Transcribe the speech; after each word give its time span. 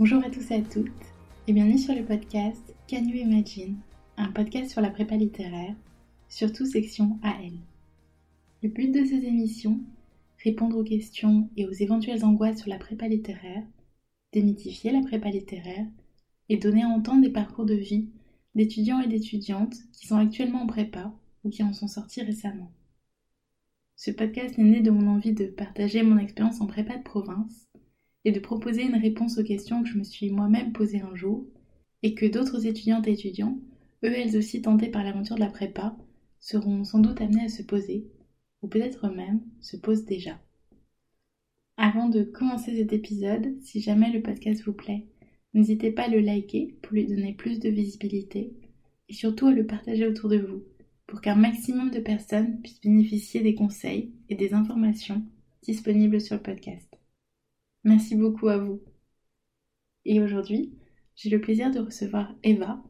Bonjour 0.00 0.24
à 0.24 0.30
tous 0.30 0.50
et 0.50 0.54
à 0.54 0.62
toutes 0.62 0.88
et 1.46 1.52
bienvenue 1.52 1.76
sur 1.76 1.94
le 1.94 2.02
podcast 2.02 2.74
Can 2.88 3.04
You 3.04 3.16
Imagine, 3.16 3.76
un 4.16 4.32
podcast 4.32 4.70
sur 4.70 4.80
la 4.80 4.88
prépa 4.88 5.14
littéraire, 5.14 5.74
surtout 6.26 6.64
section 6.64 7.18
AL. 7.22 7.52
Le 8.62 8.70
but 8.70 8.90
de 8.92 9.04
ces 9.04 9.26
émissions, 9.26 9.78
répondre 10.42 10.78
aux 10.78 10.84
questions 10.84 11.50
et 11.58 11.66
aux 11.66 11.72
éventuelles 11.72 12.24
angoisses 12.24 12.60
sur 12.60 12.70
la 12.70 12.78
prépa 12.78 13.08
littéraire, 13.08 13.62
démythifier 14.32 14.90
la 14.90 15.02
prépa 15.02 15.28
littéraire 15.28 15.86
et 16.48 16.56
donner 16.56 16.82
à 16.82 16.88
entendre 16.88 17.20
des 17.20 17.28
parcours 17.28 17.66
de 17.66 17.74
vie 17.74 18.08
d'étudiants 18.54 19.02
et 19.02 19.06
d'étudiantes 19.06 19.76
qui 19.92 20.06
sont 20.06 20.16
actuellement 20.16 20.62
en 20.62 20.66
prépa 20.66 21.12
ou 21.44 21.50
qui 21.50 21.62
en 21.62 21.74
sont 21.74 21.88
sortis 21.88 22.22
récemment. 22.22 22.72
Ce 23.96 24.10
podcast 24.10 24.58
est 24.58 24.62
né 24.62 24.80
de 24.80 24.90
mon 24.90 25.08
envie 25.08 25.34
de 25.34 25.44
partager 25.44 26.02
mon 26.02 26.16
expérience 26.16 26.62
en 26.62 26.66
prépa 26.66 26.96
de 26.96 27.02
province 27.02 27.69
et 28.24 28.32
de 28.32 28.40
proposer 28.40 28.82
une 28.82 28.96
réponse 28.96 29.38
aux 29.38 29.44
questions 29.44 29.82
que 29.82 29.88
je 29.88 29.98
me 29.98 30.04
suis 30.04 30.30
moi-même 30.30 30.72
posées 30.72 31.00
un 31.00 31.14
jour 31.14 31.46
et 32.02 32.14
que 32.14 32.26
d'autres 32.26 32.66
étudiantes 32.66 33.06
et 33.06 33.12
étudiants, 33.12 33.58
eux 34.04 34.12
elles 34.12 34.36
aussi 34.36 34.62
tentés 34.62 34.88
par 34.88 35.04
l'aventure 35.04 35.36
de 35.36 35.40
la 35.40 35.50
prépa, 35.50 35.96
seront 36.38 36.84
sans 36.84 37.00
doute 37.00 37.20
amenés 37.20 37.44
à 37.44 37.48
se 37.48 37.62
poser, 37.62 38.06
ou 38.62 38.68
peut-être 38.68 39.08
même 39.08 39.40
se 39.60 39.76
posent 39.76 40.04
déjà. 40.04 40.40
Avant 41.76 42.08
de 42.08 42.22
commencer 42.22 42.76
cet 42.76 42.92
épisode, 42.92 43.54
si 43.62 43.80
jamais 43.80 44.12
le 44.12 44.22
podcast 44.22 44.62
vous 44.64 44.72
plaît, 44.72 45.06
n'hésitez 45.54 45.90
pas 45.90 46.04
à 46.04 46.08
le 46.08 46.20
liker 46.20 46.76
pour 46.82 46.94
lui 46.94 47.06
donner 47.06 47.34
plus 47.34 47.58
de 47.58 47.70
visibilité 47.70 48.54
et 49.08 49.14
surtout 49.14 49.46
à 49.46 49.52
le 49.52 49.66
partager 49.66 50.06
autour 50.06 50.28
de 50.28 50.38
vous 50.38 50.62
pour 51.06 51.20
qu'un 51.20 51.34
maximum 51.34 51.90
de 51.90 52.00
personnes 52.00 52.60
puissent 52.60 52.80
bénéficier 52.80 53.40
des 53.40 53.54
conseils 53.54 54.12
et 54.28 54.36
des 54.36 54.54
informations 54.54 55.22
disponibles 55.62 56.20
sur 56.20 56.36
le 56.36 56.42
podcast. 56.42 56.99
Merci 57.84 58.14
beaucoup 58.14 58.48
à 58.48 58.58
vous. 58.58 58.82
Et 60.04 60.20
aujourd'hui, 60.20 60.72
j'ai 61.16 61.30
le 61.30 61.40
plaisir 61.40 61.70
de 61.70 61.80
recevoir 61.80 62.34
Eva, 62.42 62.82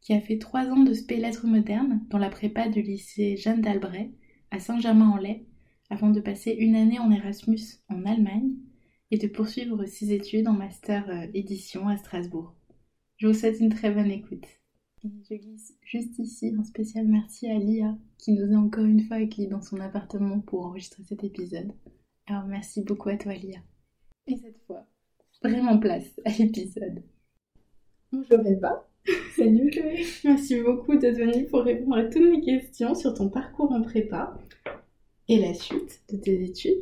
qui 0.00 0.12
a 0.12 0.20
fait 0.20 0.38
trois 0.38 0.66
ans 0.66 0.84
de 0.84 0.94
spé 0.94 1.16
lettres 1.16 1.46
modernes 1.46 2.04
dans 2.10 2.18
la 2.18 2.30
prépa 2.30 2.68
du 2.68 2.82
lycée 2.82 3.36
Jeanne 3.36 3.60
d'Albret 3.60 4.10
à 4.50 4.58
Saint-Germain-en-Laye, 4.58 5.46
avant 5.90 6.10
de 6.10 6.20
passer 6.20 6.52
une 6.52 6.76
année 6.76 6.98
en 6.98 7.10
Erasmus 7.10 7.60
en 7.88 8.04
Allemagne 8.04 8.54
et 9.10 9.18
de 9.18 9.26
poursuivre 9.26 9.86
ses 9.86 10.12
études 10.12 10.48
en 10.48 10.52
master 10.52 11.08
euh, 11.08 11.26
édition 11.34 11.88
à 11.88 11.96
Strasbourg. 11.96 12.54
Je 13.16 13.26
vous 13.26 13.34
souhaite 13.34 13.60
une 13.60 13.70
très 13.70 13.90
bonne 13.90 14.10
écoute. 14.10 14.46
je 15.02 15.34
glisse 15.34 15.74
juste 15.82 16.18
ici 16.18 16.54
un 16.58 16.64
spécial 16.64 17.06
merci 17.06 17.48
à 17.48 17.58
Lia 17.58 17.96
qui 18.18 18.32
nous 18.32 18.54
a 18.54 18.58
encore 18.58 18.84
une 18.84 19.02
fois 19.02 19.16
accueillis 19.16 19.48
dans 19.48 19.62
son 19.62 19.80
appartement 19.80 20.40
pour 20.40 20.66
enregistrer 20.66 21.04
cet 21.04 21.24
épisode. 21.24 21.72
Alors 22.26 22.46
merci 22.46 22.82
beaucoup 22.82 23.08
à 23.08 23.16
toi 23.16 23.34
Lia. 23.34 23.60
Et 24.28 24.36
cette 24.36 24.58
fois, 24.66 24.84
vraiment 25.42 25.78
place 25.78 26.20
à 26.24 26.30
l'épisode. 26.38 27.02
Bonjour 28.12 28.46
Eva. 28.46 28.88
Salut 29.36 29.70
Chloé. 29.70 30.04
Merci 30.24 30.60
beaucoup 30.60 30.96
d'être 30.96 31.16
venue 31.18 31.46
pour 31.46 31.60
répondre 31.60 31.96
à 31.96 32.04
toutes 32.04 32.28
mes 32.30 32.40
questions 32.40 32.94
sur 32.94 33.14
ton 33.14 33.28
parcours 33.28 33.72
en 33.72 33.82
prépa 33.82 34.36
et 35.28 35.38
la 35.38 35.54
suite 35.54 36.02
de 36.12 36.16
tes 36.16 36.42
études. 36.42 36.78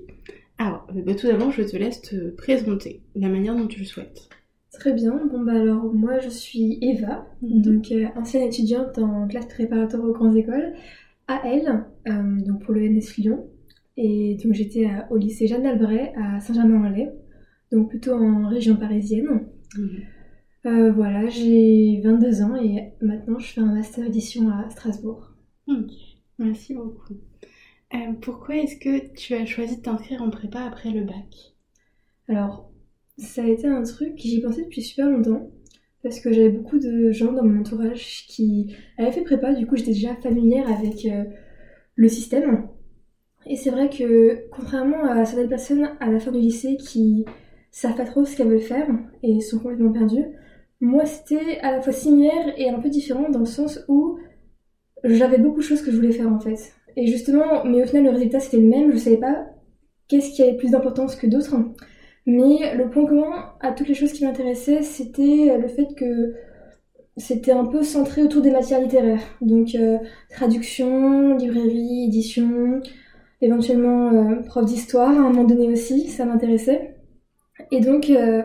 Alors, 0.59 0.87
euh, 0.97 1.03
bah, 1.03 1.15
tout 1.15 1.26
d'abord, 1.26 1.50
je 1.50 1.62
te 1.62 1.76
laisse 1.76 2.00
te 2.00 2.31
présenter 2.31 3.03
de 3.15 3.20
la 3.20 3.28
manière 3.28 3.54
dont 3.56 3.66
tu 3.66 3.81
le 3.81 3.87
souhaites. 3.87 4.28
Très 4.72 4.93
bien. 4.93 5.25
Bon 5.31 5.41
bah 5.41 5.53
alors 5.54 5.84
moi 5.94 6.19
je 6.19 6.28
suis 6.28 6.78
Eva, 6.82 7.26
Mhm. 7.41 7.62
donc 7.62 7.93
euh, 7.93 8.06
ancienne 8.15 8.43
étudiante 8.43 8.99
en 8.99 9.26
classe 9.26 9.47
préparatoire 9.47 10.04
aux 10.04 10.12
grandes 10.12 10.37
écoles 10.37 10.75
à 11.28 11.41
Elle, 11.47 11.84
euh, 12.09 12.41
donc 12.44 12.62
pour 12.62 12.75
le 12.75 12.82
NS 12.84 13.16
Lyon. 13.16 13.49
Et 13.97 14.37
donc 14.44 14.53
j'étais 14.53 14.84
à- 14.84 15.10
au 15.10 15.16
lycée 15.16 15.47
Jeanne 15.47 15.62
d'Albret 15.62 16.12
à 16.16 16.41
Saint-Germain-en-Laye, 16.41 17.10
donc 17.72 17.91
plutôt 17.91 18.15
en 18.15 18.49
région 18.49 18.77
parisienne. 18.77 19.49
Euh, 20.66 20.93
voilà, 20.93 21.27
j'ai 21.28 22.00
22 22.03 22.43
ans 22.43 22.56
et 22.56 22.93
maintenant 23.00 23.38
je 23.38 23.53
fais 23.53 23.60
un 23.60 23.72
master 23.72 24.04
édition 24.04 24.50
à 24.50 24.69
Strasbourg. 24.71 25.32
Ok, 25.69 25.93
merci 26.38 26.75
beaucoup. 26.75 27.15
Euh, 27.94 28.12
pourquoi 28.21 28.56
est-ce 28.56 28.76
que 28.76 29.15
tu 29.15 29.34
as 29.34 29.47
choisi 29.47 29.76
de 29.76 29.82
t'inscrire 29.82 30.22
en 30.22 30.31
prépa 30.31 30.60
après 30.60 30.91
le 30.91 31.05
bac? 31.05 31.55
Alors, 32.28 32.72
ça 33.16 33.44
a 33.44 33.47
été 33.47 33.66
un 33.66 33.82
truc 33.82 34.16
que 34.16 34.22
j'y 34.22 34.41
pensais 34.41 34.65
depuis 34.65 34.82
super 34.82 35.09
longtemps. 35.09 35.50
Parce 36.03 36.21
que 36.21 36.32
j'avais 36.32 36.50
beaucoup 36.50 36.78
de 36.78 37.10
gens 37.10 37.32
dans 37.32 37.43
mon 37.43 37.60
entourage 37.60 38.26
qui 38.28 38.76
avaient 38.97 39.10
fait 39.10 39.22
prépa, 39.22 39.53
du 39.55 39.66
coup 39.66 39.76
j'étais 39.76 39.93
déjà 39.93 40.15
familière 40.16 40.71
avec 40.71 41.05
euh, 41.05 41.25
le 41.97 42.09
système. 42.09 42.69
Et 43.44 43.56
c'est 43.56 43.71
vrai 43.71 43.88
que, 43.88 44.49
contrairement 44.50 45.05
à 45.05 45.25
certaines 45.25 45.49
personnes 45.49 45.91
à 46.00 46.10
la 46.10 46.21
fin 46.21 46.31
du 46.31 46.38
lycée 46.38 46.76
qui 46.76 47.25
savent 47.71 47.97
pas 47.97 48.04
trop 48.04 48.25
ce 48.25 48.37
qu'elles 48.37 48.49
veulent 48.49 48.60
faire 48.60 48.88
et 49.22 49.41
sont 49.41 49.59
complètement 49.59 49.93
perdues, 49.93 50.25
moi 50.81 51.04
c'était 51.06 51.59
à 51.60 51.72
la 51.72 51.81
fois 51.81 51.93
similaire 51.93 52.54
et 52.56 52.69
un 52.69 52.81
peu 52.81 52.88
différent 52.88 53.28
dans 53.31 53.41
le 53.41 53.47
sens 53.47 53.81
où 53.88 54.19
j'avais 55.04 55.38
beaucoup 55.38 55.59
de 55.59 55.65
choses 55.65 55.82
que 55.82 55.91
je 55.91 55.97
voulais 55.97 56.12
faire 56.12 56.32
en 56.32 56.41
fait. 56.41 56.72
Et 56.97 57.06
justement, 57.06 57.65
mais 57.65 57.82
au 57.82 57.87
final 57.87 58.05
le 58.05 58.10
résultat 58.10 58.41
c'était 58.41 58.59
le 58.59 58.69
même, 58.69 58.93
je 58.93 58.99
savais 58.99 59.19
pas 59.19 59.47
qu'est-ce 60.09 60.31
qui 60.32 60.43
avait 60.43 60.56
plus 60.56 60.71
d'importance 60.71 61.16
que 61.16 61.26
d'autres. 61.26 61.55
Mais 62.26 62.75
le 62.75 62.91
point 62.91 63.06
commun 63.06 63.53
à 63.60 63.72
toutes 63.72 63.88
les 63.88 63.94
choses 63.94 64.12
qui 64.12 64.25
m'intéressaient, 64.25 64.82
c'était 64.82 65.56
le 65.59 65.69
fait 65.69 65.87
que 65.97 66.34
c'était 67.16 67.53
un 67.53 67.65
peu 67.65 67.82
centré 67.82 68.22
autour 68.22 68.43
des 68.43 68.50
matières 68.50 68.81
littéraires. 68.81 69.22
Donc 69.41 69.75
euh, 69.75 69.99
traduction, 70.31 71.37
librairie, 71.37 72.06
édition, 72.06 72.81
éventuellement 73.41 74.12
euh, 74.12 74.43
prof 74.43 74.65
d'histoire 74.65 75.10
à 75.10 75.21
un 75.21 75.31
moment 75.31 75.44
donné 75.44 75.69
aussi, 75.69 76.09
ça 76.09 76.25
m'intéressait. 76.25 76.95
Et 77.71 77.81
donc 77.81 78.10
euh, 78.10 78.43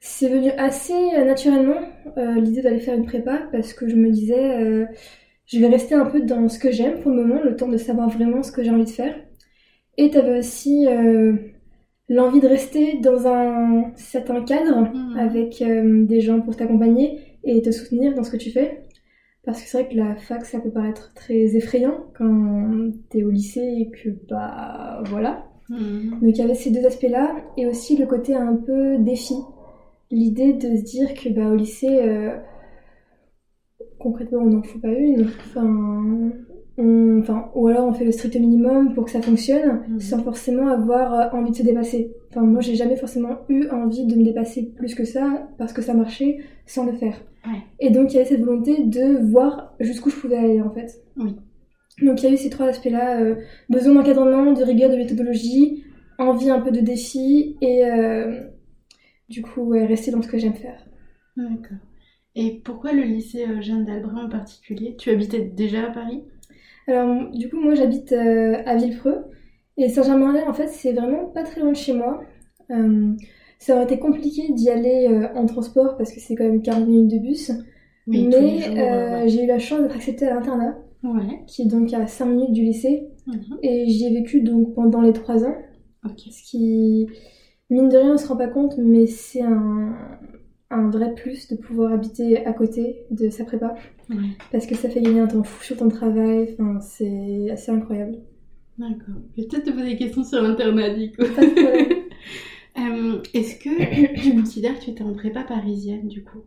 c'est 0.00 0.28
venu 0.28 0.50
assez 0.52 0.94
naturellement 1.24 1.80
euh, 2.18 2.40
l'idée 2.40 2.62
d'aller 2.62 2.80
faire 2.80 2.94
une 2.96 3.06
prépa 3.06 3.38
parce 3.52 3.74
que 3.74 3.88
je 3.88 3.96
me 3.96 4.10
disais 4.10 4.60
euh, 4.62 4.86
je 5.46 5.58
vais 5.60 5.68
rester 5.68 5.94
un 5.94 6.06
peu 6.06 6.22
dans 6.22 6.48
ce 6.48 6.58
que 6.58 6.72
j'aime 6.72 7.00
pour 7.00 7.10
le 7.12 7.24
moment, 7.24 7.42
le 7.42 7.56
temps 7.56 7.68
de 7.68 7.76
savoir 7.78 8.08
vraiment 8.10 8.42
ce 8.42 8.52
que 8.52 8.62
j'ai 8.64 8.70
envie 8.70 8.84
de 8.84 8.90
faire. 8.90 9.14
Et 9.96 10.10
t'avais 10.10 10.38
aussi 10.38 10.86
euh, 10.88 11.34
l'envie 12.08 12.40
de 12.40 12.48
rester 12.48 12.98
dans 13.00 13.26
un 13.28 13.92
certain 13.96 14.44
cadre 14.44 14.90
Mhm. 14.94 15.18
avec 15.18 15.62
euh, 15.62 16.04
des 16.06 16.20
gens 16.20 16.40
pour 16.40 16.56
t'accompagner 16.56 17.20
et 17.44 17.62
te 17.62 17.70
soutenir 17.70 18.14
dans 18.14 18.24
ce 18.24 18.30
que 18.30 18.36
tu 18.36 18.50
fais. 18.50 18.82
Parce 19.44 19.62
que 19.62 19.68
c'est 19.68 19.82
vrai 19.82 19.90
que 19.92 19.96
la 19.96 20.16
fac, 20.16 20.44
ça 20.46 20.60
peut 20.60 20.70
paraître 20.72 21.12
très 21.14 21.56
effrayant 21.56 22.06
quand 22.16 22.92
t'es 23.10 23.24
au 23.24 23.30
lycée 23.30 23.60
et 23.62 23.90
que, 23.90 24.10
bah, 24.28 25.02
voilà. 25.06 25.46
Mhm. 25.70 26.10
Donc 26.20 26.20
il 26.22 26.36
y 26.38 26.42
avait 26.42 26.54
ces 26.54 26.70
deux 26.70 26.84
aspects-là 26.86 27.34
et 27.56 27.66
aussi 27.66 27.96
le 27.96 28.06
côté 28.06 28.34
un 28.34 28.54
peu 28.56 28.98
défi. 28.98 29.34
L'idée 30.10 30.52
de 30.52 30.76
se 30.76 30.82
dire 30.82 31.14
que, 31.14 31.28
bah, 31.30 31.48
au 31.50 31.54
lycée, 31.56 31.88
euh, 32.02 32.36
concrètement, 33.98 34.40
on 34.40 34.46
n'en 34.50 34.62
fout 34.62 34.80
pas 34.80 34.88
une. 34.92 35.26
Enfin, 35.46 36.32
on- 36.76 37.20
enfin, 37.20 37.50
ou 37.54 37.68
alors 37.68 37.86
on 37.86 37.92
fait 37.92 38.04
le 38.04 38.12
strict 38.12 38.36
minimum 38.36 38.94
pour 38.94 39.04
que 39.04 39.10
ça 39.10 39.22
fonctionne 39.22 39.82
Mhm. 39.88 40.00
sans 40.00 40.22
forcément 40.22 40.68
avoir 40.68 41.14
euh, 41.14 41.38
envie 41.38 41.50
de 41.52 41.56
se 41.56 41.62
dépasser. 41.62 42.12
Enfin, 42.30 42.42
moi, 42.42 42.60
j'ai 42.60 42.74
jamais 42.74 42.96
forcément 42.96 43.36
eu 43.48 43.68
envie 43.70 44.04
de 44.06 44.16
me 44.16 44.24
dépasser 44.24 44.72
plus 44.76 44.94
que 44.94 45.04
ça 45.04 45.48
parce 45.58 45.72
que 45.72 45.82
ça 45.82 45.94
marchait 45.94 46.38
sans 46.66 46.84
le 46.84 46.92
faire. 46.92 47.16
Ouais. 47.46 47.60
Et 47.80 47.90
donc, 47.90 48.12
il 48.12 48.14
y 48.14 48.18
avait 48.18 48.28
cette 48.28 48.40
volonté 48.44 48.82
de 48.84 49.18
voir 49.30 49.74
jusqu'où 49.80 50.10
je 50.10 50.16
pouvais 50.16 50.36
aller 50.36 50.60
en 50.60 50.70
fait. 50.70 51.00
Oui. 51.16 51.36
Donc, 52.02 52.22
il 52.22 52.26
y 52.26 52.28
a 52.28 52.34
eu 52.34 52.36
ces 52.36 52.50
trois 52.50 52.66
aspects-là 52.66 53.20
euh, 53.20 53.36
besoin 53.68 53.94
d'encadrement, 53.94 54.52
de 54.52 54.62
rigueur, 54.62 54.90
de 54.90 54.96
méthodologie, 54.96 55.84
envie 56.18 56.50
un 56.50 56.60
peu 56.60 56.70
de 56.70 56.80
défi 56.80 57.56
et 57.60 57.84
euh, 57.84 58.40
du 59.28 59.42
coup, 59.42 59.62
ouais, 59.62 59.86
rester 59.86 60.10
dans 60.10 60.22
ce 60.22 60.28
que 60.28 60.38
j'aime 60.38 60.54
faire. 60.54 60.84
D'accord. 61.36 61.78
Et 62.36 62.60
pourquoi 62.64 62.92
le 62.92 63.02
lycée 63.02 63.46
euh, 63.46 63.62
Jeanne 63.62 63.84
d'Albret 63.84 64.20
en 64.20 64.28
particulier? 64.28 64.96
Tu 64.96 65.10
habitais 65.10 65.40
déjà 65.40 65.86
à 65.86 65.90
Paris? 65.90 66.24
Alors, 66.86 67.30
du 67.30 67.48
coup, 67.48 67.60
moi, 67.60 67.74
j'habite 67.74 68.12
euh, 68.12 68.62
à 68.66 68.76
Villepreux. 68.76 69.24
Et 69.76 69.88
Saint-Germain-en-Laye, 69.88 70.46
en 70.46 70.52
fait, 70.52 70.68
c'est 70.68 70.92
vraiment 70.92 71.26
pas 71.26 71.42
très 71.42 71.60
loin 71.60 71.72
de 71.72 71.76
chez 71.76 71.94
moi. 71.94 72.22
Ça 73.58 73.74
aurait 73.74 73.84
été 73.84 73.98
compliqué 73.98 74.52
d'y 74.52 74.70
aller 74.70 75.08
en 75.34 75.46
transport 75.46 75.96
parce 75.96 76.12
que 76.12 76.20
c'est 76.20 76.36
quand 76.36 76.44
même 76.44 76.62
40 76.62 76.86
minutes 76.86 77.10
de 77.10 77.18
bus. 77.18 77.50
Oui, 78.06 78.28
Mais 78.28 79.28
j'ai 79.28 79.44
eu 79.44 79.46
la 79.46 79.58
chance 79.58 79.80
d'être 79.80 79.96
acceptée 79.96 80.26
à 80.26 80.34
l'internat, 80.34 80.78
ouais. 81.04 81.44
Qui 81.46 81.62
est 81.62 81.66
donc 81.66 81.92
à 81.92 82.06
5 82.06 82.26
minutes 82.26 82.52
du 82.52 82.62
lycée. 82.62 83.08
Mhm. 83.26 83.58
Et 83.62 83.88
j'y 83.88 84.06
ai 84.06 84.14
vécu 84.14 84.42
donc 84.42 84.74
pendant 84.74 85.00
les 85.00 85.12
3 85.12 85.44
ans. 85.44 85.56
Ok. 86.04 86.20
Ce 86.30 86.42
qui, 86.50 87.06
mine 87.70 87.88
de 87.88 87.96
rien, 87.96 88.14
on 88.14 88.18
se 88.18 88.26
rend 88.28 88.36
pas 88.36 88.48
compte, 88.48 88.76
mais 88.78 89.06
c'est 89.06 89.42
un, 89.42 89.94
un 90.70 90.90
vrai 90.90 91.14
plus 91.14 91.48
de 91.48 91.56
pouvoir 91.56 91.92
habiter 91.92 92.44
à 92.44 92.52
côté 92.52 93.06
de 93.10 93.30
sa 93.30 93.44
prépa. 93.44 93.74
Ouais. 94.10 94.16
Parce 94.52 94.66
que 94.66 94.74
ça 94.74 94.88
fait 94.88 95.00
gagner 95.00 95.20
un 95.20 95.26
temps 95.26 95.42
fou 95.44 95.62
sur 95.64 95.76
ton 95.76 95.88
travail. 95.88 96.54
Enfin, 96.58 96.80
c'est 96.80 97.50
assez 97.50 97.70
incroyable. 97.70 98.18
D'accord. 98.78 99.14
Je 99.36 99.42
vais 99.42 99.48
peut-être 99.48 99.64
te 99.64 99.70
poser 99.70 99.90
des 99.90 99.96
questions 99.96 100.24
sur 100.24 100.42
l'internat 100.42 100.94
du 100.94 101.12
coup. 101.12 101.22
Euh, 102.76 103.22
Est-ce 103.34 103.56
que 103.60 104.20
tu 104.20 104.34
considères 104.34 104.76
que 104.78 104.84
tu 104.84 104.90
étais 104.90 105.04
en 105.04 105.14
prépa 105.14 105.44
parisienne 105.44 106.08
du 106.08 106.24
coup? 106.24 106.40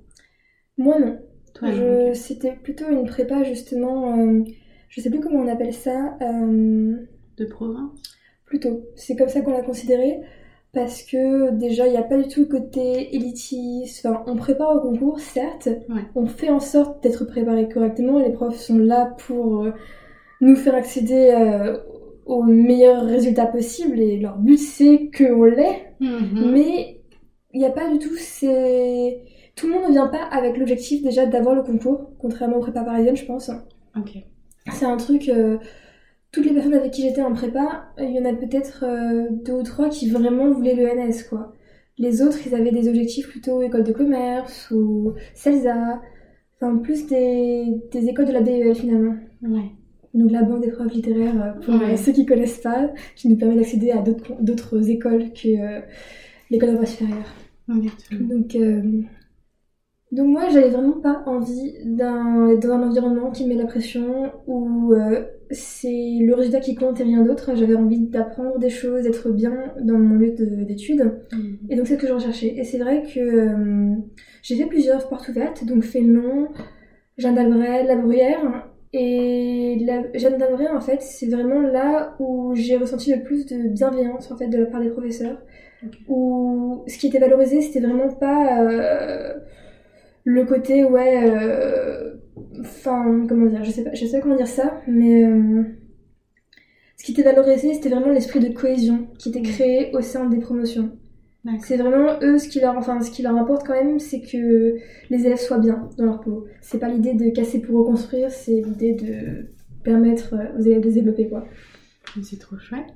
Moi, 0.77 0.99
non. 0.99 1.19
Toi, 1.57 1.71
Je-. 1.71 2.13
C'était 2.13 2.53
plutôt 2.53 2.87
une 2.89 3.05
prépa, 3.05 3.43
justement. 3.43 4.17
euh, 4.19 4.43
je 4.89 5.01
sais 5.01 5.09
plus 5.09 5.19
comment 5.19 5.39
on 5.39 5.47
appelle 5.47 5.73
ça. 5.73 6.17
euh, 6.21 6.95
De 7.37 7.45
province? 7.45 7.91
plutôt. 8.45 8.85
C'est 8.95 9.15
comme 9.17 9.27
ça 9.29 9.41
qu'on 9.41 9.51
l'a 9.51 9.61
considéré. 9.61 10.21
parce 10.73 11.01
que 11.03 11.51
déjà 11.51 11.87
il 11.87 11.91
n'y 11.91 11.97
a 11.97 12.03
pas 12.03 12.17
du 12.17 12.27
tout 12.27 12.41
le 12.41 12.45
côté 12.45 13.15
élitiste. 13.15 14.05
Enfin, 14.05 14.23
on 14.27 14.35
prépare 14.35 14.75
au 14.75 14.79
concours, 14.81 15.19
certes, 15.19 15.67
Ouais. 15.89 16.01
on 16.15 16.27
fait 16.27 16.49
en 16.49 16.59
sorte 16.59 17.01
d'être 17.03 17.25
préparé 17.25 17.67
correctement. 17.67 18.19
Les 18.19 18.31
profs 18.31 18.59
sont 18.59 18.77
là 18.77 19.15
pour 19.25 19.63
euh, 19.63 19.71
nous 20.41 20.55
faire 20.55 20.75
accéder 20.75 21.33
euh, 21.35 21.77
aux 22.25 22.43
meilleurs 22.43 23.05
résultats 23.05 23.47
possibles 23.47 23.99
et 23.99 24.17
leur 24.19 24.37
but 24.37 24.57
c'est 24.57 25.09
qu'on 25.17 25.45
l'ait. 25.45 25.95
Mhm. 25.99 26.51
Mais 26.53 27.01
il 27.53 27.59
n'y 27.59 27.65
a 27.65 27.71
pas 27.71 27.89
du 27.91 27.97
tout 27.99 28.15
ces... 28.17 29.21
Tout 29.57 29.67
le 29.67 29.73
monde 29.73 29.87
ne 29.87 29.91
vient 29.91 30.07
pas 30.07 30.23
avec 30.31 30.57
l'objectif 30.57 31.03
déjà 31.03 31.25
d'avoir 31.25 31.55
le 31.55 31.63
concours, 31.63 32.11
contrairement 32.19 32.57
aux 32.57 32.61
prépa 32.61 32.83
parisiennes, 32.83 33.17
je 33.17 33.25
pense. 33.25 33.51
Ok. 33.97 34.17
C'est 34.71 34.85
un 34.85 34.95
truc... 34.97 35.27
euh, 35.29 35.57
toutes 36.31 36.45
les 36.45 36.53
personnes 36.53 36.73
avec 36.75 36.91
qui 36.91 37.01
j'étais 37.01 37.21
en 37.21 37.33
prépa, 37.33 37.85
il 37.97 38.11
y 38.11 38.19
en 38.19 38.25
a 38.25 38.33
peut-être 38.33 38.83
euh, 38.87 39.27
deux 39.31 39.53
ou 39.53 39.63
trois 39.63 39.89
qui 39.89 40.09
vraiment 40.09 40.51
voulaient 40.51 40.75
le 40.75 40.85
NS, 40.85 41.23
quoi. 41.29 41.53
Les 41.97 42.21
autres, 42.21 42.37
ils 42.45 42.53
avaient 42.53 42.71
des 42.71 42.87
objectifs 42.87 43.27
plutôt 43.27 43.61
école 43.61 43.83
de 43.83 43.91
commerce 43.93 44.69
ou 44.71 45.13
CELSA, 45.33 45.99
enfin 46.61 46.77
plus 46.77 47.07
des, 47.07 47.65
des 47.91 48.07
écoles 48.09 48.25
de 48.27 48.33
la 48.33 48.41
BEL 48.41 48.75
finalement. 48.75 49.15
Ouais. 49.41 49.71
Donc 50.13 50.31
la 50.31 50.43
banque 50.43 50.61
d'épreuves 50.61 50.89
littéraires, 50.93 51.41
euh, 51.41 51.59
pour 51.61 51.73
Ouais. 51.81 51.97
ceux 51.97 52.11
qui 52.11 52.25
connaissent 52.25 52.59
pas, 52.59 52.91
qui 53.15 53.29
nous 53.29 53.37
permet 53.37 53.55
d'accéder 53.55 53.89
à 53.91 54.03
d'autres 54.39 54.89
écoles 54.89 55.31
que 55.33 55.47
euh, 55.47 55.81
l'école 56.51 56.85
supérieure. 56.85 57.33
Donc, 58.11 58.55
euh, 58.55 58.81
donc 60.11 60.27
moi, 60.27 60.47
j'avais 60.49 60.69
vraiment 60.69 61.01
pas 61.01 61.23
envie 61.25 61.73
d'un 61.83 62.55
dans 62.55 62.71
un 62.71 62.83
environnement 62.87 63.29
qui 63.31 63.43
me 63.43 63.49
met 63.49 63.55
la 63.61 63.65
pression, 63.65 64.31
où 64.47 64.93
euh, 64.93 65.25
c'est 65.51 66.17
le 66.21 66.33
résultat 66.33 66.61
qui 66.61 66.75
compte 66.75 66.99
et 67.01 67.03
rien 67.03 67.23
d'autre. 67.23 67.51
J'avais 67.55 67.75
envie 67.75 67.99
d'apprendre 67.99 68.57
des 68.57 68.69
choses, 68.69 69.03
d'être 69.03 69.29
bien 69.31 69.73
dans 69.81 69.97
mon 69.99 70.15
lieu 70.15 70.31
de- 70.31 70.63
d'études. 70.63 71.11
Mhm. 71.33 71.57
Et 71.69 71.75
donc 71.75 71.87
c'est 71.87 71.95
ce 71.95 71.99
que 71.99 72.07
je 72.07 72.13
recherchais. 72.13 72.53
Et 72.55 72.63
c'est 72.63 72.77
vrai 72.77 73.03
que 73.03 73.19
euh, 73.19 73.95
j'ai 74.43 74.55
fait 74.55 74.65
plusieurs 74.65 75.09
portes 75.09 75.27
ouvertes, 75.27 75.65
donc 75.65 75.83
Fénelon, 75.83 76.47
Jeanne 77.17 77.35
d'Albret, 77.35 77.83
La 77.83 77.95
Bruyère. 77.97 78.65
Et 78.93 79.83
la, 79.85 80.03
Jeanne 80.17 80.37
d'Albret, 80.37 80.69
en 80.69 80.79
fait, 80.79 81.01
c'est 81.01 81.27
vraiment 81.27 81.59
là 81.59 82.15
où 82.19 82.55
j'ai 82.55 82.77
ressenti 82.77 83.13
le 83.13 83.21
plus 83.23 83.45
de 83.45 83.67
bienveillance 83.67 84.31
en 84.31 84.37
fait 84.37 84.47
de 84.47 84.57
la 84.57 84.65
part 84.67 84.81
des 84.81 84.89
professeurs. 84.89 85.37
Où 86.07 86.83
ce 86.87 86.97
qui 86.97 87.07
était 87.07 87.19
valorisé, 87.19 87.61
c'était 87.61 87.81
vraiment 87.85 88.07
pas 88.09 88.63
euh, 88.63 89.33
le 90.29 90.43
côté 90.43 90.83
ouais, 90.83 91.23
euh, 91.23 92.15
enfin 92.59 93.25
comment 93.29 93.45
dire, 93.45 93.63
je 93.63 93.71
sais 93.71 93.85
pas, 93.85 93.93
je 93.93 94.05
sais 94.05 94.17
pas 94.17 94.21
comment 94.21 94.35
dire 94.35 94.45
ça, 94.45 94.81
mais 94.85 95.23
euh, 95.23 95.63
ce 96.97 97.05
qui 97.05 97.13
était 97.13 97.23
valorisé, 97.23 97.73
c'était 97.73 97.87
vraiment 97.87 98.09
l'esprit 98.09 98.41
de 98.41 98.49
cohésion 98.49 99.07
qui 99.17 99.29
était 99.29 99.41
créé 99.41 99.89
au 99.95 100.01
sein 100.01 100.25
des 100.25 100.39
promotions. 100.39 100.91
C'est 101.61 101.77
vraiment 101.77 102.19
eux 102.21 102.37
ce 102.39 102.49
qui 102.49 102.59
leur, 102.59 102.75
enfin, 102.75 102.99
ce 102.99 103.09
qui 103.09 103.21
leur 103.21 103.37
importe 103.37 103.65
quand 103.65 103.73
même, 103.73 103.99
c'est 103.99 104.19
que 104.19 104.75
les 105.09 105.25
élèves 105.25 105.39
soient 105.39 105.59
bien 105.59 105.87
dans 105.97 106.03
leur 106.03 106.19
peau. 106.19 106.45
C'est 106.59 106.77
pas 106.77 106.89
l'idée 106.89 107.13
de 107.13 107.29
casser 107.29 107.61
pour 107.61 107.79
reconstruire, 107.79 108.29
c'est 108.29 108.59
l'idée 108.59 108.95
de 108.95 109.47
permettre 109.85 110.33
euh, 110.33 110.59
aux 110.59 110.61
élèves 110.61 110.81
de 110.81 110.89
se 110.89 110.95
développer 110.95 111.29
quoi. 111.29 111.45
C'est 112.21 112.39
trop 112.39 112.57
chouette. 112.57 112.93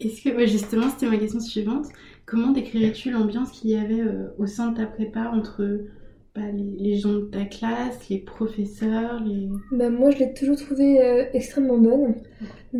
Est-ce 0.00 0.22
que, 0.22 0.36
ouais, 0.36 0.46
justement, 0.46 0.90
c'était 0.90 1.06
ma 1.06 1.16
question 1.16 1.40
suivante. 1.40 1.86
Comment 2.26 2.50
décrirais-tu 2.50 3.10
l'ambiance 3.10 3.52
qu'il 3.52 3.70
y 3.70 3.76
avait 3.76 4.02
euh, 4.02 4.34
au 4.38 4.44
sein 4.44 4.70
de 4.72 4.76
ta 4.76 4.84
prépa 4.84 5.30
entre 5.32 5.62
les, 6.36 6.96
gens 6.96 7.14
de 7.14 7.24
ta 7.26 7.44
classe, 7.44 8.08
les 8.08 8.18
professeurs, 8.18 9.22
les... 9.24 9.48
Bah, 9.72 9.90
moi 9.90 10.10
je 10.10 10.18
l'ai 10.18 10.34
toujours 10.34 10.56
trouvée 10.56 11.00
euh, 11.00 11.24
extrêmement 11.32 11.78
bonne. 11.78 12.16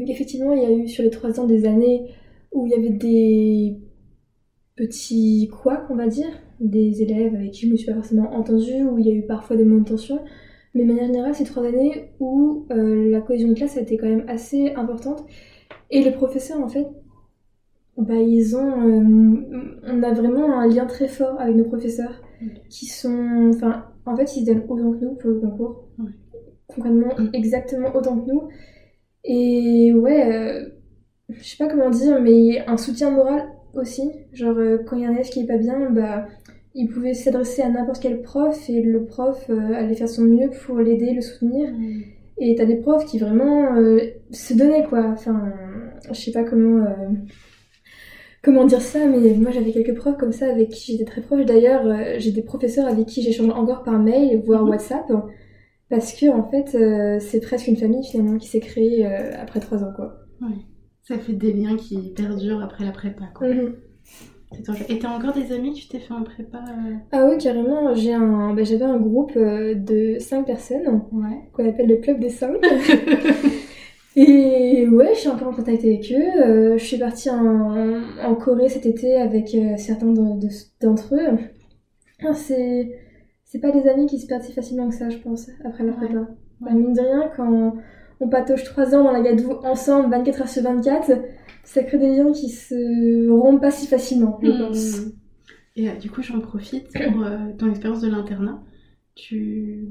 Effectivement 0.09 0.53
il 0.53 0.62
y 0.62 0.67
a 0.67 0.73
eu 0.73 0.89
sur 0.89 1.05
les 1.05 1.11
trois 1.11 1.39
ans 1.39 1.47
des 1.47 1.65
années 1.67 2.11
où 2.53 2.67
il 2.67 2.73
y 2.73 2.75
avait 2.75 2.91
des 2.91 3.79
petits 4.77 5.49
couacs 5.53 5.89
on 5.91 5.95
va 5.95 6.09
dire, 6.09 6.31
des 6.61 7.03
élèves 7.03 7.35
avec 7.35 7.53
qui 7.53 7.67
je 7.67 7.73
me 7.73 7.77
suis 7.77 7.87
pas 7.87 7.95
forcément 7.95 8.33
entendue, 8.35 8.83
où 8.85 8.99
il 8.99 9.06
y 9.06 9.11
a 9.11 9.15
eu 9.15 9.27
parfois 9.27 9.56
des 9.56 9.65
moments 9.65 9.83
de 9.83 9.89
tension. 9.89 10.21
Mais 10.75 10.83
de 10.83 10.89
manière 10.89 11.06
générale, 11.06 11.35
c'est 11.35 11.45
trois 11.45 11.65
années 11.65 12.11
où 12.19 12.67
euh, 12.73 13.11
la 13.11 13.21
cohésion 13.21 13.49
de 13.49 13.55
classe 13.55 13.77
a 13.77 13.81
été 13.81 13.97
quand 13.97 14.09
même 14.09 14.25
assez 14.29 14.73
importante. 14.75 15.25
Et 15.91 16.03
les 16.03 16.11
professeurs, 16.11 16.61
en 16.61 16.69
fait, 16.69 16.87
bah, 17.96 18.14
ils 18.14 18.56
ont. 18.56 18.88
euh, 18.88 19.81
on 19.87 20.02
a 20.02 20.12
vraiment 20.12 20.58
un 20.58 20.67
lien 20.67 20.87
très 20.87 21.08
fort 21.08 21.41
avec 21.41 21.56
nos 21.56 21.64
professeurs 21.64 22.23
qui 22.69 22.87
sont. 22.87 23.50
Enfin, 23.55 23.87
en 24.06 24.17
fait, 24.17 24.37
ils 24.37 24.41
se 24.41 24.46
donnent 24.46 24.64
autant 24.69 24.93
que 24.93 25.05
nous 25.05 25.14
pour 25.14 25.31
le 25.31 25.41
concours. 25.41 25.88
Ouais. 25.99 26.11
Concrètement, 26.67 27.11
exactement 27.32 27.94
autant 27.94 28.19
que 28.20 28.31
nous. 28.31 28.49
Et 29.25 29.93
ouais, 29.94 30.35
euh, 30.35 30.69
je 31.29 31.43
sais 31.43 31.56
pas 31.56 31.69
comment 31.69 31.91
dire, 31.91 32.20
mais 32.20 32.64
un 32.67 32.76
soutien 32.76 33.11
moral 33.11 33.44
aussi. 33.75 34.11
Genre, 34.32 34.56
euh, 34.58 34.79
quand 34.85 34.96
il 34.96 35.02
y 35.02 35.06
a 35.06 35.08
un 35.08 35.12
élève 35.12 35.29
qui 35.29 35.41
est 35.41 35.46
pas 35.46 35.58
bien, 35.58 35.91
bah. 35.91 36.26
Il 36.76 36.88
pouvait 36.88 37.14
s'adresser 37.14 37.62
à 37.62 37.69
n'importe 37.69 38.02
quel 38.02 38.20
prof 38.20 38.69
et 38.69 38.82
le 38.82 39.05
prof 39.05 39.46
euh, 39.49 39.75
allait 39.75 39.94
faire 39.94 40.08
son 40.08 40.23
mieux 40.23 40.50
pour 40.67 40.79
l'aider, 40.79 41.12
le 41.14 41.20
soutenir. 41.20 41.69
Et 42.37 42.56
t'as 42.56 42.64
des 42.64 42.79
profs 42.79 43.05
qui 43.05 43.20
vraiment 43.20 43.76
euh, 43.76 44.00
se 44.32 44.55
donnaient 44.55 44.82
quoi. 44.82 45.05
Enfin, 45.06 45.52
je 46.08 46.14
sais 46.14 46.32
pas 46.32 46.43
comment 46.43 46.85
euh, 46.85 47.11
comment 48.44 48.64
dire 48.64 48.81
ça, 48.82 49.06
mais 49.06 49.35
moi 49.35 49.50
j'avais 49.50 49.73
quelques 49.73 49.94
profs 49.96 50.17
comme 50.19 50.32
ça 50.32 50.46
avec 50.50 50.69
qui 50.70 50.93
j'étais 50.93 51.05
très 51.05 51.20
proche. 51.23 51.44
D'ailleurs, 51.44 51.87
euh, 51.87 52.17
j'ai 52.19 52.31
des 52.31 52.43
professeurs 52.43 52.87
avec 52.87 53.06
qui 53.06 53.23
j'échange 53.23 53.50
encore 53.50 53.82
par 53.82 53.99
mail, 53.99 54.43
voire 54.44 54.62
Mhm. 54.64 54.70
WhatsApp, 54.70 55.11
parce 55.91 56.12
que 56.12 56.26
en 56.31 56.44
fait 56.50 56.75
euh, 56.76 57.19
c'est 57.20 57.41
presque 57.41 57.67
une 57.69 57.76
famille 57.76 58.05
finalement 58.05 58.38
qui 58.38 58.49
s'est 58.49 58.61
créée 58.61 59.06
euh, 59.06 59.31
après 59.41 59.61
trois 59.61 59.82
ans 59.82 59.93
quoi. 59.96 60.17
Ouais. 60.41 60.56
Ça 61.02 61.19
fait 61.19 61.32
des 61.35 61.52
liens 61.52 61.76
qui 61.76 62.12
perdurent 62.14 62.62
après 62.62 62.85
la 62.85 62.91
prépa, 62.93 63.25
quoi. 63.35 63.49
Mhm. 63.49 63.75
Et 64.88 64.99
t'as 65.00 65.08
encore 65.08 65.32
des 65.32 65.52
amis 65.52 65.73
que 65.75 65.79
tu 65.81 65.88
t'es 65.88 65.99
fait 65.99 66.14
en 66.14 66.23
prépa 66.23 66.61
Ah 67.11 67.26
oui 67.29 67.38
carrément, 67.38 67.93
j'ai 67.94 68.13
un, 68.15 68.55
bah, 68.55 68.63
j'avais 68.63 68.84
un 68.84 68.98
groupe 68.98 69.36
de 69.36 70.17
cinq 70.20 70.46
personnes 70.46 71.03
Ouais. 71.10 71.41
qu'on 71.53 71.69
appelle 71.69 71.89
le 71.89 71.96
club 71.96 72.20
des 72.20 72.29
cinq. 72.31 72.55
Et 74.17 74.87
ouais, 74.89 75.11
je 75.15 75.21
suis 75.21 75.29
encore 75.29 75.49
en 75.49 75.53
contact 75.55 75.85
avec 75.85 76.13
eux. 76.13 76.43
Euh, 76.43 76.79
je 76.79 76.85
suis 76.85 76.99
partie 76.99 77.31
en, 77.31 78.01
en 78.23 78.35
Corée 78.37 78.69
cet 78.69 78.87
été 78.87 79.17
avec 79.17 79.55
euh, 79.55 79.77
certains 79.77 80.13
de- 80.13 80.39
de- 80.41 80.49
d'entre 80.81 81.15
eux. 81.17 81.39
Ah, 82.25 82.33
c'est 82.35 82.97
c'est 83.44 83.59
pas 83.61 83.71
des 83.73 83.89
amis 83.89 84.06
qui 84.06 84.19
se 84.19 84.27
perdent 84.27 84.43
si 84.43 84.53
facilement 84.53 84.89
que 84.89 84.94
ça, 84.94 85.11
je 85.11 85.19
pense, 85.19 85.49
après 85.65 85.85
la 85.85 85.91
Ouais. 85.93 85.97
prépa. 85.97 86.19
Ouais. 86.21 86.27
Bah, 86.61 86.73
mine 86.73 86.93
de 86.93 87.01
rien, 87.01 87.31
quand 87.37 87.77
on 88.21 88.29
patauge 88.29 88.65
3 88.65 88.94
ans 88.94 89.05
dans 89.05 89.13
la 89.13 89.21
gadoue 89.21 89.53
ensemble, 89.65 90.11
24 90.11 90.41
heures 90.43 90.49
sur 90.49 90.63
24, 90.63 91.11
ça 91.65 91.83
crée 91.83 91.99
des 91.99 92.17
liens 92.17 92.33
qui 92.33 92.49
se 92.51 93.29
rompent 93.31 93.61
pas 93.61 93.71
si 93.71 93.87
facilement, 93.87 94.39
je 94.43 94.51
pense. 94.51 94.99
Hmm. 95.01 95.11
Et 95.77 95.89
euh, 95.89 95.97
du 95.97 96.11
coup, 96.11 96.23
j'en 96.23 96.41
profite 96.41 96.87
pour 96.93 97.25
euh, 97.25 97.39
ton 97.59 97.69
expérience 97.71 98.01
de 98.01 98.09
l'internat. 98.09 98.63
Tu... 99.17 99.89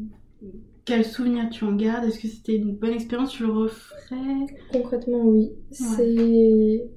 Quel 0.85 1.03
souvenir 1.05 1.49
tu 1.49 1.65
en 1.65 1.73
gardes? 1.75 2.05
Est-ce 2.05 2.19
que 2.19 2.27
c'était 2.29 2.55
une 2.55 2.75
bonne 2.75 2.93
expérience? 2.93 3.33
Tu 3.33 3.43
le 3.43 3.51
referais? 3.51 4.47
Concrètement, 4.71 5.21
oui. 5.23 5.53
C'est 5.71 6.89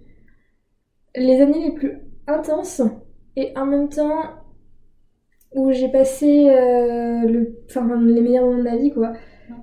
les 1.16 1.40
années 1.40 1.64
les 1.66 1.72
plus 1.74 1.98
intenses 2.28 2.80
et 3.34 3.52
en 3.56 3.66
même 3.66 3.88
temps 3.88 4.22
où 5.54 5.72
j'ai 5.72 5.88
passé 5.88 6.48
euh, 6.50 7.20
le... 7.26 7.56
enfin, 7.68 7.86
les 8.00 8.20
meilleurs 8.20 8.44
moments 8.44 8.58
de 8.58 8.62
ma 8.62 8.76
vie, 8.76 8.92
quoi. 8.92 9.12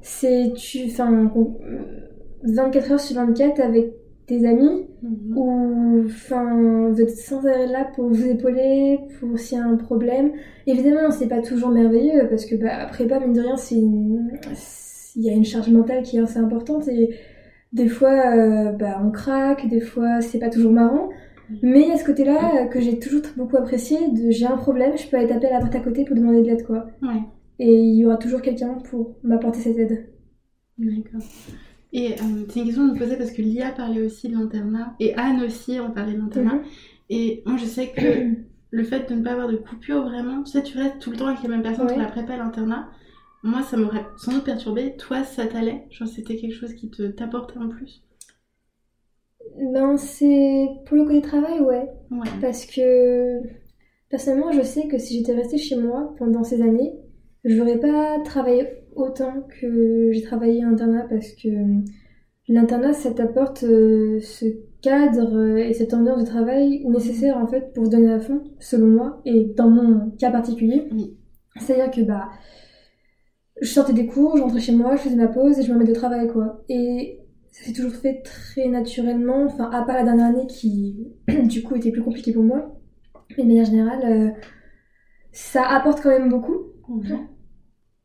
C'est 0.01 0.53
tu... 0.55 0.85
enfin, 0.87 1.27
con- 1.27 1.59
24 2.43 2.91
heures 2.91 2.99
sur 2.99 3.15
24 3.15 3.59
avec 3.61 3.93
tes 4.27 4.45
amis 4.47 4.87
Mhm. 5.01 5.37
où 5.37 6.03
enfin, 6.05 6.89
vous 6.91 7.01
êtes 7.01 7.09
sans 7.09 7.45
arrêt 7.45 7.67
là 7.67 7.85
pour 7.95 8.07
vous 8.07 8.25
épauler, 8.25 8.99
pour 9.19 9.37
s'il 9.37 9.57
y 9.57 9.61
a 9.61 9.65
un 9.65 9.75
problème. 9.75 10.31
Évidemment, 10.65 11.11
c'est 11.11 11.27
pas 11.27 11.41
toujours 11.41 11.69
merveilleux 11.69 12.27
parce 12.29 12.45
que 12.45 12.55
bah, 12.55 12.69
après 12.79 13.05
pas 13.07 13.19
mine 13.19 13.33
de 13.33 13.41
rien, 13.41 13.57
c'est 13.57 13.75
il 13.75 15.21
y 15.23 15.29
a 15.29 15.33
une 15.33 15.45
charge 15.45 15.69
mentale 15.69 16.03
qui 16.03 16.17
est 16.17 16.21
assez 16.21 16.39
importante 16.39 16.87
et 16.87 17.15
des 17.73 17.87
fois 17.87 18.35
euh, 18.35 18.71
bah, 18.71 19.01
on 19.03 19.11
craque, 19.11 19.67
des 19.67 19.81
fois 19.81 20.21
c'est 20.21 20.39
pas 20.39 20.49
toujours 20.49 20.71
marrant. 20.71 21.09
Mais 21.61 21.81
il 21.81 21.87
y 21.89 21.91
a 21.91 21.97
ce 21.97 22.05
côté-là 22.05 22.63
euh, 22.63 22.65
que 22.67 22.79
j'ai 22.79 22.97
toujours 22.99 23.21
beaucoup 23.37 23.57
apprécié 23.57 23.97
de 24.11 24.31
j'ai 24.31 24.45
un 24.45 24.57
problème, 24.57 24.97
je 24.97 25.07
peux 25.07 25.17
aller 25.17 25.27
taper 25.27 25.47
à 25.47 25.53
la 25.53 25.59
porte 25.59 25.75
à 25.75 25.81
côté 25.81 26.05
pour 26.05 26.15
demander 26.15 26.41
de 26.41 26.47
l'aide 26.47 26.65
quoi. 26.65 26.87
Ouais, 27.01 27.21
Et 27.59 27.73
il 27.75 27.95
y 27.97 28.05
aura 28.05 28.17
toujours 28.17 28.41
quelqu'un 28.41 28.75
pour 28.89 29.17
m'apporter 29.23 29.59
cette 29.59 29.77
aide. 29.77 30.05
d'accord. 30.77 31.21
Et 31.95 32.13
euh, 32.13 32.45
c'est 32.49 32.59
une 32.59 32.65
question 32.65 32.83
que 32.83 32.89
je 32.89 32.93
me 32.95 32.99
posais 32.99 33.17
parce 33.17 33.31
que 33.31 33.41
Lia 33.41 33.71
parlait 33.71 34.01
aussi 34.01 34.27
de 34.27 34.33
l'internat 34.33 34.95
et 34.99 35.13
Anne 35.15 35.41
aussi 35.43 35.79
on 35.79 35.91
parlait 35.91 36.13
de 36.13 36.19
l'internat. 36.19 36.55
Mhm. 36.55 36.63
Et 37.09 37.43
moi 37.45 37.55
je 37.57 37.65
sais 37.65 37.89
que 37.91 38.01
le 38.71 38.83
fait 38.83 39.07
de 39.09 39.15
ne 39.15 39.23
pas 39.23 39.31
avoir 39.33 39.47
de 39.47 39.57
coupure 39.57 40.01
vraiment, 40.03 40.41
tu 40.43 40.51
sais, 40.51 40.63
tu 40.63 40.77
restes 40.77 40.99
tout 40.99 41.11
le 41.11 41.17
temps 41.17 41.27
avec 41.27 41.43
les 41.43 41.49
mêmes 41.49 41.61
personnes 41.61 41.85
entre 41.85 41.93
Ouais. 41.95 42.01
la 42.01 42.09
prépa 42.09 42.33
et 42.33 42.37
l'internat. 42.37 42.89
Moi 43.43 43.61
ça 43.61 43.77
m'aurait 43.77 44.05
sans 44.17 44.31
doute 44.33 44.43
perturbé. 44.45 44.95
Toi 44.97 45.23
ça 45.23 45.45
t'allait? 45.45 45.85
Genre 45.91 46.07
c'était 46.07 46.35
quelque 46.37 46.55
chose 46.55 46.73
qui 46.73 46.89
te 46.89 47.03
t'apportait 47.03 47.59
en 47.59 47.69
plus? 47.69 48.01
Ben 49.73 49.97
c'est 49.97 50.67
pour 50.85 50.97
le 50.97 51.03
côté 51.05 51.21
travail, 51.21 51.59
ouais. 51.59 51.87
Ouais. 52.11 52.27
Parce 52.41 52.65
que 52.65 53.39
personnellement, 54.09 54.51
je 54.51 54.61
sais 54.61 54.87
que 54.87 54.97
si 54.97 55.17
j'étais 55.17 55.33
restée 55.33 55.57
chez 55.57 55.75
moi 55.75 56.15
pendant 56.17 56.43
ces 56.43 56.61
années, 56.61 56.93
je 57.43 57.55
n'aurais 57.55 57.79
pas 57.79 58.19
travaillé 58.23 58.67
autant 58.95 59.47
que 59.59 60.11
j'ai 60.11 60.21
travaillé 60.21 60.63
à 60.63 60.67
l'internat 60.67 61.07
parce 61.09 61.31
que 61.31 61.49
l'internat, 62.47 62.93
ça 62.93 63.11
t'apporte 63.11 63.63
euh, 63.63 64.19
ce 64.21 64.45
cadre 64.81 65.37
euh, 65.37 65.57
et 65.57 65.73
cette 65.73 65.93
ambiance 65.93 66.21
de 66.21 66.27
travail 66.27 66.85
nécessaire 66.85 67.37
en 67.37 67.47
fait 67.47 67.73
pour 67.73 67.85
se 67.85 67.91
donner 67.91 68.11
à 68.11 68.19
fond, 68.19 68.43
selon 68.59 68.87
moi, 68.87 69.21
et 69.25 69.45
dans 69.55 69.69
mon 69.69 70.11
cas 70.11 70.31
particulier. 70.31 70.87
Oui. 70.91 71.17
C'est-à-dire 71.57 71.91
que 71.91 72.01
bah, 72.01 72.29
je 73.61 73.67
sortais 73.67 73.93
des 73.93 74.07
cours, 74.07 74.35
je 74.37 74.41
rentrais 74.41 74.59
chez 74.59 74.73
moi, 74.73 74.95
je 74.95 75.03
faisais 75.03 75.15
ma 75.15 75.27
pause 75.27 75.59
et 75.59 75.63
je 75.63 75.71
me 75.71 75.77
mettais 75.77 75.93
de 75.93 75.97
travail 75.97 76.27
quoi. 76.27 76.63
Et 76.69 77.19
ça 77.51 77.65
s'est 77.65 77.73
toujours 77.73 77.93
fait 77.93 78.21
très 78.23 78.67
naturellement, 78.67 79.43
enfin 79.45 79.69
à 79.71 79.83
part 79.83 79.95
la 79.95 80.03
dernière 80.03 80.27
année 80.27 80.47
qui 80.47 81.07
du 81.43 81.63
coup 81.63 81.75
était 81.75 81.91
plus 81.91 82.03
compliquée 82.03 82.33
pour 82.33 82.43
moi. 82.43 82.75
Mais 83.37 83.43
de 83.43 83.47
manière 83.47 83.65
générale, 83.65 84.01
euh, 84.05 84.29
ça 85.31 85.63
apporte 85.63 86.01
quand 86.01 86.09
même 86.09 86.29
beaucoup. 86.29 86.57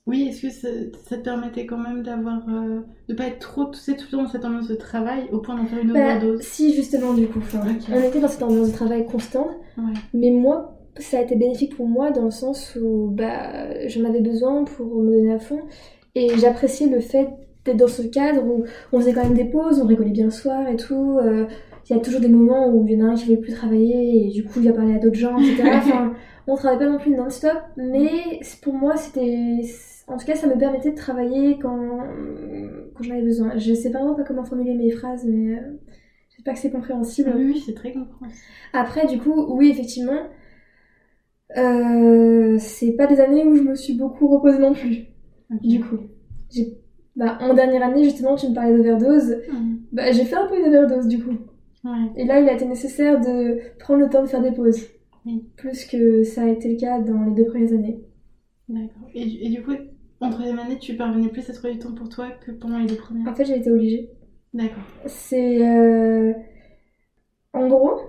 Oui, 0.09 0.29
est-ce 0.29 0.43
que 0.43 0.51
ça, 0.51 0.69
ça 1.09 1.17
te 1.19 1.23
permettait 1.23 1.67
quand 1.67 1.79
même 1.79 2.03
d'avoir. 2.03 2.41
euh, 2.49 2.81
de 3.09 3.15
pas 3.15 3.25
être 3.25 3.39
trop, 3.39 3.67
tu 3.71 3.79
sais, 3.79 3.95
tout 3.97 4.07
le 4.11 4.17
temps 4.19 4.23
dans 4.25 4.29
cette 4.29 4.45
ambiance 4.45 4.69
de 4.69 4.75
travail 4.75 5.29
au 5.33 5.39
point 5.39 5.55
d'en 5.57 5.67
faire 5.67 5.79
une 5.81 5.93
Bah, 5.93 6.01
overdose? 6.17 6.41
si 6.43 6.75
justement 6.75 7.15
du 7.15 7.27
coup, 7.29 7.39
enfin, 7.39 7.61
on 7.93 8.03
était 8.03 8.21
dans 8.21 8.29
cette 8.29 8.43
ambiance 8.43 8.69
de 8.69 8.75
travail 8.75 9.07
constante. 9.07 9.51
Ouais. 9.79 9.93
Mais 10.15 10.31
moi, 10.31 10.79
ça 10.99 11.19
a 11.19 11.23
été 11.23 11.37
bénéfique 11.37 11.77
pour 11.77 11.87
moi 11.87 12.11
dans 12.11 12.25
le 12.25 12.31
sens 12.31 12.77
où 12.81 13.09
bah, 13.13 13.87
j'en 13.89 14.05
avais 14.05 14.21
besoin 14.21 14.65
pour 14.65 14.87
me 15.03 15.13
donner 15.13 15.33
à 15.35 15.39
fond. 15.39 15.61
Et 16.15 16.37
j'appréciais 16.39 16.89
le 16.89 17.01
fait 17.01 17.29
d'être 17.65 17.77
dans 17.77 17.87
ce 17.89 18.03
cadre 18.03 18.45
où 18.45 18.65
on 18.93 18.99
faisait 19.01 19.13
quand 19.13 19.25
même 19.25 19.35
des 19.35 19.45
pauses, 19.45 19.81
on 19.81 19.87
rigolait 19.87 20.11
bien 20.11 20.25
le 20.27 20.31
soir 20.31 20.67
et 20.69 20.77
tout. 20.77 21.19
euh, 21.23 21.47
Il 21.89 21.95
y 21.97 21.99
a 21.99 22.03
toujours 22.03 22.21
des 22.21 22.29
moments 22.29 22.69
où 22.69 22.85
il 22.87 22.95
y 22.99 23.03
en 23.03 23.07
a 23.07 23.13
un 23.13 23.15
qui 23.15 23.31
ne 23.31 23.37
veut 23.37 23.41
plus 23.43 23.53
travailler 23.55 24.27
et 24.27 24.31
du 24.31 24.45
coup 24.45 24.59
il 24.61 24.69
va 24.69 24.75
parler 24.75 24.95
à 24.95 24.99
d'autres 24.99 25.17
gens, 25.19 25.39
etc. 25.39 25.63
Enfin, 25.75 26.13
on 26.47 26.57
travaille 26.57 26.79
pas 26.79 26.89
non 26.89 26.99
plus 26.99 27.15
non-stop, 27.15 27.53
mais 27.77 28.41
pour 28.63 28.73
moi 28.75 28.97
c'était... 28.97 29.61
En 30.09 30.17
tout 30.17 30.27
cas, 30.27 30.35
ça 30.35 30.47
me 30.47 30.59
permettait 30.59 30.93
de 30.93 30.97
travailler 30.97 31.59
quand, 31.59 31.99
quand 32.95 33.03
j'en 33.03 33.13
avais 33.13 33.23
besoin. 33.23 33.57
Je 33.59 33.75
sais 33.75 33.91
vraiment 33.91 34.15
pas 34.15 34.25
comment 34.25 34.45
formuler 34.45 34.75
mes 34.75 34.91
phrases, 34.91 35.25
mais 35.27 35.59
euh, 35.59 35.79
j'espère 36.31 36.55
que 36.55 36.61
c'est 36.61 36.71
compréhensible. 36.71 37.33
Oui, 37.37 37.45
oui, 37.53 37.63
c'est 37.65 37.75
très 37.75 37.93
compréhensible. 37.93 38.43
Après, 38.73 39.07
du 39.07 39.19
coup, 39.19 39.55
oui, 39.55 39.69
effectivement, 39.71 40.23
euh, 41.57 42.57
c'est 42.59 42.93
pas 42.93 43.07
des 43.07 43.21
années 43.21 43.45
où 43.45 43.55
je 43.55 43.63
me 43.63 43.75
suis 43.75 43.95
beaucoup 43.95 44.29
reposée 44.29 44.59
non 44.59 44.73
plus. 44.73 45.09
Du 45.63 45.81
coup, 45.81 45.99
j'ai, 46.51 46.79
bah, 47.17 47.39
en 47.41 47.53
dernière 47.53 47.83
année, 47.83 48.05
justement, 48.05 48.37
tu 48.37 48.49
me 48.49 48.55
parlais 48.55 48.77
d'overdose. 48.77 49.37
Mhm. 49.53 49.81
Bah, 49.93 50.11
j'ai 50.13 50.25
fait 50.25 50.37
un 50.37 50.47
peu 50.47 50.59
une 50.59 50.67
overdose, 50.69 51.07
du 51.07 51.23
coup. 51.23 51.37
Ouais. 51.85 52.11
Et 52.17 52.25
là, 52.25 52.41
il 52.41 52.49
a 52.49 52.55
été 52.55 52.65
nécessaire 52.65 53.21
de 53.21 53.59
prendre 53.79 54.01
le 54.01 54.09
temps 54.09 54.23
de 54.23 54.29
faire 54.29 54.43
des 54.43 54.53
pauses. 54.53 54.89
Plus 55.57 55.85
que 55.85 56.23
ça 56.23 56.45
a 56.45 56.49
été 56.49 56.71
le 56.73 56.77
cas 56.77 57.01
dans 57.01 57.25
les 57.25 57.33
deux 57.33 57.45
premières 57.45 57.73
années. 57.75 58.01
D'accord. 58.67 59.09
Et 59.15 59.51
du 59.51 59.63
coup, 59.63 59.73
en 60.21 60.31
troisième 60.31 60.59
année, 60.59 60.79
tu 60.79 60.95
parvenais 60.97 61.29
plus 61.29 61.49
à 61.49 61.53
trouver 61.53 61.75
du 61.75 61.79
temps 61.79 61.93
pour 61.95 62.09
toi 62.09 62.31
que 62.45 62.51
pendant 62.53 62.79
les 62.79 62.87
deux 62.87 62.97
premières? 62.97 63.29
En 63.29 63.35
fait, 63.35 63.45
j'ai 63.45 63.57
été 63.59 63.71
obligée. 63.71 64.11
D'accord. 64.55 64.83
C'est. 65.07 65.67
euh, 65.67 66.33
En 67.53 67.69
gros, 67.69 68.01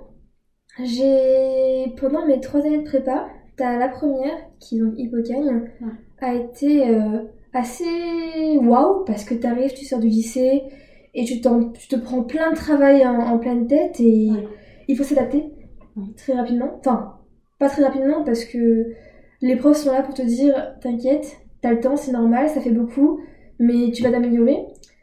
j'ai. 0.83 1.93
Pendant 1.99 2.25
mes 2.25 2.39
trois 2.39 2.61
années 2.61 2.79
de 2.79 2.83
prépa, 2.83 3.27
t'as 3.57 3.77
la 3.77 3.89
première, 3.89 4.37
qui 4.59 4.77
est 4.77 4.79
donc 4.81 4.93
Hippocagne, 4.97 5.69
Ouais. 5.81 5.91
a 6.21 6.33
été 6.35 6.87
euh, 6.87 7.23
assez 7.53 8.57
waouh, 8.57 9.03
parce 9.05 9.23
que 9.25 9.33
t'arrives, 9.33 9.73
tu 9.73 9.85
sors 9.85 9.99
du 9.99 10.07
lycée, 10.07 10.63
et 11.13 11.25
tu, 11.25 11.41
te 11.41 11.95
prends 11.97 12.23
plein 12.23 12.51
de 12.51 12.55
travail 12.55 13.05
en, 13.05 13.19
en 13.19 13.37
pleine 13.39 13.67
tête, 13.67 13.99
et 13.99 14.31
Ouais. 14.31 14.47
il 14.87 14.97
faut 14.97 15.03
s'adapter 15.03 15.45
Ouais. 15.95 16.05
très 16.15 16.33
rapidement. 16.33 16.77
Enfin, 16.79 17.15
pas 17.59 17.69
très 17.69 17.83
rapidement, 17.83 18.23
parce 18.23 18.45
que 18.45 18.93
les 19.41 19.55
profs 19.57 19.77
sont 19.77 19.91
là 19.91 20.01
pour 20.03 20.13
te 20.13 20.21
dire 20.21 20.75
t'inquiète, 20.81 21.37
t'as 21.61 21.71
le 21.71 21.79
temps, 21.79 21.95
c'est 21.95 22.11
normal, 22.11 22.49
ça 22.49 22.61
fait 22.61 22.71
beaucoup, 22.71 23.19
mais 23.59 23.91
tu 23.91 24.03
vas 24.03 24.11
t'améliorer. 24.11 24.57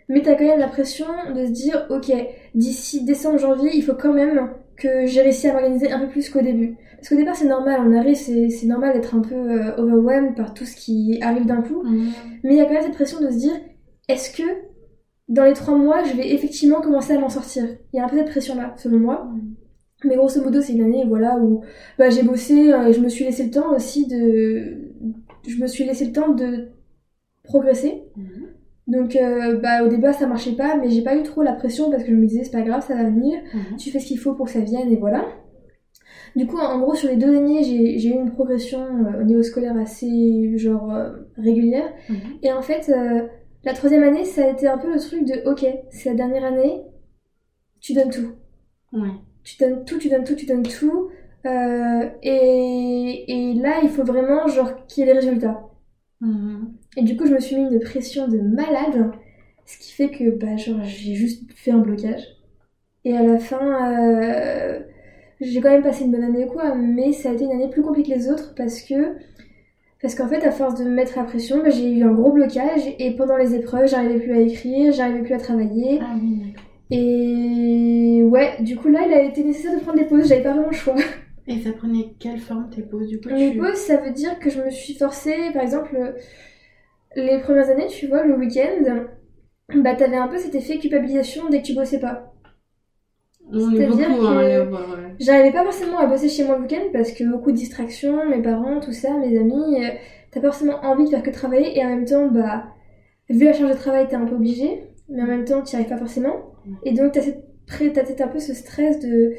Mais 0.08 0.22
t'as 0.22 0.34
quand 0.34 0.44
même 0.44 0.60
la 0.60 0.68
pression 0.68 1.06
de 1.34 1.46
se 1.46 1.50
dire, 1.50 1.86
ok, 1.90 2.12
d'ici 2.54 3.04
décembre, 3.04 3.38
janvier, 3.38 3.70
il 3.74 3.82
faut 3.82 3.94
quand 3.94 4.12
même 4.12 4.50
que 4.76 5.06
j'ai 5.06 5.22
réussi 5.22 5.48
à 5.48 5.52
m'organiser 5.52 5.90
un 5.90 5.98
peu 5.98 6.08
plus 6.08 6.30
qu'au 6.30 6.42
début. 6.42 6.76
Parce 6.96 7.08
qu'au 7.08 7.16
départ, 7.16 7.36
c'est 7.36 7.48
normal, 7.48 7.80
on 7.84 7.94
arrive, 7.94 8.14
c'est 8.14 8.48
c'est 8.50 8.66
normal 8.66 8.94
d'être 8.94 9.14
un 9.14 9.20
peu 9.20 9.34
euh, 9.34 9.76
overwhelmed 9.76 10.34
par 10.34 10.54
tout 10.54 10.64
ce 10.64 10.76
qui 10.76 11.18
arrive 11.22 11.46
d'un 11.46 11.62
coup. 11.62 11.82
Mhm. 11.82 12.10
Mais 12.44 12.54
il 12.54 12.56
y 12.56 12.60
a 12.60 12.64
quand 12.64 12.72
même 12.72 12.82
cette 12.82 12.94
pression 12.94 13.20
de 13.20 13.30
se 13.30 13.36
dire, 13.36 13.54
est-ce 14.08 14.36
que 14.36 14.42
dans 15.28 15.44
les 15.44 15.54
trois 15.54 15.76
mois, 15.76 16.04
je 16.04 16.16
vais 16.16 16.32
effectivement 16.32 16.80
commencer 16.80 17.14
à 17.14 17.18
m'en 17.18 17.28
sortir? 17.28 17.64
Il 17.92 17.96
y 17.96 18.00
a 18.00 18.04
un 18.04 18.08
peu 18.08 18.16
cette 18.16 18.30
pression-là, 18.30 18.74
selon 18.76 18.98
moi. 18.98 19.28
Mais 20.04 20.16
grosso 20.16 20.42
modo, 20.42 20.60
c'est 20.60 20.74
une 20.74 20.84
année 20.84 21.04
voilà, 21.06 21.36
où 21.36 21.62
bah, 21.98 22.10
j'ai 22.10 22.22
bossé 22.22 22.72
euh, 22.72 22.88
et 22.88 22.92
je 22.92 23.00
me 23.00 23.08
suis 23.08 23.24
laissé 23.24 23.44
le 23.44 23.50
temps 23.50 23.74
aussi 23.74 24.06
de. 24.06 24.92
Je 25.46 25.60
me 25.60 25.66
suis 25.66 25.84
laissé 25.84 26.06
le 26.06 26.12
temps 26.12 26.30
de 26.30 26.68
progresser. 27.42 28.02
Mhm. 28.16 28.48
Donc 28.86 29.16
euh, 29.16 29.58
bah, 29.58 29.82
au 29.82 29.88
début, 29.88 30.12
ça 30.12 30.26
marchait 30.26 30.54
pas, 30.54 30.76
mais 30.76 30.90
j'ai 30.90 31.02
pas 31.02 31.16
eu 31.16 31.22
trop 31.22 31.42
la 31.42 31.52
pression 31.52 31.90
parce 31.90 32.04
que 32.04 32.10
je 32.10 32.16
me 32.16 32.26
disais, 32.26 32.44
c'est 32.44 32.52
pas 32.52 32.62
grave, 32.62 32.84
ça 32.86 32.94
va 32.94 33.04
venir. 33.04 33.38
Mhm. 33.54 33.76
Tu 33.76 33.90
fais 33.90 33.98
ce 33.98 34.06
qu'il 34.06 34.18
faut 34.18 34.34
pour 34.34 34.46
que 34.46 34.52
ça 34.52 34.60
vienne 34.60 34.90
et 34.92 34.96
voilà. 34.96 35.26
Du 36.36 36.46
coup, 36.46 36.58
en 36.58 36.78
gros, 36.78 36.94
sur 36.94 37.08
les 37.08 37.16
deux 37.16 37.34
années, 37.34 37.64
j'ai 37.64 38.08
eu 38.08 38.12
une 38.12 38.30
progression 38.30 38.80
euh, 38.80 39.22
au 39.22 39.24
niveau 39.24 39.42
scolaire 39.42 39.76
assez 39.76 40.56
genre 40.58 40.94
euh, 40.94 41.10
régulière. 41.36 41.90
Mhm. 42.08 42.18
Et 42.42 42.52
en 42.52 42.62
fait, 42.62 42.92
la 43.64 43.72
troisième 43.72 44.02
année, 44.02 44.24
ça 44.24 44.44
a 44.44 44.50
été 44.50 44.68
un 44.68 44.78
peu 44.78 44.92
le 44.92 45.00
truc 45.00 45.24
de 45.24 45.48
ok, 45.50 45.66
c'est 45.90 46.10
la 46.10 46.14
dernière 46.14 46.44
année, 46.44 46.82
tu 47.80 47.94
donnes 47.94 48.10
tout. 48.10 48.32
Ouais. 48.92 49.10
Tu 49.42 49.56
donnes 49.58 49.84
tout, 49.84 49.98
tu 49.98 50.08
donnes 50.08 50.24
tout, 50.24 50.34
tu 50.34 50.46
donnes 50.46 50.62
tout. 50.62 51.08
Euh, 51.46 52.08
et, 52.22 53.24
et 53.28 53.54
là, 53.54 53.80
il 53.82 53.88
faut 53.88 54.04
vraiment 54.04 54.48
genre 54.48 54.86
qu'il 54.86 55.04
y 55.04 55.08
ait 55.08 55.12
les 55.12 55.18
résultats. 55.20 55.68
Mhm. 56.20 56.74
Et 56.96 57.02
du 57.02 57.16
coup, 57.16 57.26
je 57.26 57.34
me 57.34 57.40
suis 57.40 57.56
mis 57.56 57.72
une 57.72 57.80
pression 57.80 58.28
de 58.28 58.38
malade, 58.38 59.12
ce 59.66 59.78
qui 59.78 59.92
fait 59.92 60.10
que 60.10 60.30
bah, 60.30 60.56
genre, 60.56 60.82
j'ai 60.82 61.14
juste 61.14 61.50
fait 61.54 61.70
un 61.70 61.78
blocage. 61.78 62.22
Et 63.04 63.16
à 63.16 63.22
la 63.22 63.38
fin, 63.38 63.92
euh, 63.92 64.80
j'ai 65.40 65.60
quand 65.60 65.70
même 65.70 65.82
passé 65.82 66.04
une 66.04 66.12
bonne 66.12 66.24
année 66.24 66.46
quoi, 66.46 66.74
mais 66.74 67.12
ça 67.12 67.30
a 67.30 67.32
été 67.34 67.44
une 67.44 67.52
année 67.52 67.70
plus 67.70 67.82
compliquée 67.82 68.14
que 68.14 68.18
les 68.18 68.30
autres 68.30 68.54
parce 68.56 68.82
que 68.82 69.16
parce 70.02 70.14
qu'en 70.14 70.28
fait, 70.28 70.44
à 70.44 70.50
force 70.50 70.78
de 70.78 70.84
me 70.84 70.90
mettre 70.90 71.16
la 71.16 71.24
pression, 71.24 71.62
bah, 71.62 71.70
j'ai 71.70 71.90
eu 71.90 72.02
un 72.02 72.12
gros 72.12 72.32
blocage 72.32 72.82
et 72.98 73.16
pendant 73.16 73.36
les 73.36 73.54
épreuves, 73.54 73.88
j'arrivais 73.88 74.20
plus 74.20 74.32
à 74.32 74.40
écrire, 74.40 74.92
j'arrivais 74.92 75.22
plus 75.22 75.34
à 75.34 75.38
travailler. 75.38 76.00
Ah 76.02 76.14
oui. 76.20 76.54
Et 76.90 78.22
ouais, 78.24 78.56
du 78.60 78.76
coup 78.76 78.88
là, 78.88 79.00
il 79.06 79.12
a 79.12 79.22
été 79.22 79.42
nécessaire 79.42 79.74
de 79.74 79.80
prendre 79.80 79.98
des 79.98 80.04
pauses, 80.04 80.28
j'avais 80.28 80.42
pas 80.42 80.52
vraiment 80.52 80.68
le 80.68 80.76
choix. 80.76 80.94
Et 81.48 81.60
ça 81.60 81.72
prenait 81.72 82.14
quelle 82.18 82.38
forme 82.40 82.70
tes 82.70 82.82
pauses 82.82 83.08
du 83.08 83.20
coup 83.20 83.28
Les 83.28 83.52
tu- 83.52 83.58
pauses, 83.58 83.76
ça 83.76 83.98
veut 83.98 84.10
dire 84.10 84.38
que 84.38 84.50
je 84.50 84.60
me 84.62 84.70
suis 84.70 84.94
forcée, 84.94 85.50
par 85.52 85.62
exemple, 85.62 85.96
les 87.16 87.38
premières 87.40 87.68
années, 87.70 87.86
tu 87.88 88.06
vois, 88.06 88.24
le 88.24 88.36
week-end, 88.36 89.06
bah 89.76 89.94
t'avais 89.96 90.16
un 90.16 90.28
peu 90.28 90.38
cet 90.38 90.54
effet 90.54 90.78
culpabilisation 90.78 91.48
dès 91.50 91.60
que 91.62 91.66
tu 91.66 91.74
bossais 91.74 91.98
pas. 92.00 92.32
C'est-à-dire 93.76 94.08
que- 94.08 94.22
ouais. 94.68 95.14
J'arrivais 95.18 95.52
pas 95.52 95.64
forcément 95.64 95.98
à 95.98 96.06
bosser 96.06 96.28
chez 96.28 96.44
moi 96.44 96.56
le 96.56 96.62
week-end 96.62 96.82
parce 96.92 97.12
que 97.12 97.24
beaucoup 97.24 97.50
de 97.52 97.56
distractions, 97.56 98.28
mes 98.28 98.42
parents, 98.42 98.80
tout 98.80 98.92
ça, 98.92 99.14
mes 99.14 99.38
amis, 99.38 99.82
euh, 99.84 99.88
t'as 100.30 100.40
pas 100.40 100.48
forcément 100.52 100.78
envie 100.84 101.04
de 101.04 101.10
faire 101.10 101.22
que 101.22 101.30
travailler 101.30 101.78
et 101.78 101.84
en 101.84 101.88
même 101.88 102.04
temps, 102.04 102.26
bah, 102.28 102.66
vu 103.30 103.44
la 103.44 103.52
charge 103.54 103.70
de 103.72 103.76
travail, 103.76 104.08
t'es 104.08 104.16
un 104.16 104.26
peu 104.26 104.34
obligé, 104.36 104.84
mais 105.08 105.22
en 105.22 105.26
même 105.26 105.44
temps, 105.44 105.62
t'y 105.62 105.76
arrives 105.76 105.88
pas 105.88 105.96
forcément. 105.98 106.52
Et 106.82 106.92
donc, 106.92 107.12
t'as 107.12 107.22
cette, 107.22 107.44
t'as 107.94 108.04
peut-être 108.04 108.20
un 108.22 108.28
peu 108.28 108.40
ce 108.40 108.54
stress 108.54 109.00
de 109.00 109.34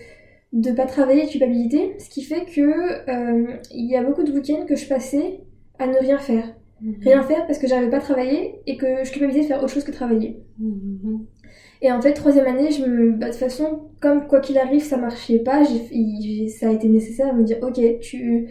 de 0.54 0.72
pas 0.72 0.86
travailler, 0.86 1.26
de 1.26 1.30
culpabilité, 1.30 1.96
ce 2.00 2.10
qui 2.10 2.24
fait 2.24 2.46
que 2.46 2.62
euh, 3.10 3.58
il 3.72 3.90
y 3.90 3.96
a 3.96 4.04
beaucoup 4.04 4.24
de 4.24 4.32
week-ends 4.32 4.66
que 4.66 4.76
je 4.76 4.88
passais 4.88 5.42
à 5.80 5.88
ne 5.88 5.98
rien 5.98 6.18
faire. 6.18 6.56
Mhm. 6.82 6.96
Rien 7.02 7.24
faire 7.24 7.46
parce 7.48 7.60
que 7.60 7.68
j'arrivais 7.68 7.90
pas 7.90 7.98
à 7.98 8.02
travailler 8.02 8.62
et 8.66 8.78
que 8.78 9.04
je 9.04 9.12
culpabilisais 9.12 9.44
de 9.44 9.48
faire 9.48 9.64
autre 9.64 9.74
chose 9.74 9.84
que 9.84 9.92
travailler. 9.92 10.44
Mhm. 10.60 11.26
Et 11.82 11.92
en 11.92 12.02
fait, 12.02 12.14
troisième 12.14 12.48
année, 12.48 12.72
je 12.72 12.84
me... 12.84 13.12
bah, 13.12 13.28
de 13.28 13.32
toute 13.32 13.40
façon, 13.40 13.90
comme 14.02 14.28
quoi 14.28 14.40
qu'il 14.40 14.58
arrive, 14.58 14.82
ça 14.82 14.98
marchait 14.98 15.40
pas, 15.40 15.64
j'ai... 15.64 16.48
ça 16.48 16.70
a 16.70 16.72
été 16.72 16.88
nécessaire 16.88 17.34
de 17.34 17.40
me 17.40 17.44
dire, 17.44 17.58
ok, 17.62 17.80
tu, 18.00 18.48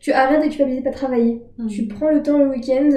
tu 0.00 0.12
arrêtes 0.12 0.42
de 0.42 0.48
culpabiliser 0.48 0.80
de 0.80 0.84
pas 0.84 0.92
travailler. 0.92 1.42
Mhm. 1.58 1.68
Tu 1.68 1.86
prends 1.86 2.10
le 2.10 2.22
temps 2.22 2.38
le 2.38 2.48
week-end, 2.48 2.90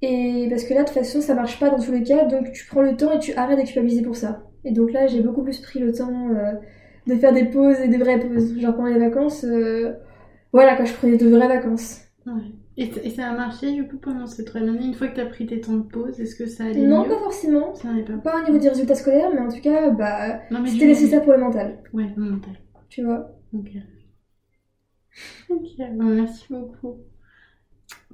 et 0.00 0.46
parce 0.48 0.64
que 0.64 0.74
là, 0.74 0.82
de 0.82 0.86
toute 0.86 0.96
façon, 0.98 1.20
ça 1.20 1.34
marche 1.34 1.58
pas 1.58 1.70
dans 1.70 1.78
tous 1.78 1.92
les 1.92 2.02
cas, 2.02 2.24
donc 2.26 2.52
tu 2.52 2.66
prends 2.66 2.82
le 2.82 2.96
temps 2.96 3.12
et 3.12 3.18
tu 3.18 3.32
arrêtes 3.34 3.58
de 3.58 3.64
culpabiliser 3.64 4.02
pour 4.02 4.16
ça. 4.16 4.44
Et 4.64 4.72
donc 4.72 4.92
là, 4.92 5.06
j'ai 5.06 5.22
beaucoup 5.22 5.42
plus 5.42 5.58
pris 5.60 5.80
le 5.80 5.92
temps 5.92 6.30
euh, 6.30 6.52
de 7.08 7.14
faire 7.16 7.32
des 7.32 7.46
pauses 7.46 7.80
et 7.80 7.88
des 7.88 7.98
vraies 7.98 8.20
pauses. 8.20 8.58
Genre 8.60 8.74
pendant 8.76 8.88
les 8.88 8.98
vacances, 8.98 9.44
euh, 9.44 9.94
voilà, 10.52 10.76
quand 10.76 10.84
je 10.84 10.94
prenais 10.94 11.16
de 11.16 11.28
vraies 11.28 11.48
vacances. 11.48 12.02
Ouais. 12.26 12.32
Et, 12.76 12.90
et 13.02 13.10
ça 13.10 13.26
a 13.28 13.32
marché 13.34 13.72
du 13.72 13.88
coup 13.88 13.96
pendant 13.96 14.26
cette 14.26 14.46
troisième 14.46 14.76
année? 14.76 14.86
Une 14.86 14.94
fois 14.94 15.08
que 15.08 15.16
t'as 15.16 15.26
pris 15.26 15.46
tes 15.46 15.60
temps 15.60 15.72
de 15.76 15.82
pause, 15.82 16.20
est-ce 16.20 16.36
que 16.36 16.46
ça 16.46 16.64
allait 16.64 16.86
Non, 16.86 17.02
mieux? 17.02 17.08
pas 17.08 17.18
forcément. 17.18 17.74
Ça 17.74 17.88
pas. 18.06 18.18
Pas 18.32 18.40
au 18.42 18.44
niveau 18.46 18.58
des 18.58 18.68
résultats 18.68 18.94
scolaires, 18.94 19.30
mais 19.34 19.40
en 19.40 19.48
tout 19.48 19.60
cas, 19.60 19.90
bah, 19.90 20.40
c'était 20.66 20.86
nécessaire 20.86 21.22
pour 21.24 21.32
le 21.32 21.38
mental, 21.38 21.78
Ouais, 21.92 22.06
le 22.16 22.22
mental. 22.22 22.52
tu 22.88 23.02
vois. 23.02 23.32
Ok. 23.52 23.70
Ok, 25.50 25.68
bon, 25.96 26.04
merci 26.04 26.44
beaucoup. 26.50 26.98